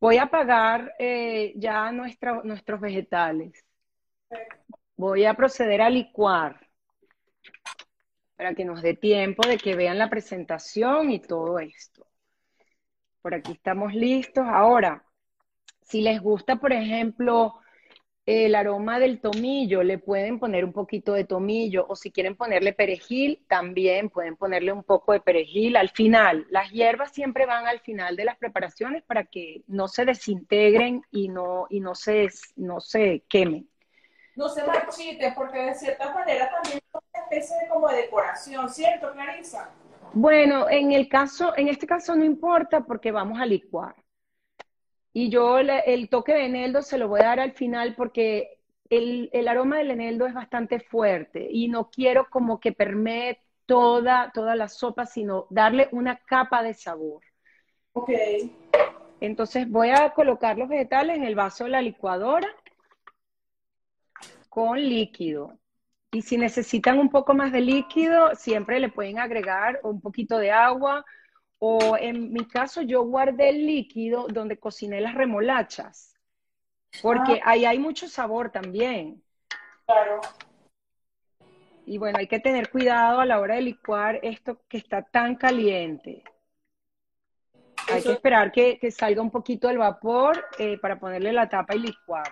Voy 0.01 0.17
a 0.17 0.23
apagar 0.23 0.95
eh, 0.97 1.53
ya 1.55 1.91
nuestros 1.91 2.81
vegetales. 2.81 3.63
Voy 4.97 5.25
a 5.25 5.35
proceder 5.35 5.79
a 5.79 5.91
licuar 5.91 6.59
para 8.35 8.55
que 8.55 8.65
nos 8.65 8.81
dé 8.81 8.95
tiempo 8.95 9.47
de 9.47 9.59
que 9.59 9.75
vean 9.75 9.99
la 9.99 10.09
presentación 10.09 11.11
y 11.11 11.19
todo 11.19 11.59
esto. 11.59 12.07
Por 13.21 13.35
aquí 13.35 13.51
estamos 13.51 13.93
listos. 13.93 14.43
Ahora, 14.47 15.05
si 15.83 16.01
les 16.01 16.19
gusta, 16.19 16.55
por 16.55 16.73
ejemplo, 16.73 17.60
el 18.25 18.53
aroma 18.53 18.99
del 18.99 19.19
tomillo, 19.19 19.81
le 19.81 19.97
pueden 19.97 20.39
poner 20.39 20.63
un 20.63 20.73
poquito 20.73 21.13
de 21.13 21.23
tomillo 21.23 21.85
o 21.89 21.95
si 21.95 22.11
quieren 22.11 22.35
ponerle 22.35 22.71
perejil, 22.71 23.43
también 23.47 24.09
pueden 24.09 24.35
ponerle 24.35 24.71
un 24.71 24.83
poco 24.83 25.13
de 25.13 25.21
perejil 25.21 25.75
al 25.75 25.89
final. 25.89 26.45
Las 26.49 26.69
hierbas 26.71 27.11
siempre 27.11 27.45
van 27.45 27.67
al 27.67 27.79
final 27.79 28.15
de 28.15 28.25
las 28.25 28.37
preparaciones 28.37 29.03
para 29.03 29.25
que 29.25 29.63
no 29.67 29.87
se 29.87 30.05
desintegren 30.05 31.01
y 31.11 31.29
no, 31.29 31.65
y 31.69 31.79
no, 31.79 31.95
se, 31.95 32.29
no 32.55 32.79
se 32.79 33.23
quemen. 33.27 33.67
No 34.35 34.47
se 34.49 34.63
marchiten 34.65 35.33
porque 35.33 35.59
de 35.59 35.75
cierta 35.75 36.13
manera 36.13 36.49
también 36.49 36.77
es 36.77 36.83
una 36.93 37.23
especie 37.23 37.57
de 37.57 37.67
como 37.67 37.89
de 37.89 37.97
decoración, 37.97 38.69
¿cierto, 38.69 39.11
Clarisa? 39.11 39.71
Bueno, 40.13 40.69
en 40.69 40.91
el 40.91 41.09
caso, 41.09 41.57
en 41.57 41.69
este 41.69 41.87
caso 41.87 42.15
no 42.15 42.23
importa 42.23 42.81
porque 42.81 43.11
vamos 43.11 43.39
a 43.39 43.45
licuar. 43.45 43.95
Y 45.13 45.29
yo 45.29 45.59
el 45.59 46.09
toque 46.09 46.33
de 46.33 46.45
eneldo 46.45 46.81
se 46.81 46.97
lo 46.97 47.07
voy 47.07 47.21
a 47.21 47.25
dar 47.25 47.39
al 47.39 47.51
final 47.51 47.95
porque 47.95 48.59
el, 48.89 49.47
aroma 49.47 49.77
del 49.77 49.91
eneldo 49.91 50.27
es 50.27 50.33
bastante 50.33 50.79
fuerte 50.79 51.47
y 51.49 51.69
no 51.69 51.89
quiero 51.89 52.29
como 52.29 52.59
que 52.59 52.73
permee 52.73 53.39
toda, 53.65 54.31
toda 54.33 54.55
la 54.55 54.67
sopa, 54.67 55.05
sino 55.05 55.47
darle 55.49 55.87
una 55.91 56.17
capa 56.17 56.61
de 56.61 56.73
sabor. 56.73 57.21
Ok. 57.93 58.11
Entonces 59.21 59.69
voy 59.69 59.89
a 59.89 60.09
colocar 60.11 60.57
los 60.57 60.67
vegetales 60.67 61.17
en 61.17 61.23
el 61.23 61.35
vaso 61.35 61.65
de 61.65 61.69
la 61.71 61.81
licuadora 61.81 62.49
con 64.49 64.77
líquido. 64.77 65.57
Y 66.11 66.23
si 66.23 66.37
necesitan 66.37 66.99
un 66.99 67.09
poco 67.09 67.33
más 67.33 67.53
de 67.53 67.61
líquido, 67.61 68.35
siempre 68.35 68.81
le 68.81 68.89
pueden 68.89 69.19
agregar 69.19 69.79
un 69.83 70.01
poquito 70.01 70.37
de 70.37 70.51
agua 70.51 71.05
o 71.63 71.95
en 71.95 72.33
mi 72.33 72.47
caso 72.47 72.81
yo 72.81 73.03
guardé 73.03 73.49
el 73.49 73.67
líquido 73.67 74.25
donde 74.27 74.57
cociné 74.57 74.99
las 74.99 75.13
remolachas, 75.13 76.17
porque 77.03 77.39
ah. 77.43 77.51
ahí 77.51 77.65
hay 77.65 77.77
mucho 77.77 78.07
sabor 78.07 78.49
también. 78.49 79.23
Claro. 79.85 80.21
Y 81.85 81.99
bueno, 81.99 82.17
hay 82.17 82.25
que 82.25 82.39
tener 82.39 82.71
cuidado 82.71 83.19
a 83.19 83.27
la 83.27 83.39
hora 83.39 83.55
de 83.55 83.61
licuar 83.61 84.19
esto 84.23 84.63
que 84.67 84.77
está 84.77 85.03
tan 85.03 85.35
caliente. 85.35 86.23
Hay 87.93 88.01
que 88.01 88.13
esperar 88.13 88.51
que, 88.51 88.79
salga 88.89 89.21
un 89.21 89.29
poquito 89.29 89.69
el 89.69 89.77
vapor 89.77 90.43
eh, 90.57 90.79
para 90.79 90.99
ponerle 90.99 91.31
la 91.31 91.47
tapa 91.47 91.75
y 91.75 91.79
licuar. 91.79 92.27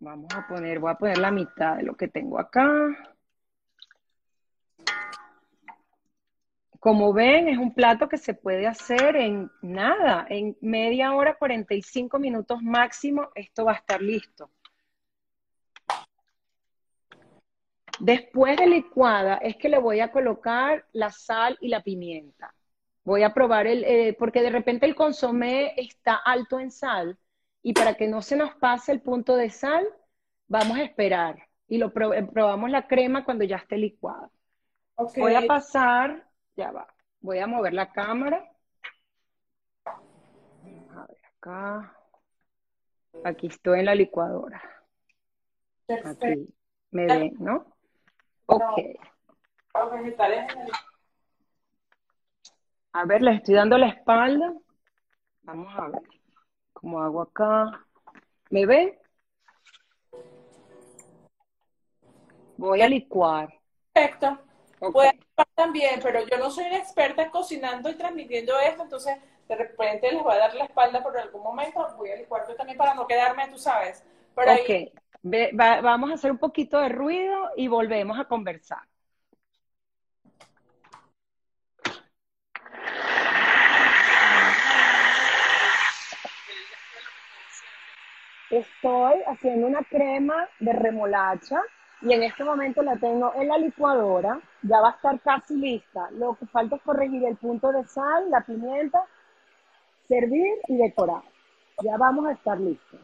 Vamos 0.00 0.34
a 0.34 0.46
poner, 0.46 0.80
voy 0.80 0.90
a 0.90 0.96
poner 0.96 1.16
la 1.16 1.30
mitad 1.30 1.76
de 1.76 1.84
lo 1.84 1.94
que 1.94 2.08
tengo 2.08 2.38
acá. 2.38 3.11
Como 6.82 7.12
ven, 7.12 7.48
es 7.48 7.58
un 7.58 7.72
plato 7.72 8.08
que 8.08 8.18
se 8.18 8.34
puede 8.34 8.66
hacer 8.66 9.14
en 9.14 9.52
nada, 9.60 10.26
en 10.28 10.56
media 10.60 11.14
hora, 11.14 11.36
45 11.36 12.18
minutos 12.18 12.60
máximo, 12.60 13.28
esto 13.36 13.64
va 13.64 13.70
a 13.70 13.76
estar 13.76 14.02
listo. 14.02 14.50
Después 18.00 18.56
de 18.56 18.66
licuada 18.66 19.36
es 19.36 19.54
que 19.58 19.68
le 19.68 19.78
voy 19.78 20.00
a 20.00 20.10
colocar 20.10 20.84
la 20.92 21.12
sal 21.12 21.56
y 21.60 21.68
la 21.68 21.84
pimienta. 21.84 22.52
Voy 23.04 23.22
a 23.22 23.32
probar 23.32 23.68
el, 23.68 23.84
eh, 23.84 24.16
porque 24.18 24.42
de 24.42 24.50
repente 24.50 24.84
el 24.84 24.96
consomé 24.96 25.74
está 25.76 26.16
alto 26.16 26.58
en 26.58 26.72
sal 26.72 27.16
y 27.62 27.74
para 27.74 27.94
que 27.94 28.08
no 28.08 28.22
se 28.22 28.34
nos 28.34 28.56
pase 28.56 28.90
el 28.90 29.02
punto 29.02 29.36
de 29.36 29.50
sal, 29.50 29.86
vamos 30.48 30.78
a 30.78 30.82
esperar 30.82 31.46
y 31.68 31.78
lo 31.78 31.92
probamos 31.92 32.70
la 32.70 32.88
crema 32.88 33.24
cuando 33.24 33.44
ya 33.44 33.58
esté 33.58 33.76
licuada. 33.76 34.28
Voy 35.16 35.36
a 35.36 35.46
pasar 35.46 36.31
ya 36.56 36.70
va. 36.72 36.86
Voy 37.20 37.38
a 37.38 37.46
mover 37.46 37.72
la 37.72 37.92
cámara. 37.92 38.50
A 39.84 41.06
ver, 41.06 41.18
acá. 41.36 41.96
Aquí 43.24 43.46
estoy 43.46 43.80
en 43.80 43.86
la 43.86 43.94
licuadora. 43.94 44.62
Aquí. 46.04 46.48
¿Me 46.90 47.06
ven, 47.06 47.34
no? 47.38 47.66
Ok. 48.46 48.62
A 52.94 53.04
ver, 53.06 53.22
les 53.22 53.36
estoy 53.36 53.54
dando 53.54 53.78
la 53.78 53.88
espalda. 53.88 54.52
Vamos 55.42 55.74
a 55.78 55.88
ver 55.88 56.02
cómo 56.72 57.00
hago 57.00 57.22
acá. 57.22 57.86
¿Me 58.50 58.66
ven? 58.66 58.98
Voy 62.58 62.82
a 62.82 62.88
licuar. 62.88 63.48
Perfecto 63.92 64.38
también, 65.54 66.00
pero 66.02 66.26
yo 66.26 66.38
no 66.38 66.50
soy 66.50 66.66
una 66.66 66.78
experta 66.78 67.30
cocinando 67.30 67.90
y 67.90 67.94
transmitiendo 67.94 68.58
esto, 68.58 68.82
entonces 68.82 69.16
de 69.48 69.56
repente 69.56 70.10
les 70.10 70.22
voy 70.22 70.34
a 70.34 70.38
dar 70.38 70.54
la 70.54 70.64
espalda 70.64 71.02
por 71.02 71.16
algún 71.16 71.42
momento, 71.42 71.86
voy 71.96 72.10
a 72.10 72.16
licuar 72.16 72.46
también 72.56 72.78
para 72.78 72.94
no 72.94 73.06
quedarme, 73.06 73.48
tú 73.48 73.58
sabes. 73.58 74.02
Pero 74.34 74.52
ok, 74.52 75.82
vamos 75.82 76.10
a 76.10 76.14
hacer 76.14 76.30
un 76.30 76.38
poquito 76.38 76.78
de 76.78 76.88
ruido 76.88 77.50
y 77.56 77.68
volvemos 77.68 78.18
a 78.18 78.24
conversar. 78.24 78.80
Estoy 88.50 89.14
haciendo 89.26 89.66
una 89.66 89.82
crema 89.82 90.46
de 90.60 90.74
remolacha 90.74 91.62
y 92.02 92.12
en 92.12 92.22
este 92.22 92.44
momento 92.44 92.82
la 92.82 92.96
tengo 92.96 93.32
en 93.34 93.48
la 93.48 93.56
licuadora, 93.56 94.38
ya 94.62 94.80
va 94.80 94.88
a 94.88 94.92
estar 94.92 95.20
casi 95.20 95.56
lista. 95.56 96.10
Lo 96.12 96.34
que 96.34 96.46
falta 96.46 96.76
es 96.76 96.82
corregir 96.82 97.24
el 97.24 97.36
punto 97.36 97.72
de 97.72 97.84
sal, 97.86 98.30
la 98.30 98.40
pimienta, 98.42 99.04
servir 100.08 100.58
y 100.68 100.76
decorar. 100.76 101.22
Ya 101.82 101.96
vamos 101.96 102.26
a 102.26 102.32
estar 102.32 102.58
listos. 102.60 103.00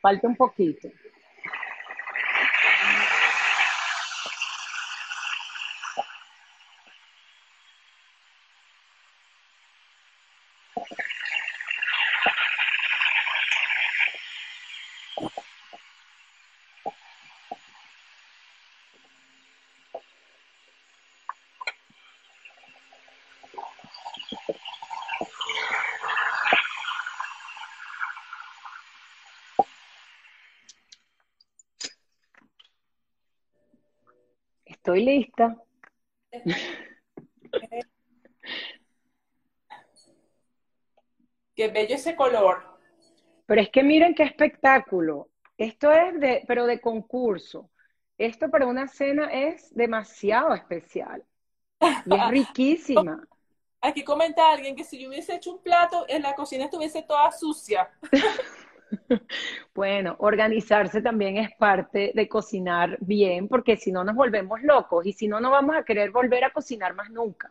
Falta 0.00 0.26
un 0.26 0.36
poquito. 0.36 0.88
Estoy 34.92 35.04
lista. 35.06 35.56
Qué 41.54 41.68
bello 41.68 41.94
ese 41.94 42.14
color. 42.14 42.62
Pero 43.46 43.60
es 43.62 43.70
que 43.70 43.82
miren 43.82 44.14
qué 44.14 44.24
espectáculo. 44.24 45.30
Esto 45.56 45.90
es 45.92 46.20
de, 46.20 46.44
pero 46.46 46.66
de 46.66 46.78
concurso. 46.78 47.70
Esto 48.18 48.50
para 48.50 48.66
una 48.66 48.86
cena 48.86 49.32
es 49.32 49.74
demasiado 49.74 50.52
especial. 50.52 51.24
Y 51.80 52.14
es 52.14 52.28
riquísima. 52.28 53.26
Aquí 53.80 54.04
comenta 54.04 54.52
alguien 54.52 54.76
que 54.76 54.84
si 54.84 55.00
yo 55.00 55.08
hubiese 55.08 55.36
hecho 55.36 55.52
un 55.52 55.62
plato, 55.62 56.04
en 56.06 56.20
la 56.20 56.34
cocina 56.34 56.66
estuviese 56.66 57.02
toda 57.02 57.32
sucia. 57.32 57.90
Bueno, 59.74 60.16
organizarse 60.18 61.00
también 61.00 61.38
es 61.38 61.54
parte 61.56 62.12
de 62.14 62.28
cocinar 62.28 62.98
bien, 63.00 63.48
porque 63.48 63.78
si 63.78 63.90
no 63.90 64.04
nos 64.04 64.14
volvemos 64.14 64.62
locos 64.62 65.06
y 65.06 65.14
si 65.14 65.28
no, 65.28 65.40
no 65.40 65.50
vamos 65.50 65.74
a 65.76 65.82
querer 65.82 66.10
volver 66.10 66.44
a 66.44 66.52
cocinar 66.52 66.94
más 66.94 67.10
nunca. 67.10 67.50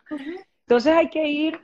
Entonces 0.61 0.93
hay 0.93 1.09
que 1.09 1.27
ir 1.27 1.59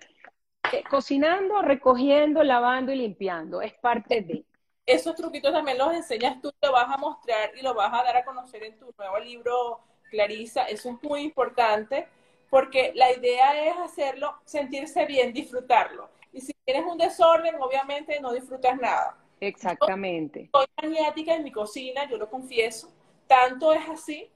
eh, 0.74 0.84
cocinando, 0.90 1.62
recogiendo, 1.62 2.44
lavando 2.44 2.92
y 2.92 2.98
limpiando. 2.98 3.62
Es 3.62 3.74
parte 3.76 4.22
de. 4.22 4.46
Esos 4.86 5.16
truquitos 5.16 5.52
también 5.52 5.78
los 5.78 5.94
enseñas 5.94 6.42
tú, 6.42 6.52
te 6.60 6.70
vas 6.70 6.90
a 6.90 6.98
mostrar 6.98 7.52
y 7.56 7.62
lo 7.62 7.76
vas 7.76 7.94
a 7.94 8.04
dar 8.04 8.18
a 8.18 8.26
conocer 8.26 8.64
en 8.64 8.80
tu 8.80 8.92
nuevo 8.98 9.20
libro, 9.20 9.82
Clarisa. 10.10 10.64
Eso 10.64 10.90
es 10.90 11.04
muy 11.04 11.22
importante 11.22 12.08
porque 12.50 12.94
la 12.96 13.12
idea 13.12 13.66
es 13.68 13.78
hacerlo, 13.78 14.36
sentirse 14.46 15.06
bien, 15.06 15.34
disfrutarlo. 15.34 16.10
Y 16.32 16.42
si 16.42 16.54
tienes 16.66 16.86
un 16.86 16.98
desorden, 16.98 17.56
obviamente 17.60 18.20
no 18.22 18.34
disfrutas 18.34 18.78
nada. 18.78 19.18
Exactamente. 19.40 20.50
soy 20.54 20.66
maniática 20.82 21.36
en 21.36 21.44
mi 21.44 21.52
cocina, 21.52 22.10
yo 22.10 22.18
lo 22.18 22.30
confieso. 22.30 22.92
Tanto 23.28 23.74
es 23.74 23.88
así 23.90 24.30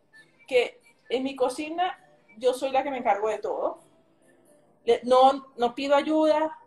que 0.47 0.79
en 1.09 1.23
mi 1.23 1.35
cocina 1.35 1.97
yo 2.37 2.53
soy 2.53 2.71
la 2.71 2.83
que 2.83 2.91
me 2.91 2.97
encargo 2.97 3.29
de 3.29 3.39
todo. 3.39 3.79
No, 5.03 5.47
no 5.57 5.75
pido 5.75 5.95
ayuda, 5.95 6.57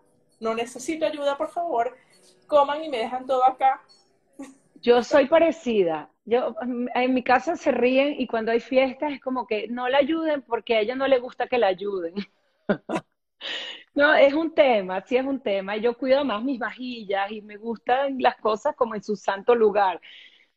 no 0.41 0.55
necesito 0.55 1.07
ayuda, 1.07 1.37
por 1.37 1.51
favor. 1.51 1.97
Coman 2.47 2.85
y 2.85 2.89
me 2.89 2.99
dejan 2.99 3.27
todo 3.27 3.45
acá. 3.45 3.83
Yo 4.77 5.03
soy 5.03 5.27
parecida. 5.27 6.11
Yo, 6.27 6.55
en 6.63 7.15
mi 7.15 7.23
casa 7.23 7.57
se 7.57 7.71
ríen 7.71 8.19
y 8.19 8.27
cuando 8.27 8.53
hay 8.53 8.61
fiestas 8.61 9.13
es 9.13 9.21
como 9.21 9.47
que 9.47 9.69
no 9.69 9.89
la 9.89 9.99
ayuden 9.99 10.43
porque 10.43 10.77
a 10.77 10.81
ella 10.81 10.95
no 10.95 11.07
le 11.07 11.19
gusta 11.19 11.47
que 11.47 11.59
la 11.59 11.69
ayuden. 11.69 12.15
No, 13.95 14.13
es 14.15 14.35
un 14.35 14.53
tema, 14.55 15.01
sí 15.03 15.17
es 15.17 15.25
un 15.25 15.41
tema. 15.41 15.77
Yo 15.77 15.97
cuido 15.97 16.25
más 16.25 16.43
mis 16.43 16.59
vajillas 16.59 17.31
y 17.31 17.43
me 17.43 17.57
gustan 17.57 18.17
las 18.19 18.37
cosas 18.37 18.75
como 18.75 18.95
en 18.97 19.03
su 19.03 19.15
santo 19.15 19.55
lugar. 19.55 20.01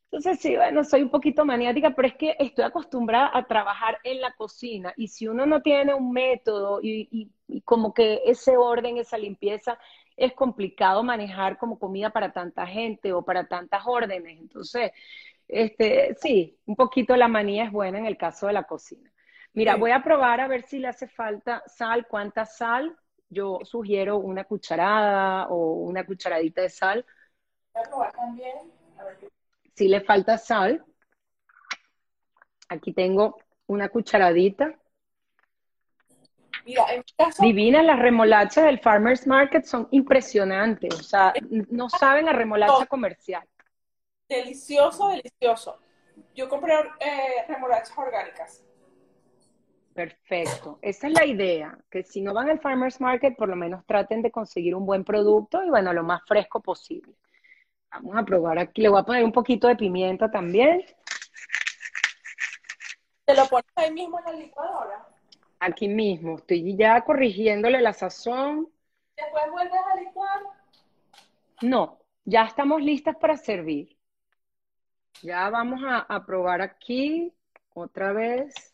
Entonces, 0.05 0.39
sí, 0.39 0.55
bueno, 0.55 0.83
soy 0.83 1.03
un 1.03 1.11
poquito 1.11 1.45
maniática, 1.45 1.91
pero 1.91 2.07
es 2.07 2.15
que 2.15 2.35
estoy 2.39 2.63
acostumbrada 2.65 3.29
a 3.33 3.45
trabajar 3.45 3.99
en 4.03 4.21
la 4.21 4.31
cocina 4.33 4.93
y 4.95 5.09
si 5.09 5.27
uno 5.27 5.45
no 5.45 5.61
tiene 5.61 5.93
un 5.93 6.11
método 6.11 6.79
y, 6.81 7.29
como 7.65 7.93
que 7.93 8.21
ese 8.25 8.57
orden, 8.57 8.97
esa 8.97 9.17
limpieza, 9.17 9.77
es 10.15 10.33
complicado 10.33 11.03
manejar 11.03 11.57
como 11.57 11.77
comida 11.77 12.09
para 12.09 12.31
tanta 12.31 12.65
gente 12.65 13.13
o 13.13 13.23
para 13.23 13.47
tantas 13.47 13.83
órdenes. 13.85 14.39
Entonces, 14.39 14.91
este, 15.47 16.15
sí, 16.21 16.57
un 16.65 16.75
poquito 16.75 17.15
la 17.15 17.27
manía 17.27 17.65
es 17.65 17.71
buena 17.71 17.99
en 17.99 18.05
el 18.05 18.17
caso 18.17 18.47
de 18.47 18.53
la 18.53 18.63
cocina. 18.63 19.11
Mira, 19.53 19.75
voy 19.75 19.91
a 19.91 20.03
probar 20.03 20.39
a 20.39 20.47
ver 20.47 20.63
si 20.63 20.79
le 20.79 20.87
hace 20.87 21.07
falta 21.07 21.63
sal, 21.67 22.07
cuánta 22.07 22.45
sal. 22.45 22.97
Yo 23.29 23.59
sugiero 23.63 24.17
una 24.17 24.43
cucharada 24.45 25.47
o 25.49 25.73
una 25.73 26.05
cucharadita 26.05 26.61
de 26.61 26.69
sal. 26.69 27.05
Voy 27.73 27.83
a 27.83 27.87
probar 27.87 28.13
también. 28.13 28.71
A 28.97 29.03
ver 29.03 29.17
qué 29.17 29.29
si 29.77 29.87
le 29.87 30.01
falta 30.01 30.39
sal, 30.39 30.83
aquí 32.67 32.93
tengo 32.93 33.37
una 33.67 33.89
cucharadita. 33.89 34.75
Mira, 36.65 36.85
en 36.89 36.99
mi 36.99 37.13
caso, 37.15 37.43
Divinas 37.43 37.85
las 37.85 37.99
remolachas 37.99 38.65
del 38.65 38.79
Farmers 38.79 39.27
Market 39.27 39.65
son 39.65 39.87
impresionantes, 39.91 40.93
o 40.99 41.03
sea, 41.03 41.31
no 41.69 41.89
saben 41.89 42.27
a 42.27 42.33
remolacha 42.33 42.87
comercial. 42.87 43.47
delicioso, 44.27 45.09
delicioso. 45.09 45.79
Yo 46.33 46.49
compré 46.49 46.73
eh, 46.99 47.45
remolachas 47.47 47.95
orgánicas. 47.95 48.63
Perfecto, 49.97 50.77
esa 50.83 51.07
es 51.07 51.13
la 51.13 51.25
idea, 51.25 51.75
que 51.89 52.03
si 52.03 52.21
no 52.21 52.31
van 52.31 52.51
al 52.51 52.59
Farmers 52.59 53.01
Market, 53.01 53.35
por 53.35 53.49
lo 53.49 53.55
menos 53.55 53.83
traten 53.87 54.21
de 54.21 54.29
conseguir 54.29 54.75
un 54.75 54.85
buen 54.85 55.03
producto 55.03 55.63
y 55.63 55.71
bueno, 55.71 55.91
lo 55.91 56.03
más 56.03 56.21
fresco 56.27 56.61
posible. 56.61 57.15
Vamos 57.89 58.15
a 58.15 58.23
probar 58.23 58.59
aquí. 58.59 58.83
Le 58.83 58.89
voy 58.89 59.01
a 59.01 59.03
poner 59.03 59.23
un 59.23 59.31
poquito 59.31 59.67
de 59.67 59.75
pimienta 59.75 60.29
también. 60.29 60.85
¿Te 63.25 63.33
lo 63.33 63.47
pones 63.47 63.65
ahí 63.75 63.91
mismo 63.91 64.19
en 64.19 64.25
la 64.25 64.31
licuadora? 64.33 65.07
Aquí 65.61 65.87
mismo. 65.87 66.35
Estoy 66.35 66.77
ya 66.77 67.01
corrigiéndole 67.03 67.81
la 67.81 67.93
sazón. 67.93 68.69
Después 69.15 69.49
vuelves 69.49 69.81
a 69.91 69.99
licuar. 69.99 70.41
No, 71.63 71.97
ya 72.23 72.43
estamos 72.43 72.83
listas 72.83 73.15
para 73.15 73.35
servir. 73.35 73.97
Ya 75.23 75.49
vamos 75.49 75.81
a, 75.83 76.01
a 76.01 76.23
probar 76.23 76.61
aquí 76.61 77.33
otra 77.73 78.13
vez. 78.13 78.66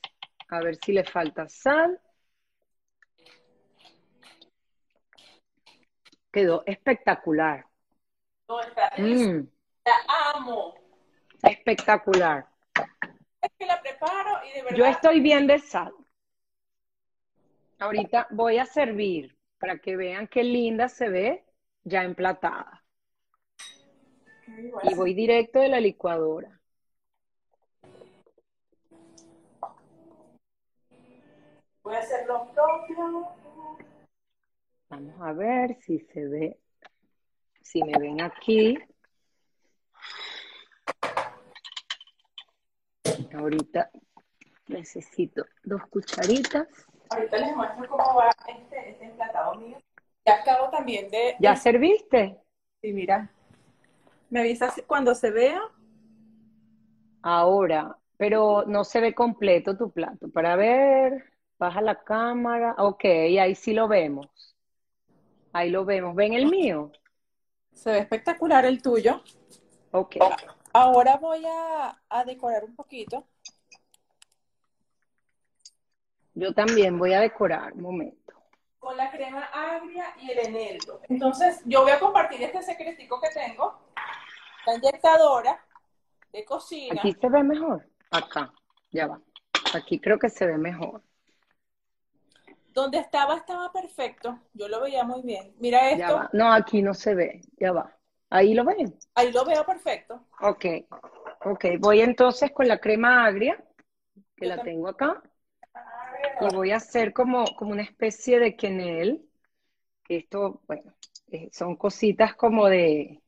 A 0.49 0.59
ver 0.59 0.75
si 0.75 0.93
le 0.93 1.03
falta 1.03 1.47
sal. 1.49 1.99
Quedó 6.31 6.63
espectacular. 6.65 7.65
No, 8.47 8.59
está 8.61 8.91
Mm, 8.97 9.47
La 9.85 10.33
amo. 10.35 10.75
espectacular. 11.43 12.47
Es 13.41 13.51
que 13.57 13.65
la 13.65 13.81
preparo 13.81 14.39
y 14.45 14.53
de 14.53 14.63
verdad. 14.63 14.77
Yo 14.77 14.85
estoy 14.85 15.19
bien 15.19 15.47
de 15.47 15.59
sal. 15.59 15.93
Ahorita 17.79 18.27
voy 18.31 18.57
a 18.57 18.65
servir 18.65 19.37
para 19.59 19.77
que 19.79 19.95
vean 19.95 20.27
qué 20.27 20.43
linda 20.43 20.87
se 20.87 21.09
ve 21.09 21.45
ya 21.83 22.03
emplatada. 22.03 22.83
Y 24.83 24.93
voy 24.95 25.13
directo 25.13 25.59
de 25.59 25.69
la 25.69 25.79
licuadora. 25.79 26.59
Voy 31.83 31.95
a 31.95 31.99
hacer 31.99 32.25
lo 32.27 32.49
propio. 32.53 33.27
Vamos 34.89 35.21
a 35.21 35.33
ver 35.33 35.75
si 35.81 35.99
se 35.99 36.25
ve, 36.25 36.59
si 37.61 37.83
me 37.83 37.99
ven 37.99 38.21
aquí. 38.21 38.77
Ahorita 43.37 43.89
necesito 44.67 45.45
dos 45.63 45.81
cucharitas. 45.87 46.67
Ahorita 47.09 47.37
les 47.37 47.55
muestro 47.55 47.89
cómo 47.89 48.15
va 48.15 48.29
este, 48.47 48.91
este 48.91 49.05
emplatado 49.05 49.55
mío. 49.55 49.77
Ya 50.25 50.35
acabo 50.35 50.69
también 50.69 51.09
de. 51.11 51.35
¿Ya 51.39 51.55
serviste? 51.57 52.39
Sí, 52.81 52.93
mira. 52.93 53.29
Me 54.29 54.39
avisas 54.39 54.81
cuando 54.87 55.15
se 55.15 55.31
vea. 55.31 55.61
Ahora, 57.21 57.97
pero 58.15 58.63
no 58.67 58.85
se 58.85 59.01
ve 59.01 59.13
completo 59.13 59.75
tu 59.75 59.91
plato. 59.91 60.29
Para 60.29 60.55
ver, 60.55 61.32
baja 61.63 61.81
la 61.81 62.03
cámara. 62.03 62.75
Ok, 62.77 63.05
ahí 63.05 63.55
sí 63.55 63.73
lo 63.73 63.87
vemos. 63.87 64.27
Ahí 65.53 65.69
lo 65.69 65.85
vemos. 65.85 66.13
¿Ven 66.13 66.33
el 66.33 66.47
mío? 66.47 66.91
Se 67.73 67.91
ve 67.91 67.99
espectacular 67.99 68.65
el 68.65 68.81
tuyo. 68.81 69.21
Ok. 69.91 70.17
Ahora 70.73 71.17
voy 71.17 71.43
a, 71.45 72.01
a 72.09 72.25
decorar 72.25 72.65
un 72.65 72.75
poquito. 72.75 73.25
Yo 76.33 76.53
también 76.53 76.97
voy 76.97 77.13
a 77.13 77.21
decorar. 77.21 77.73
Un 77.73 77.81
momento. 77.81 78.33
con 78.83 78.97
la 78.97 79.09
crema 79.09 79.45
agria 79.53 80.13
y 80.19 80.31
el 80.31 80.39
eneldo. 80.39 80.99
Entonces, 81.07 81.61
yo 81.65 81.83
voy 81.83 81.91
a 81.91 81.99
compartir 81.99 82.43
este 82.43 82.61
secretico 82.61 83.21
que 83.21 83.29
tengo, 83.29 83.79
la 84.65 84.75
inyectadora 84.75 85.57
de 86.33 86.43
cocina. 86.43 86.99
Aquí 86.99 87.13
se 87.13 87.29
ve 87.29 87.43
mejor. 87.43 87.87
Acá. 88.11 88.51
Ya 88.91 89.07
va. 89.07 89.21
Aquí 89.73 89.99
creo 90.01 90.19
que 90.19 90.29
se 90.29 90.45
ve 90.45 90.57
mejor. 90.57 91.01
Donde 92.73 92.97
estaba, 92.97 93.37
estaba 93.37 93.71
perfecto. 93.71 94.39
Yo 94.53 94.67
lo 94.67 94.81
veía 94.81 95.03
muy 95.03 95.21
bien. 95.21 95.53
Mira 95.59 95.95
Ya 95.95 96.05
esto, 96.05 96.15
va. 96.15 96.29
No, 96.33 96.51
aquí 96.51 96.81
no 96.81 96.93
se 96.93 97.13
ve. 97.13 97.41
Ya 97.57 97.71
va. 97.71 97.95
Ahí 98.29 98.55
lo 98.55 98.65
ven. 98.65 98.97
ahí 99.13 99.31
lo 99.31 99.45
veo 99.45 99.63
perfecto. 99.63 100.25
Ok. 100.41 100.65
Ok. 101.45 101.65
Voy 101.79 102.01
entonces 102.01 102.51
con 102.51 102.67
la 102.67 102.79
crema 102.79 103.25
agria, 103.25 103.63
que 104.35 104.47
la 104.47 104.63
tengo 104.63 104.87
acá. 104.87 105.21
Y 106.41 106.55
voy 106.55 106.71
a 106.71 106.77
hacer 106.77 107.13
como, 107.13 107.45
como 107.55 107.71
una 107.71 107.83
especie 107.83 108.39
de 108.39 108.55
quenel. 108.55 109.29
Que 110.03 110.17
esto, 110.17 110.61
bueno, 110.67 110.95
eh, 111.27 111.49
son 111.51 111.75
cositas 111.75 112.35
como 112.35 112.67
de... 112.67 113.21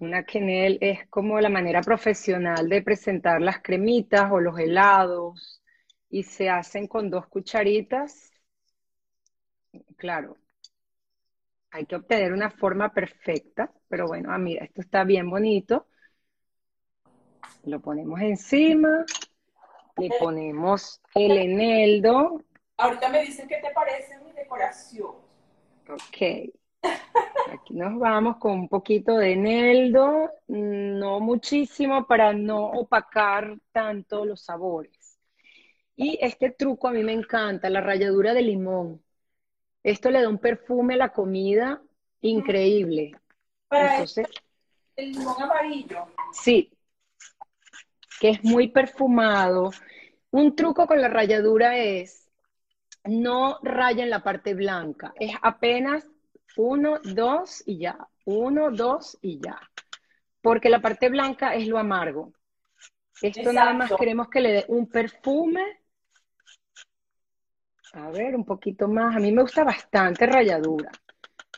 Una 0.00 0.24
quenel 0.24 0.78
es 0.80 1.08
como 1.08 1.40
la 1.40 1.48
manera 1.48 1.80
profesional 1.80 2.68
de 2.68 2.82
presentar 2.82 3.40
las 3.40 3.62
cremitas 3.62 4.30
o 4.30 4.38
los 4.38 4.58
helados. 4.58 5.61
Y 6.12 6.22
se 6.22 6.48
hacen 6.48 6.86
con 6.86 7.10
dos 7.10 7.26
cucharitas. 7.26 8.30
Claro, 9.96 10.36
hay 11.72 11.86
que 11.86 11.96
obtener 11.96 12.32
una 12.32 12.50
forma 12.50 12.92
perfecta, 12.92 13.72
pero 13.88 14.06
bueno, 14.06 14.30
ah, 14.30 14.38
mira, 14.38 14.64
esto 14.64 14.82
está 14.82 15.02
bien 15.02 15.28
bonito. 15.28 15.88
Lo 17.64 17.80
ponemos 17.80 18.20
encima, 18.20 19.04
le 19.96 20.10
ponemos 20.20 21.00
el 21.14 21.38
eneldo, 21.38 22.44
Ahorita 22.76 23.08
me 23.10 23.22
dicen 23.22 23.48
qué 23.48 23.58
te 23.58 23.70
parece 23.70 24.18
mi 24.18 24.32
decoración. 24.32 25.14
ok. 25.88 26.52
Aquí 27.52 27.74
nos 27.74 27.98
vamos 27.98 28.38
con 28.38 28.52
un 28.52 28.68
poquito 28.68 29.16
de 29.16 29.32
eneldo, 29.34 30.30
no 30.48 31.20
muchísimo 31.20 32.06
para 32.06 32.32
no 32.32 32.66
opacar 32.66 33.56
tanto 33.72 34.24
los 34.24 34.42
sabores. 34.42 35.01
Y 35.96 36.18
este 36.20 36.50
truco 36.50 36.88
a 36.88 36.92
mí 36.92 37.02
me 37.02 37.12
encanta, 37.12 37.70
la 37.70 37.80
ralladura 37.80 38.34
de 38.34 38.42
limón. 38.42 39.02
Esto 39.82 40.10
le 40.10 40.22
da 40.22 40.28
un 40.28 40.38
perfume 40.38 40.94
a 40.94 40.98
la 40.98 41.08
comida 41.10 41.82
increíble. 42.20 43.12
Entonces, 43.70 44.28
el 44.96 45.12
limón 45.12 45.42
amarillo. 45.42 46.06
Sí, 46.32 46.72
que 48.20 48.30
es 48.30 48.44
muy 48.44 48.68
perfumado. 48.68 49.70
Un 50.30 50.54
truco 50.54 50.86
con 50.86 51.00
la 51.00 51.08
ralladura 51.08 51.76
es 51.76 52.28
no 53.04 53.58
rayen 53.62 54.10
la 54.10 54.22
parte 54.22 54.54
blanca, 54.54 55.12
es 55.18 55.32
apenas 55.42 56.06
uno, 56.56 57.00
dos 57.02 57.62
y 57.66 57.78
ya, 57.78 57.98
uno, 58.24 58.70
dos 58.70 59.18
y 59.22 59.40
ya, 59.40 59.58
porque 60.40 60.68
la 60.68 60.80
parte 60.80 61.08
blanca 61.08 61.54
es 61.54 61.66
lo 61.66 61.78
amargo. 61.78 62.32
Esto 63.20 63.52
nada 63.52 63.72
más 63.72 63.92
queremos 63.98 64.28
que 64.28 64.40
le 64.40 64.52
dé 64.52 64.64
un 64.68 64.88
perfume. 64.88 65.81
A 67.92 68.10
ver, 68.10 68.34
un 68.34 68.44
poquito 68.44 68.88
más. 68.88 69.16
A 69.16 69.18
mí 69.18 69.32
me 69.32 69.42
gusta 69.42 69.64
bastante 69.64 70.26
ralladura. 70.26 70.90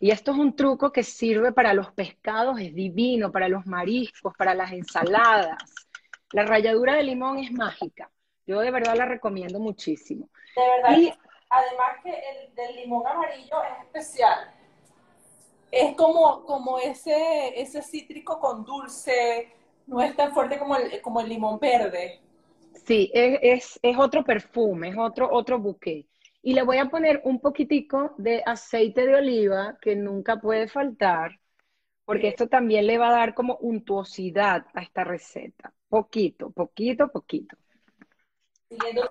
Y 0.01 0.11
esto 0.11 0.33
es 0.33 0.39
un 0.39 0.57
truco 0.57 0.91
que 0.93 1.05
sirve 1.05 1.53
para 1.53 1.73
los 1.73 1.93
pescados, 1.93 2.61
es 2.61 2.75
divino, 2.75 3.31
para 3.31 3.49
los 3.49 3.65
mariscos, 3.67 4.35
para 4.37 4.55
las 4.55 4.73
ensaladas. 4.73 5.63
La 6.33 6.45
ralladura 6.45 6.95
de 6.97 7.05
limón 7.05 7.39
es 7.39 7.53
mágica. 7.53 8.11
Yo 8.47 8.61
de 8.61 8.71
verdad 8.71 8.97
la 8.97 9.07
recomiendo 9.07 9.61
muchísimo. 9.61 10.29
De 10.57 10.63
verdad, 10.63 10.99
y, 10.99 11.13
además 11.49 11.97
que 12.03 12.11
el 12.11 12.55
del 12.55 12.77
limón 12.77 13.07
amarillo 13.07 13.63
es 13.63 13.85
especial. 13.85 14.53
Es 15.71 15.95
como, 15.97 16.45
como 16.45 16.79
ese, 16.79 17.61
ese 17.61 17.83
cítrico 17.83 18.39
con 18.41 18.65
dulce, 18.65 19.53
no 19.87 20.01
es 20.01 20.15
tan 20.17 20.33
fuerte 20.33 20.59
como 20.59 20.77
el, 20.77 21.01
como 21.01 21.21
el 21.21 21.29
limón 21.29 21.59
verde. 21.59 22.21
Sí, 22.85 23.11
es, 23.15 23.79
es, 23.83 23.97
otro 23.97 24.25
perfume, 24.25 24.89
es 24.89 24.99
otro, 24.99 25.31
otro 25.33 25.59
buque. 25.59 26.07
Y 26.47 26.53
le 26.53 26.63
voy 26.63 26.77
a 26.77 26.91
poner 26.91 27.23
un 27.25 27.41
poquitico 27.41 28.15
de 28.19 28.43
aceite 28.45 29.07
de 29.07 29.15
oliva 29.15 29.79
que 29.81 29.97
nunca 29.97 30.37
puede 30.37 30.69
faltar, 30.69 31.41
porque 32.05 32.29
esto 32.29 32.49
también 32.49 32.87
le 32.87 32.99
va 32.99 33.09
a 33.09 33.13
dar 33.13 33.35
como 33.35 33.57
untuosidad 33.63 34.67
a 34.75 34.83
esta 34.83 35.05
receta. 35.05 35.73
Poquito, 35.89 36.51
poquito, 36.51 37.09
poquito. 37.09 37.57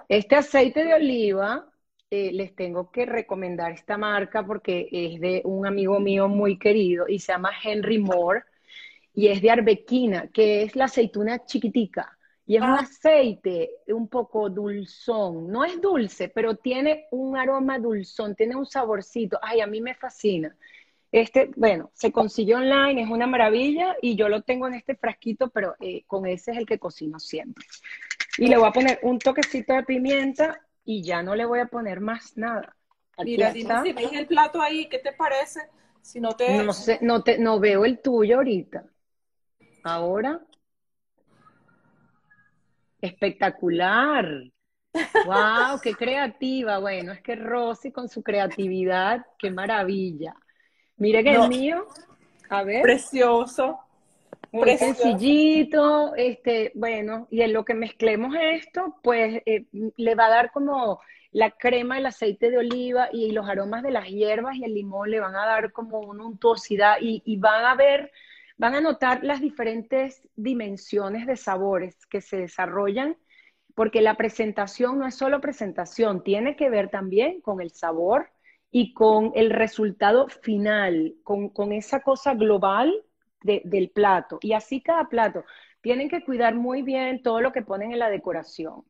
Este 0.08 0.36
aceite 0.36 0.86
de 0.86 0.94
oliva, 0.94 1.68
eh, 2.12 2.32
les 2.32 2.56
tengo 2.56 2.92
que 2.92 3.08
recomendar 3.08 3.72
esta 3.72 3.98
marca 3.98 4.46
porque 4.46 4.88
es 4.92 5.20
de 5.20 5.42
un 5.44 5.66
amigo 5.66 6.00
mío 6.00 6.28
muy 6.28 6.60
querido 6.60 7.08
y 7.08 7.18
se 7.18 7.32
llama 7.32 7.50
Henry 7.64 7.98
Moore 7.98 8.44
y 9.12 9.30
es 9.30 9.42
de 9.42 9.50
arbequina, 9.50 10.28
que 10.28 10.62
es 10.62 10.76
la 10.76 10.86
aceituna 10.86 11.46
chiquitica. 11.46 12.16
Y 12.46 12.58
es 12.58 12.62
un 12.62 12.72
aceite 12.72 13.72
un 13.88 14.08
poco 14.10 14.50
dulzón. 14.50 15.50
No 15.50 15.64
es 15.64 15.80
dulce, 15.80 16.28
pero 16.28 16.56
tiene 16.56 17.08
un 17.12 17.38
aroma 17.38 17.80
dulzón, 17.80 18.36
tiene 18.36 18.56
un 18.56 18.66
saborcito. 18.66 19.40
Ay, 19.42 19.62
a 19.62 19.68
mí 19.68 19.80
me 19.80 19.96
fascina. 19.96 20.56
Este, 21.10 21.52
bueno, 21.56 21.92
se 21.94 22.12
consiguió 22.12 22.58
online, 22.58 23.04
es 23.04 23.10
una 23.10 23.28
maravilla 23.28 23.96
y 24.02 24.16
yo 24.16 24.30
lo 24.30 24.42
tengo 24.42 24.68
en 24.68 24.74
este 24.74 24.96
frasquito, 24.96 25.50
pero 25.52 25.76
eh, 25.80 26.04
con 26.08 26.26
ese 26.26 26.52
es 26.52 26.58
el 26.58 26.66
que 26.66 26.80
cocino 26.80 27.20
siempre. 27.20 27.64
Y 28.38 28.48
le 28.48 28.58
voy 28.58 28.68
a 28.68 28.72
poner 28.72 29.00
un 29.04 29.20
toquecito 29.20 29.74
de 29.74 29.84
pimienta 29.84 30.60
y 30.84 31.04
ya 31.04 31.22
no 31.22 31.36
le 31.36 31.46
voy 31.46 31.60
a 31.60 31.68
poner 31.68 32.02
más 32.02 32.36
nada. 32.36 32.76
Mira, 33.20 33.52
dime 33.52 33.84
si 33.84 33.94
ves 33.94 34.12
el 34.12 34.26
plato 34.26 34.60
ahí, 34.60 34.90
¿qué 34.90 34.98
te 34.98 35.14
parece? 35.14 35.62
Si 36.02 36.20
no 36.20 36.36
te... 36.36 36.64
No 36.64 36.74
sé, 36.74 36.98
no, 37.02 37.24
te, 37.24 37.38
no 37.38 37.60
veo 37.60 37.86
el 37.86 38.02
tuyo 38.02 38.38
ahorita. 38.38 38.84
Ahora. 39.84 40.42
Espectacular. 43.04 44.26
¡Wow! 45.26 45.82
¡Qué 45.84 45.94
creativa! 45.94 46.80
Bueno, 46.80 47.12
es 47.12 47.22
que 47.22 47.36
Rosy 47.36 47.92
con 47.92 48.08
su 48.08 48.24
creatividad, 48.24 49.26
qué 49.38 49.52
maravilla. 49.52 50.34
Mire 50.96 51.22
que 51.22 51.34
el 51.34 51.50
mío, 51.50 51.86
a 52.50 52.64
ver. 52.64 52.82
Precioso. 52.82 53.78
Muy 54.54 54.78
sencillito, 54.78 56.16
este, 56.16 56.72
bueno, 56.76 57.28
y 57.30 57.42
en 57.42 57.52
lo 57.52 57.66
que 57.66 57.74
mezclemos 57.74 58.36
esto, 58.40 58.96
pues 59.04 59.42
eh, 59.46 59.66
le 59.98 60.16
va 60.16 60.28
a 60.28 60.30
dar 60.30 60.52
como 60.52 61.02
la 61.32 61.52
crema, 61.52 61.98
el 61.98 62.06
aceite 62.06 62.52
de 62.52 62.60
oliva 62.60 63.10
y 63.12 63.32
los 63.32 63.50
aromas 63.50 63.84
de 63.84 63.92
las 63.92 64.08
hierbas 64.08 64.56
y 64.56 64.64
el 64.64 64.76
limón 64.76 65.12
le 65.12 65.20
van 65.20 65.36
a 65.36 65.46
dar 65.46 65.74
como 65.74 66.00
una 66.00 66.26
untuosidad 66.26 66.98
y, 67.02 67.22
y 67.26 67.36
van 67.36 67.66
a 67.66 67.76
ver 67.76 68.12
van 68.64 68.76
a 68.76 68.80
notar 68.80 69.26
las 69.26 69.42
diferentes 69.42 70.26
dimensiones 70.38 71.28
de 71.28 71.36
sabores 71.36 72.06
que 72.06 72.22
se 72.22 72.38
desarrollan, 72.38 73.18
porque 73.76 74.00
la 74.00 74.16
presentación 74.16 74.98
no 74.98 75.06
es 75.06 75.16
solo 75.16 75.42
presentación, 75.42 76.24
tiene 76.24 76.56
que 76.56 76.70
ver 76.70 76.90
también 76.90 77.42
con 77.42 77.60
el 77.60 77.72
sabor 77.72 78.30
y 78.72 78.94
con 78.94 79.34
el 79.36 79.50
resultado 79.50 80.30
final, 80.30 81.14
con, 81.24 81.74
esa 81.74 82.04
cosa 82.04 82.36
global 82.36 82.94
del 83.42 83.90
plato. 83.90 84.40
Y 84.40 84.54
así 84.54 84.80
cada 84.80 85.10
plato. 85.10 85.44
Tienen 85.82 86.08
que 86.08 86.24
cuidar 86.24 86.56
muy 86.56 86.84
bien 86.84 87.22
todo 87.22 87.42
lo 87.42 87.52
que 87.52 87.64
ponen 87.64 87.92
en 87.92 88.00
la 88.00 88.10
decoración, 88.10 88.86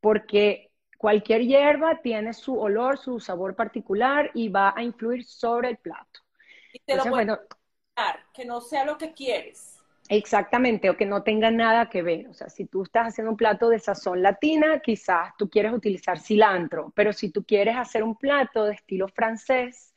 porque 0.00 0.70
cualquier 0.96 1.42
hierba 1.42 2.00
tiene 2.00 2.32
su 2.32 2.58
olor, 2.58 2.96
su 2.96 3.20
sabor 3.20 3.54
particular 3.54 4.30
y 4.32 4.48
va 4.48 4.72
a 4.74 4.82
influir 4.82 5.22
sobre 5.22 5.68
el 5.68 5.76
plato. 5.76 6.20
Y 6.72 6.78
te 6.78 6.96
lo 6.96 7.04
bueno, 7.04 7.38
que 8.38 8.44
no 8.44 8.60
sea 8.60 8.84
lo 8.84 8.96
que 8.96 9.12
quieres. 9.14 9.84
Exactamente, 10.08 10.88
o 10.88 10.96
que 10.96 11.04
no 11.04 11.22
tenga 11.24 11.50
nada 11.50 11.90
que 11.90 12.02
ver. 12.02 12.28
O 12.28 12.32
sea, 12.34 12.48
si 12.48 12.66
tú 12.66 12.84
estás 12.84 13.08
haciendo 13.08 13.32
un 13.32 13.36
plato 13.36 13.68
de 13.68 13.80
sazón 13.80 14.22
latina, 14.22 14.80
quizás 14.80 15.36
tú 15.36 15.50
quieres 15.50 15.72
utilizar 15.72 16.20
cilantro, 16.20 16.92
pero 16.94 17.12
si 17.12 17.30
tú 17.30 17.44
quieres 17.44 17.76
hacer 17.76 18.02
un 18.04 18.16
plato 18.16 18.64
de 18.64 18.74
estilo 18.74 19.08
francés, 19.08 19.92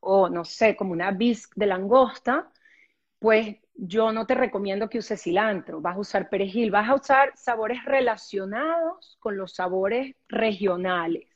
o 0.00 0.28
no 0.30 0.44
sé, 0.44 0.76
como 0.76 0.92
una 0.92 1.10
bisque 1.12 1.52
de 1.56 1.66
langosta, 1.66 2.50
pues 3.20 3.56
yo 3.74 4.12
no 4.12 4.26
te 4.26 4.34
recomiendo 4.34 4.88
que 4.90 4.98
uses 4.98 5.22
cilantro, 5.22 5.80
vas 5.82 5.96
a 5.96 6.00
usar 6.00 6.30
perejil, 6.30 6.70
vas 6.70 6.88
a 6.88 6.94
usar 6.94 7.32
sabores 7.36 7.84
relacionados 7.84 9.18
con 9.20 9.36
los 9.36 9.54
sabores 9.54 10.16
regionales. 10.28 11.28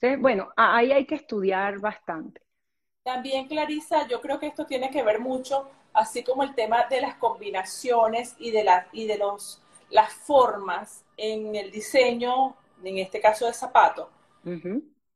Entonces, 0.00 0.20
bueno, 0.22 0.50
ahí 0.56 0.92
hay 0.92 1.06
que 1.06 1.16
estudiar 1.16 1.80
bastante. 1.80 2.43
También, 3.04 3.46
Clarisa, 3.46 4.08
yo 4.08 4.22
creo 4.22 4.38
que 4.38 4.46
esto 4.46 4.64
tiene 4.64 4.90
que 4.90 5.02
ver 5.02 5.20
mucho, 5.20 5.70
así 5.92 6.24
como 6.24 6.42
el 6.42 6.54
tema 6.54 6.84
de 6.88 7.02
las 7.02 7.16
combinaciones 7.16 8.34
y 8.38 8.50
de, 8.50 8.64
la, 8.64 8.88
y 8.92 9.06
de 9.06 9.18
los, 9.18 9.62
las 9.90 10.10
formas 10.14 11.04
en 11.18 11.54
el 11.54 11.70
diseño, 11.70 12.56
en 12.82 12.96
este 12.96 13.20
caso 13.20 13.46
de 13.46 13.52
zapato. 13.52 14.08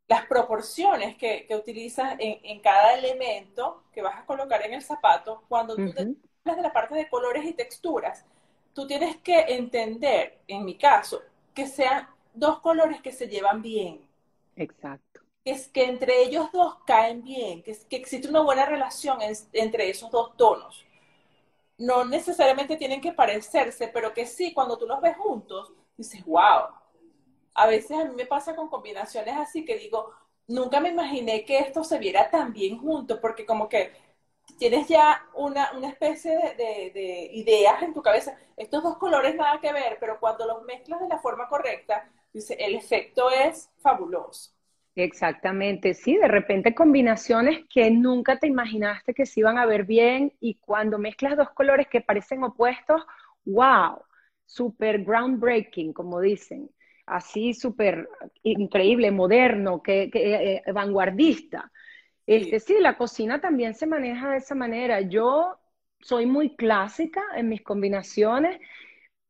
Las 0.07 0.27
proporciones 0.27 1.17
que, 1.17 1.47
que 1.47 1.57
utilizas 1.57 2.15
en, 2.19 2.61
cada 2.61 2.93
elemento 2.93 3.85
que 3.91 4.03
vas 4.03 4.19
a 4.19 4.27
colocar 4.27 4.65
en 4.67 4.75
el 4.75 4.83
zapato, 4.83 5.45
cuando 5.49 5.75
tú 5.75 5.83
hablas 5.83 6.57
de 6.57 6.63
la 6.63 6.73
parte 6.75 6.95
de 6.95 7.09
colores 7.09 7.43
y 7.47 7.55
texturas, 7.55 8.27
tú 8.75 8.87
tienes 8.87 9.17
que 9.17 9.41
entender, 9.49 10.41
en 10.47 10.63
mi 10.63 10.77
caso, 10.77 11.23
que 11.55 11.67
sean 11.67 12.07
dos 12.35 12.61
colores 12.61 13.01
que 13.01 13.13
se 13.13 13.29
llevan 13.29 13.63
bien. 13.63 14.07
Exacto 14.57 15.08
es 15.51 15.69
que 15.69 15.85
entre 15.85 16.23
ellos 16.23 16.51
dos 16.53 16.77
caen 16.87 17.23
bien, 17.23 17.63
que, 17.63 17.77
que 17.89 17.97
existe 17.97 18.29
una 18.29 18.41
buena 18.41 18.67
relación 18.67 19.19
entre 19.53 19.91
esos 19.91 20.11
dos 20.11 20.37
tonos. 20.37 20.85
No 21.79 22.05
necesariamente 22.05 22.77
tienen 22.77 23.01
que 23.01 23.13
parecerse, 23.13 23.89
pero 23.89 24.13
que 24.13 24.27
sí, 24.27 24.53
cuando 24.53 24.79
tú 24.79 24.87
los 24.87 25.01
ves 25.01 25.17
juntos, 25.17 25.73
dices, 25.97 26.25
wow. 26.25 26.69
A 27.55 27.67
veces 27.67 27.93
a 27.93 28.05
mí 28.05 28.15
me 28.15 28.27
pasa 28.27 28.55
con 28.57 28.69
combinaciones 28.69 29.35
así 29.37 29.65
que 29.65 29.79
digo, 29.79 30.13
nunca 30.47 30.81
me 30.81 30.91
imaginé 30.91 31.45
que 31.45 31.59
esto 31.59 31.85
se 31.85 31.99
viera 31.99 32.31
tan 32.31 32.53
bien 32.53 32.79
juntos, 32.79 33.19
porque 33.21 33.47
como 33.47 33.69
que 33.69 33.93
tienes 34.59 34.89
ya 34.89 35.27
una, 35.35 35.71
especie 35.89 36.37
de, 36.57 36.91
de, 36.93 37.31
ideas 37.33 37.83
en 37.83 37.95
tu 37.95 38.03
cabeza. 38.03 38.37
Estos 38.57 38.83
dos 38.83 38.99
colores 38.99 39.35
nada 39.35 39.61
que 39.61 39.73
ver, 39.73 39.99
pero 40.01 40.19
cuando 40.21 40.47
los 40.47 40.63
mezclas 40.65 41.01
de 41.01 41.09
la 41.09 41.19
forma 41.19 41.49
correcta, 41.49 42.11
el 42.33 42.75
efecto 42.75 43.31
es 43.31 43.71
fabuloso. 43.81 44.58
Exactamente, 45.01 45.95
sí, 45.95 46.17
de 46.17 46.27
repente 46.27 46.75
combinaciones 46.75 47.61
que 47.73 47.89
nunca 47.89 48.41
te 48.41 48.49
imaginaste 48.49 49.15
que 49.15 49.27
se 49.27 49.39
iban 49.41 49.57
a 49.57 49.65
ver 49.65 49.85
bien 49.85 50.33
y 50.41 50.57
cuando 50.57 50.99
mezclas 50.99 51.37
dos 51.37 51.51
colores 51.51 51.87
que 51.87 52.01
parecen 52.01 52.43
opuestos, 52.43 53.03
wow, 53.45 54.03
super 54.45 55.05
groundbreaking, 55.05 55.93
como 55.93 56.21
dicen, 56.21 56.69
así 57.07 57.55
súper 57.55 58.09
increíble, 58.43 59.13
moderno, 59.13 59.85
que, 59.85 60.11
eh, 60.13 60.63
vanguardista. 60.73 61.71
Este, 62.27 62.61
sí, 62.61 62.77
la 62.81 62.97
cocina 62.97 63.41
también 63.41 63.75
se 63.75 63.87
maneja 63.87 64.31
de 64.33 64.39
esa 64.39 64.55
manera. 64.57 65.01
Yo 65.03 65.59
soy 66.01 66.27
muy 66.27 66.57
clásica 66.57 67.23
en 67.37 67.49
mis 67.49 67.63
combinaciones 67.63 68.61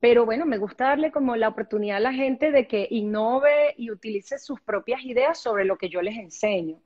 pero 0.00 0.24
bueno, 0.24 0.46
me 0.46 0.58
gusta 0.58 0.84
darle 0.84 1.10
como 1.10 1.34
la 1.36 1.48
oportunidad 1.48 1.96
a 1.96 2.00
la 2.00 2.12
gente 2.12 2.52
de 2.52 2.68
que 2.68 2.86
innove 2.90 3.74
y 3.76 3.90
utilice 3.90 4.38
sus 4.38 4.60
propias 4.60 5.02
ideas 5.04 5.38
sobre 5.38 5.64
lo 5.64 5.76
que 5.76 5.88
yo 5.88 6.02
les 6.02 6.16
enseño. 6.16 6.80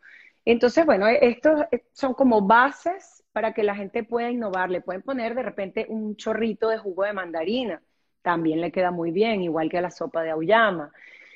Entonces, 0.45 0.87
bueno, 0.87 1.07
estos 1.09 1.61
son 1.93 2.15
como 2.15 2.43
bases 2.47 3.23
para 3.33 3.53
que 3.53 3.63
la 3.63 3.75
gente 3.75 4.03
pueda 4.03 4.31
innovar. 4.31 4.71
Le 4.71 4.81
pueden 4.81 5.03
poner 5.03 5.35
de 5.35 5.43
repente 5.43 5.87
un 5.89 6.17
chorrito 6.17 6.69
de 6.69 6.79
jugo 6.79 7.05
de 7.05 7.13
mandarina, 7.13 7.83
también 8.23 8.61
le 8.61 8.73
queda 8.73 8.91
muy 8.91 9.11
bien, 9.11 9.43
igual 9.43 9.69
que 9.69 9.79
a 9.79 9.83
la 9.83 9.91
sopa 9.91 10.23
de 10.23 10.31
auyama. 10.31 10.91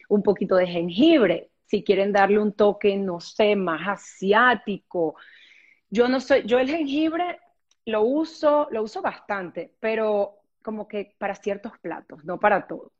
Un 0.08 0.22
poquito 0.22 0.56
de 0.56 0.66
jengibre, 0.66 1.50
si 1.66 1.84
quieren 1.84 2.12
darle 2.12 2.38
un 2.38 2.52
toque, 2.52 2.96
no 2.96 3.20
sé, 3.20 3.54
más 3.56 3.86
asiático. 3.86 5.16
Yo 5.90 6.08
no 6.08 6.20
soy, 6.20 6.42
yo 6.44 6.58
el 6.58 6.68
jengibre 6.70 7.40
lo 7.84 8.02
uso, 8.02 8.68
lo 8.70 8.82
uso 8.82 9.02
bastante, 9.02 9.72
pero 9.80 10.40
como 10.66 10.88
que 10.88 11.14
para 11.18 11.36
ciertos 11.36 11.78
platos, 11.78 12.24
no 12.24 12.40
para 12.40 12.66
todo. 12.66 12.92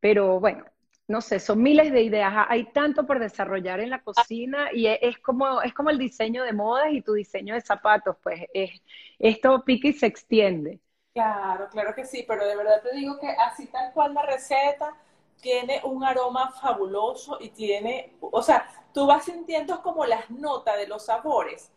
Pero 0.00 0.40
bueno, 0.40 0.64
no 1.08 1.20
sé, 1.20 1.38
son 1.40 1.62
miles 1.62 1.92
de 1.92 2.02
ideas. 2.02 2.32
Hay 2.48 2.72
tanto 2.72 3.06
por 3.06 3.20
desarrollar 3.20 3.80
en 3.80 3.90
la 3.90 4.02
cocina 4.02 4.70
y 4.72 4.86
es, 4.88 5.18
como, 5.20 5.62
es 5.62 5.72
como 5.72 5.90
el 5.90 5.98
diseño 5.98 6.42
de 6.44 6.52
modas 6.52 6.88
y 6.92 7.02
tu 7.02 7.12
diseño 7.14 7.54
de 7.54 7.60
zapatos, 7.60 8.16
pues 8.22 8.42
es, 8.52 8.82
esto 9.20 9.64
pica 9.64 9.88
y 9.88 9.92
se 9.92 10.06
extiende. 10.06 10.80
Claro, 11.12 11.68
claro 11.70 11.94
que 11.94 12.04
sí, 12.04 12.24
pero 12.26 12.44
de 12.44 12.56
verdad 12.56 12.82
te 12.82 12.94
digo 12.96 13.18
que 13.20 13.28
así 13.28 13.66
tal 13.68 13.92
cual 13.92 14.14
la 14.14 14.22
receta 14.22 14.96
tiene 15.40 15.80
un 15.84 16.02
aroma 16.02 16.50
fabuloso 16.50 17.38
y 17.40 17.50
tiene, 17.50 18.16
o 18.20 18.42
sea, 18.42 18.66
tú 18.92 19.06
vas 19.06 19.24
sintiendo 19.24 19.80
como 19.82 20.04
las 20.06 20.28
notas 20.30 20.76
de 20.76 20.88
los 20.88 21.04
sabores. 21.06 21.70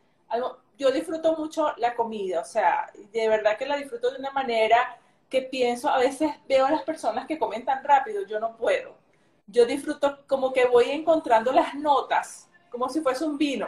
Yo 0.77 0.91
disfruto 0.91 1.35
mucho 1.35 1.73
la 1.77 1.95
comida, 1.95 2.41
o 2.41 2.45
sea, 2.45 2.91
de 3.11 3.27
verdad 3.27 3.57
que 3.57 3.65
la 3.65 3.77
disfruto 3.77 4.11
de 4.11 4.19
una 4.19 4.31
manera 4.31 4.97
que 5.29 5.41
pienso, 5.41 5.89
a 5.89 5.99
veces 5.99 6.31
veo 6.47 6.65
a 6.65 6.71
las 6.71 6.83
personas 6.83 7.25
que 7.25 7.37
comen 7.37 7.65
tan 7.65 7.83
rápido, 7.83 8.25
yo 8.25 8.39
no 8.39 8.55
puedo. 8.55 8.95
Yo 9.47 9.65
disfruto 9.65 10.19
como 10.27 10.53
que 10.53 10.65
voy 10.65 10.85
encontrando 10.91 11.51
las 11.51 11.73
notas, 11.75 12.49
como 12.69 12.89
si 12.89 13.01
fuese 13.01 13.25
un 13.25 13.37
vino. 13.37 13.67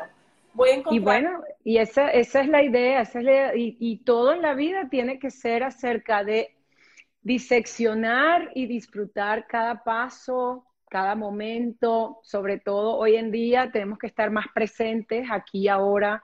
Voy 0.54 0.70
encontrando... 0.70 0.96
Y 0.96 1.00
bueno, 1.00 1.44
y 1.64 1.78
esa, 1.78 2.10
esa 2.10 2.42
es 2.42 2.48
la 2.48 2.64
idea, 2.64 3.02
esa 3.02 3.20
es 3.20 3.58
y, 3.58 3.78
y 3.80 3.98
todo 4.04 4.34
en 4.34 4.42
la 4.42 4.54
vida 4.54 4.88
tiene 4.90 5.20
que 5.20 5.32
ser 5.32 5.64
acerca 5.64 6.24
de 6.24 6.56
diseccionar 7.22 8.52
y 8.56 8.68
disfrutar 8.68 9.48
cada 9.48 9.84
paso, 9.84 10.66
cada 10.90 11.16
momento, 11.16 12.20
sobre 12.24 12.60
todo 12.60 12.98
hoy 12.98 13.16
en 13.16 13.32
día 13.32 13.72
tenemos 13.72 14.00
que 14.00 14.08
estar 14.08 14.32
más 14.32 14.48
presentes 14.54 15.28
aquí 15.30 15.68
ahora 15.68 16.24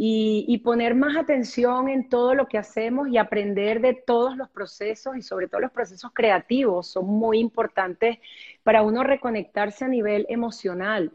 y, 0.00 0.58
poner 0.58 0.94
más 0.94 1.16
atención 1.16 1.88
en 1.88 2.08
todo 2.08 2.34
lo 2.34 2.46
que 2.46 2.56
hacemos 2.56 3.08
y 3.08 3.18
aprender 3.18 3.80
de 3.80 3.94
todos 3.94 4.36
los 4.36 4.48
procesos 4.48 5.16
y 5.16 5.22
sobre 5.22 5.48
todo 5.48 5.60
los 5.60 5.72
procesos 5.72 6.12
creativos 6.14 6.86
son 6.86 7.06
muy 7.06 7.40
importantes 7.40 8.18
para 8.62 8.82
uno 8.82 9.02
reconectarse 9.02 9.84
a 9.84 9.88
nivel 9.88 10.24
emocional, 10.28 11.12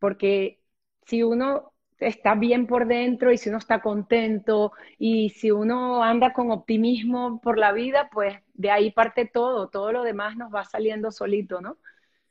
porque 0.00 0.60
si 1.06 1.22
uno 1.22 1.74
está 2.00 2.34
bien 2.34 2.66
por 2.66 2.88
dentro 2.88 3.30
y 3.30 3.38
si 3.38 3.50
uno 3.50 3.58
está 3.58 3.80
contento 3.80 4.72
y 4.98 5.30
si 5.30 5.52
uno 5.52 6.02
anda 6.02 6.32
con 6.32 6.50
optimismo 6.50 7.40
por 7.40 7.56
la 7.56 7.70
vida, 7.70 8.10
pues 8.12 8.38
de 8.54 8.72
ahí 8.72 8.90
parte 8.90 9.26
todo, 9.26 9.68
todo 9.68 9.92
lo 9.92 10.02
demás 10.02 10.36
nos 10.36 10.52
va 10.52 10.64
saliendo 10.64 11.12
solito, 11.12 11.60
¿no? 11.60 11.76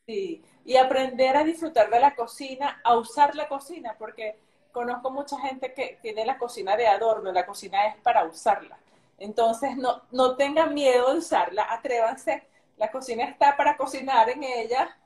Sí, 0.06 0.44
y 0.66 0.76
aprender 0.76 1.38
a 1.38 1.46
disfrutar 1.46 1.90
de 1.90 2.02
la 2.02 2.14
cocina, 2.14 2.82
a 2.84 2.98
usar 2.98 3.36
la 3.36 3.48
cocina, 3.48 3.96
porque 3.98 4.36
conozco 4.74 5.12
mucha 5.12 5.40
gente 5.40 5.74
que 5.74 5.98
tiene 6.02 6.26
la 6.26 6.38
cocina 6.38 6.76
de 6.76 6.88
adorno, 6.88 7.32
la 7.32 7.46
cocina 7.46 7.88
es 7.88 7.96
para 8.02 8.26
usarla. 8.26 8.78
Entonces, 9.18 9.78
no, 9.78 10.02
no 10.12 10.36
tengan 10.36 10.74
miedo 10.74 11.14
de 11.14 11.20
usarla, 11.20 11.68
atrévanse. 11.70 12.44
La 12.76 12.92
cocina 12.92 13.24
está 13.24 13.56
para 13.56 13.78
cocinar 13.78 14.30
en 14.30 14.44
ella, 14.44 14.98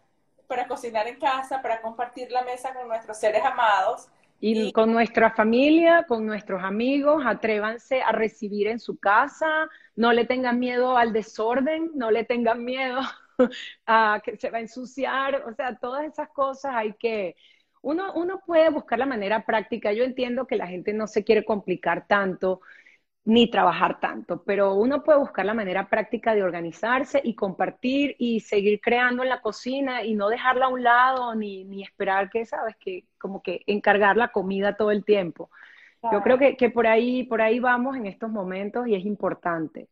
para 0.48 0.68
cocinar 0.68 1.08
en 1.08 1.20
casa, 1.20 1.62
para 1.62 1.82
compartir 1.82 2.32
la 2.32 2.42
mesa 2.44 2.74
con 2.74 2.88
nuestros 2.88 3.18
seres 3.20 3.44
amados 3.44 4.08
y, 4.40 4.72
con 4.72 4.92
nuestra 4.92 5.32
familia, 5.32 6.06
con 6.08 6.26
nuestros 6.26 6.64
amigos, 6.64 7.24
atrévanse 7.26 8.02
a 8.02 8.12
recibir 8.12 8.68
en 8.68 8.80
su 8.80 8.98
casa, 8.98 9.68
no 9.96 10.14
le 10.14 10.26
tengan 10.26 10.60
miedo 10.60 10.96
al 10.96 11.12
desorden, 11.12 11.92
no 11.96 12.12
le 12.12 12.24
tengan 12.24 12.64
miedo 12.64 13.02
a 13.88 14.22
que 14.24 14.38
se 14.38 14.52
va 14.52 14.60
a 14.60 14.62
ensuciar, 14.62 15.44
o 15.48 15.54
sea, 15.56 15.76
todas 15.78 16.06
esas 16.06 16.30
cosas 16.30 16.76
hay 16.76 16.94
que, 16.94 17.36
uno, 17.88 18.12
uno 18.16 18.42
puede 18.46 18.70
buscar 18.70 19.00
la 19.00 19.06
manera 19.06 19.46
práctica, 19.46 19.94
yo 19.94 20.04
entiendo 20.04 20.46
que 20.46 20.58
la 20.58 20.68
gente 20.68 20.92
no 20.92 21.08
se 21.08 21.24
quiere 21.24 21.46
complicar 21.46 22.06
tanto, 22.06 22.60
ni 23.24 23.50
trabajar 23.50 24.00
tanto, 24.02 24.44
pero 24.44 24.74
uno 24.74 25.04
puede 25.04 25.20
buscar 25.20 25.46
la 25.46 25.54
manera 25.54 25.90
práctica 25.90 26.36
de 26.36 26.44
organizarse 26.44 27.22
y 27.24 27.34
compartir 27.34 28.16
y 28.20 28.42
seguir 28.42 28.82
creando 28.82 29.24
en 29.24 29.30
la 29.30 29.42
cocina 29.42 30.04
y 30.04 30.16
no 30.16 30.28
dejarla 30.28 30.66
a 30.66 30.70
un 30.70 30.84
lado 30.84 31.34
ni, 31.36 31.64
ni 31.64 31.82
esperar 31.82 32.30
que, 32.30 32.46
sabes, 32.46 32.76
que 32.78 33.06
como 33.18 33.42
que 33.42 33.64
encargar 33.68 34.18
la 34.18 34.30
comida 34.34 34.76
todo 34.76 34.92
el 34.92 35.06
tiempo. 35.06 35.50
Yo 36.12 36.22
creo 36.22 36.38
que, 36.38 36.58
que, 36.58 36.70
por, 36.70 36.88
ahí, 36.88 37.24
por 37.24 37.42
ahí 37.42 37.60
vamos 37.60 37.96
en 37.98 38.06
estos 38.06 38.30
momentos 38.30 38.88
y 38.88 38.96
es 38.96 39.06
importante. 39.06 39.88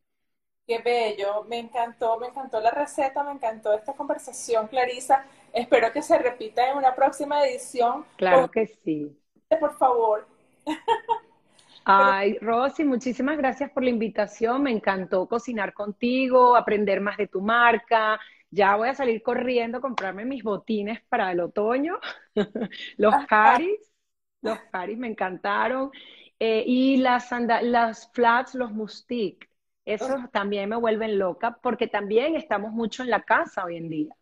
Qué 0.67 0.79
bello, 0.79 1.43
me 1.47 1.59
encantó, 1.59 2.17
me 2.19 2.27
encantó 2.27 2.59
la 2.59 2.71
receta, 2.71 3.23
me 3.23 3.33
encantó 3.33 3.73
esta 3.73 3.93
conversación, 3.93 4.67
Clarisa. 4.67 5.23
Espero 5.53 5.91
que 5.93 6.01
se 6.01 6.17
repita 6.17 6.69
en 6.69 6.77
una 6.77 6.95
próxima 6.95 7.45
edición. 7.45 8.03
Claro 8.17 8.49
que 8.49 8.65
sí. 8.83 9.15
Por 9.59 9.77
favor. 9.77 10.27
Ay, 11.85 12.39
Rosy, 12.39 12.83
muchísimas 12.83 13.37
gracias 13.37 13.69
por 13.69 13.83
la 13.83 13.91
invitación. 13.91 14.63
Me 14.63 14.71
encantó 14.71 15.27
cocinar 15.27 15.71
contigo, 15.73 16.55
aprender 16.55 16.99
más 16.99 17.17
de 17.17 17.27
tu 17.27 17.41
marca. 17.41 18.19
Ya 18.49 18.75
voy 18.75 18.89
a 18.89 18.95
salir 18.95 19.21
corriendo 19.21 19.77
a 19.77 19.81
comprarme 19.81 20.25
mis 20.25 20.43
botines 20.43 20.99
para 21.09 21.31
el 21.31 21.41
otoño. 21.41 21.99
los 22.97 23.13
Haris, 23.29 23.93
los 24.41 24.57
Haris 24.71 24.97
me 24.97 25.07
encantaron. 25.09 25.91
Eh, 26.39 26.63
y 26.65 26.97
las, 26.97 27.29
las 27.61 28.11
flats, 28.13 28.55
los 28.55 28.71
mustique. 28.71 29.47
Esos 29.85 30.29
también 30.31 30.69
me 30.69 30.75
vuelven 30.75 31.19
loca 31.19 31.57
porque 31.61 31.87
también 31.87 32.35
estamos 32.35 32.71
mucho 32.71 33.03
en 33.03 33.09
la 33.09 33.21
casa 33.21 33.65
hoy 33.65 33.77
en 33.77 33.89
día. 33.89 34.15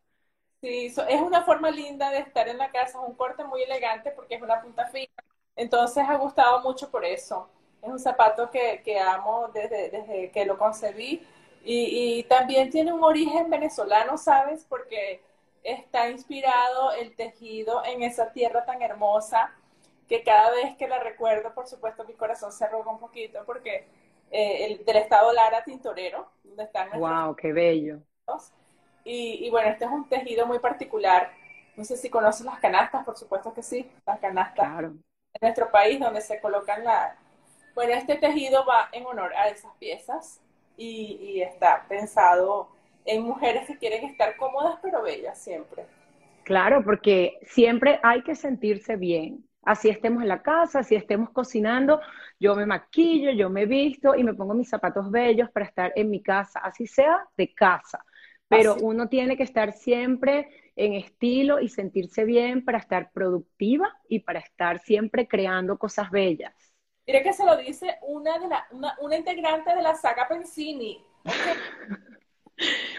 Sí, 0.62 0.86
es 0.86 1.22
una 1.22 1.44
forma 1.44 1.72
linda 1.72 2.10
de 2.10 2.20
estar 2.20 2.48
en 2.48 2.58
la 2.58 2.72
casa, 2.72 3.00
es 3.02 3.08
un 3.10 3.16
corte 3.16 3.44
muy 3.44 3.64
elegante 3.64 4.12
porque 4.12 4.36
es 4.36 4.42
una 4.42 4.62
punta 4.62 4.88
fina 4.88 5.12
entonces 5.56 6.04
ha 6.08 6.16
gustado 6.16 6.62
mucho 6.62 6.90
por 6.90 7.06
eso. 7.06 7.50
Es 7.82 7.90
un 7.90 8.00
zapato 8.00 8.50
que, 8.50 8.82
que 8.84 9.00
amo 9.00 9.50
desde, 9.54 9.90
desde, 9.90 10.32
que 10.32 10.46
lo 10.46 10.58
concebí 10.58 11.26
y, 11.66 12.20
y, 12.20 12.24
también 12.24 12.70
tiene 12.70 12.92
un 12.94 13.04
origen 13.04 13.50
venezolano, 13.50 14.18
¿sabes? 14.18 14.66
Porque 14.68 15.22
está 15.64 16.10
inspirado 16.10 16.92
el 16.94 17.16
tejido 17.16 17.84
en 17.86 18.04
esa 18.04 18.32
tierra 18.32 18.66
tan 18.66 18.82
hermosa 18.82 19.54
que 20.10 20.24
cada 20.24 20.52
vez 20.52 20.76
que 20.78 20.88
la 20.88 21.00
recuerdo, 21.00 21.54
por 21.54 21.68
supuesto, 21.68 22.04
mi 22.06 22.14
corazón 22.14 22.52
se 22.52 22.66
arroga 22.66 22.92
un 22.92 23.00
poquito 23.00 23.44
porque 23.46 23.86
eh, 24.34 24.66
el, 24.66 24.86
del 24.86 24.98
estado 24.98 25.32
Lara 25.32 25.64
Tintorero, 25.64 26.30
donde 26.44 26.64
están 26.64 26.90
¡Wow! 27.00 27.36
¡Qué 27.36 27.54
bello! 27.54 28.00
Y, 29.06 29.46
y 29.46 29.50
bueno, 29.50 29.70
este 29.70 29.86
es 29.86 29.92
un 29.92 30.08
tejido 30.10 30.46
muy 30.46 30.60
particular. 30.60 31.32
No 31.76 31.84
sé 31.86 31.98
si 31.98 32.10
conoces 32.10 32.46
las 32.46 32.60
canastas, 32.60 33.06
por 33.06 33.18
supuesto 33.18 33.54
que 33.54 33.64
sí, 33.64 33.90
las 34.06 34.20
canastas. 34.20 34.68
Claro 34.68 34.94
en 35.34 35.40
nuestro 35.42 35.72
país 35.72 36.00
donde 36.00 36.22
se 36.22 36.40
colocan 36.40 36.84
la... 36.84 37.16
Bueno, 37.76 37.94
este 37.94 38.16
tejido 38.16 38.66
va 38.66 38.90
en 38.92 39.06
honor 39.06 39.34
a 39.34 39.50
esas 39.50 39.72
piezas 39.78 40.42
y, 40.78 41.42
está 41.42 41.86
pensado 41.88 42.70
en 43.06 43.24
mujeres 43.24 43.68
que 43.68 43.78
quieren 43.78 44.06
estar 44.06 44.38
cómodas 44.38 44.80
pero 44.82 45.02
bellas 45.02 45.38
siempre. 45.40 45.86
Claro, 46.44 46.84
porque 46.84 47.40
siempre 47.48 48.00
hay 48.04 48.22
que 48.24 48.36
sentirse 48.36 48.96
bien. 48.96 49.44
Así 49.64 49.90
estemos 49.90 50.22
en 50.22 50.30
la 50.30 50.42
casa, 50.42 50.80
así 50.80 50.96
estemos 50.96 51.30
cocinando, 51.30 52.02
yo 52.40 52.56
me 52.56 52.66
maquillo, 52.66 53.32
yo 53.32 53.50
me 53.50 53.66
visto 53.66 54.16
y 54.16 54.24
me 54.24 54.34
pongo 54.34 54.54
mis 54.54 54.70
zapatos 54.70 55.10
bellos 55.10 55.50
para 55.52 55.66
estar 55.66 55.94
en 55.96 56.10
mi 56.10 56.22
casa, 56.22 56.60
así 56.60 56.86
sea 56.86 57.28
de 57.38 57.54
casa. 57.54 58.04
Pero 58.48 58.76
uno 58.76 59.10
tiene 59.10 59.36
que 59.36 59.44
estar 59.44 59.74
siempre 59.74 60.72
en 60.76 60.94
estilo 60.94 61.60
y 61.60 61.70
sentirse 61.70 62.26
bien 62.26 62.64
para 62.64 62.78
estar 62.78 63.12
productiva 63.12 63.92
y 64.08 64.20
para 64.20 64.40
estar 64.40 64.80
siempre 64.80 65.28
creando 65.28 65.78
cosas 65.78 66.12
bellas. 66.12 66.54
Mire 67.06 67.22
que 67.22 67.34
se 67.34 67.46
lo 67.46 67.58
dice 67.58 67.98
una, 68.02 68.40
de 68.40 68.48
la, 68.48 68.68
una, 68.72 69.18
integrante 69.18 69.76
de 69.76 69.82
la 69.82 69.96
saga 69.96 70.28
Pensini. 70.28 71.04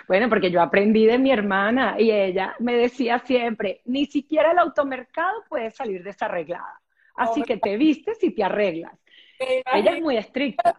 Bueno, 0.07 0.29
porque 0.29 0.51
yo 0.51 0.61
aprendí 0.61 1.07
de 1.07 1.19
mi 1.19 1.31
hermana 1.31 1.97
y 1.99 2.11
ella 2.11 2.55
me 2.59 2.75
decía 2.75 3.19
siempre, 3.19 3.81
ni 3.85 4.07
siquiera 4.07 4.53
el 4.53 4.59
automercado 4.59 5.45
puede 5.49 5.71
salir 5.71 6.03
desarreglada. 6.03 6.81
Así 7.17 7.43
que 7.43 7.57
te 7.57 7.77
vistes 7.77 8.23
y 8.23 8.33
te 8.33 8.43
arreglas. 8.45 8.93
Ella 9.39 9.93
es 9.93 10.03
muy 10.03 10.17
estricta. 10.17 10.79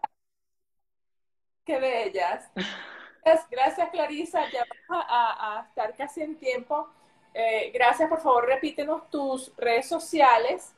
Qué 1.64 1.80
bellas. 1.80 2.52
Gracias, 3.50 3.90
Clarisa. 3.90 4.42
Ya 4.52 4.66
vamos 4.88 5.06
a, 5.10 5.66
estar 5.68 5.96
casi 5.96 6.22
en 6.22 6.38
tiempo. 6.38 6.88
Eh, 7.34 7.72
gracias, 7.74 8.08
por 8.08 8.22
favor, 8.22 8.46
repítenos 8.46 9.10
tus 9.10 9.52
redes 9.58 9.88
sociales. 9.88 10.74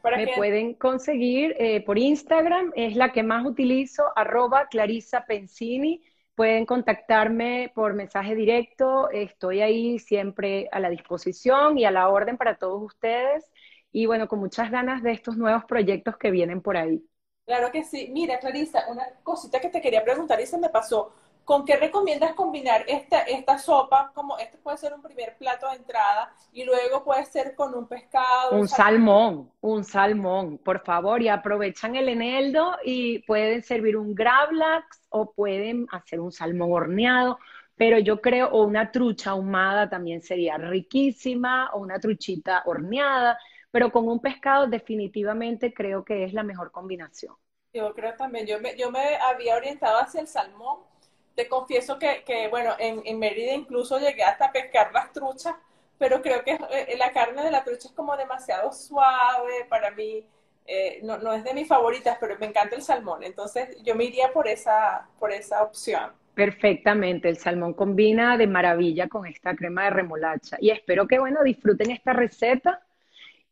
Para 0.00 0.16
Me 0.16 0.28
pueden 0.34 0.74
conseguir 0.74 1.54
eh, 1.58 1.80
por 1.84 1.96
Instagram, 1.96 2.72
es 2.74 2.96
la 2.96 3.12
que 3.12 3.22
más 3.22 3.46
utilizo, 3.46 4.02
arroba 4.16 4.66
Clarisa 4.66 5.24
Pensini. 5.26 6.02
Pueden 6.34 6.64
contactarme 6.66 7.70
por 7.74 7.94
mensaje 7.94 8.34
directo, 8.34 9.10
estoy 9.10 9.60
ahí 9.60 9.98
siempre 9.98 10.68
a 10.72 10.80
la 10.80 10.88
disposición 10.90 11.78
y 11.78 11.84
a 11.84 11.90
la 11.90 12.08
orden 12.08 12.36
para 12.38 12.56
todos 12.56 12.82
ustedes. 12.82 13.50
y 13.92 14.06
bueno, 14.06 14.26
con 14.28 14.40
muchas 14.40 14.70
ganas 14.70 15.02
de 15.02 15.12
estos 15.12 15.36
nuevos 15.36 15.64
proyectos 15.66 16.16
que 16.16 16.30
vienen 16.30 16.62
por 16.62 16.76
ahí. 16.78 17.04
Claro 17.44 17.70
que 17.72 17.84
sí. 17.84 18.08
Mira, 18.12 18.38
Clarisa, 18.38 18.86
una 18.88 19.04
cosita 19.22 19.60
que 19.60 19.68
te 19.68 19.80
quería 19.80 20.04
preguntar 20.04 20.40
y 20.40 20.46
se 20.46 20.58
me 20.58 20.68
pasó. 20.70 21.12
¿Con 21.44 21.64
qué 21.64 21.76
recomiendas 21.76 22.34
combinar 22.34 22.84
esta, 22.86 23.22
esta 23.22 23.58
sopa? 23.58 24.12
Como 24.14 24.38
este 24.38 24.58
puede 24.58 24.76
ser 24.76 24.94
un 24.94 25.02
primer 25.02 25.36
plato 25.36 25.68
de 25.68 25.76
entrada 25.76 26.32
y 26.52 26.64
luego 26.64 27.02
puede 27.02 27.24
ser 27.24 27.54
con 27.56 27.74
un 27.74 27.88
pescado. 27.88 28.52
Un 28.52 28.68
salmón, 28.68 29.50
un 29.60 29.82
salmón, 29.82 30.58
por 30.58 30.84
favor, 30.84 31.20
y 31.20 31.28
aprovechan 31.28 31.96
el 31.96 32.08
eneldo 32.08 32.76
y 32.84 33.20
pueden 33.20 33.62
servir 33.62 33.96
un 33.96 34.14
gravlax 34.14 35.02
o 35.08 35.32
pueden 35.32 35.86
hacer 35.90 36.20
un 36.20 36.30
salmón 36.30 36.72
horneado, 36.72 37.38
pero 37.76 37.98
yo 37.98 38.20
creo, 38.20 38.48
o 38.50 38.64
una 38.64 38.92
trucha 38.92 39.30
ahumada 39.30 39.88
también 39.88 40.22
sería 40.22 40.56
riquísima, 40.58 41.70
o 41.72 41.80
una 41.80 41.98
truchita 41.98 42.62
horneada, 42.66 43.38
pero 43.70 43.90
con 43.90 44.08
un 44.08 44.20
pescado 44.20 44.68
definitivamente 44.68 45.74
creo 45.74 46.04
que 46.04 46.24
es 46.24 46.32
la 46.32 46.44
mejor 46.44 46.70
combinación. 46.70 47.34
Yo 47.74 47.92
creo 47.94 48.14
también, 48.14 48.46
yo 48.46 48.60
me, 48.60 48.76
yo 48.76 48.90
me 48.90 49.16
había 49.16 49.56
orientado 49.56 49.98
hacia 49.98 50.20
el 50.20 50.28
salmón 50.28 50.91
te 51.34 51.48
confieso 51.48 51.98
que, 51.98 52.48
bueno, 52.50 52.74
en, 52.78 53.02
en, 53.04 53.18
Mérida 53.18 53.54
incluso 53.54 53.98
llegué 53.98 54.22
hasta 54.22 54.52
pescar 54.52 54.92
las 54.92 55.12
truchas, 55.12 55.54
pero 55.98 56.20
creo 56.20 56.42
que 56.42 56.52
eh, 56.52 56.96
la 56.98 57.12
carne 57.12 57.42
de 57.42 57.50
la 57.50 57.64
trucha 57.64 57.88
es 57.88 57.94
como 57.94 58.16
demasiado 58.16 58.72
suave 58.72 59.66
para 59.68 59.90
mí. 59.92 60.26
Eh, 60.66 61.00
no, 61.02 61.18
no, 61.18 61.32
es 61.32 61.42
de 61.44 61.54
mis 61.54 61.66
favoritas, 61.66 62.16
pero 62.20 62.38
me 62.38 62.46
encanta 62.46 62.76
el 62.76 62.82
salmón. 62.82 63.22
Entonces 63.22 63.76
yo 63.82 63.94
me 63.94 64.04
iría 64.04 64.32
por 64.32 64.46
esa, 64.46 65.08
por 65.18 65.32
esa 65.32 65.62
opción. 65.62 66.12
Perfectamente, 66.34 67.28
el 67.28 67.36
salmón 67.36 67.74
combina 67.74 68.36
de 68.36 68.46
maravilla 68.46 69.08
con 69.08 69.26
esta 69.26 69.54
crema 69.54 69.84
de 69.84 69.90
remolacha. 69.90 70.56
Y 70.60 70.70
espero 70.70 71.06
que, 71.06 71.18
bueno, 71.18 71.42
disfruten 71.42 71.90
esta 71.90 72.12
receta. 72.12 72.82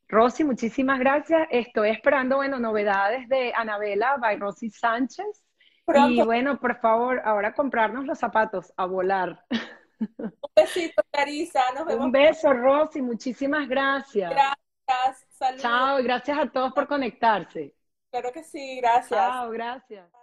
Rosy, 0.09 0.45
muchísimas 0.45 0.99
gracias. 0.99 1.47
Estoy 1.51 1.91
esperando, 1.91 2.37
bueno, 2.37 2.59
novedades 2.59 3.29
de 3.29 3.53
Anabela 3.55 4.17
by 4.17 4.37
Rosy 4.37 4.71
Sánchez. 4.71 5.45
Y 5.87 6.23
bueno, 6.23 6.59
por 6.61 6.79
favor, 6.81 7.21
ahora 7.25 7.53
comprarnos 7.53 8.05
los 8.05 8.19
zapatos 8.19 8.73
a 8.77 8.87
volar. 8.87 9.45
Un 10.01 10.33
besito, 10.55 11.03
Carisa. 11.11 11.61
Nos 11.75 11.87
vemos. 11.87 12.07
Un 12.07 12.13
beso, 12.13 12.53
Rosy. 12.53 13.03
Muchísimas 13.03 13.69
gracias. 13.69 14.31
Gracias. 14.31 15.27
Saludos. 15.31 15.63
Chao, 15.63 16.03
gracias 16.03 16.39
a 16.39 16.47
todos 16.47 16.73
por 16.73 16.87
conectarse. 16.87 17.75
Claro 18.11 18.33
que 18.33 18.43
sí, 18.43 18.77
gracias. 18.81 19.09
Chao, 19.09 19.51
gracias. 19.51 20.20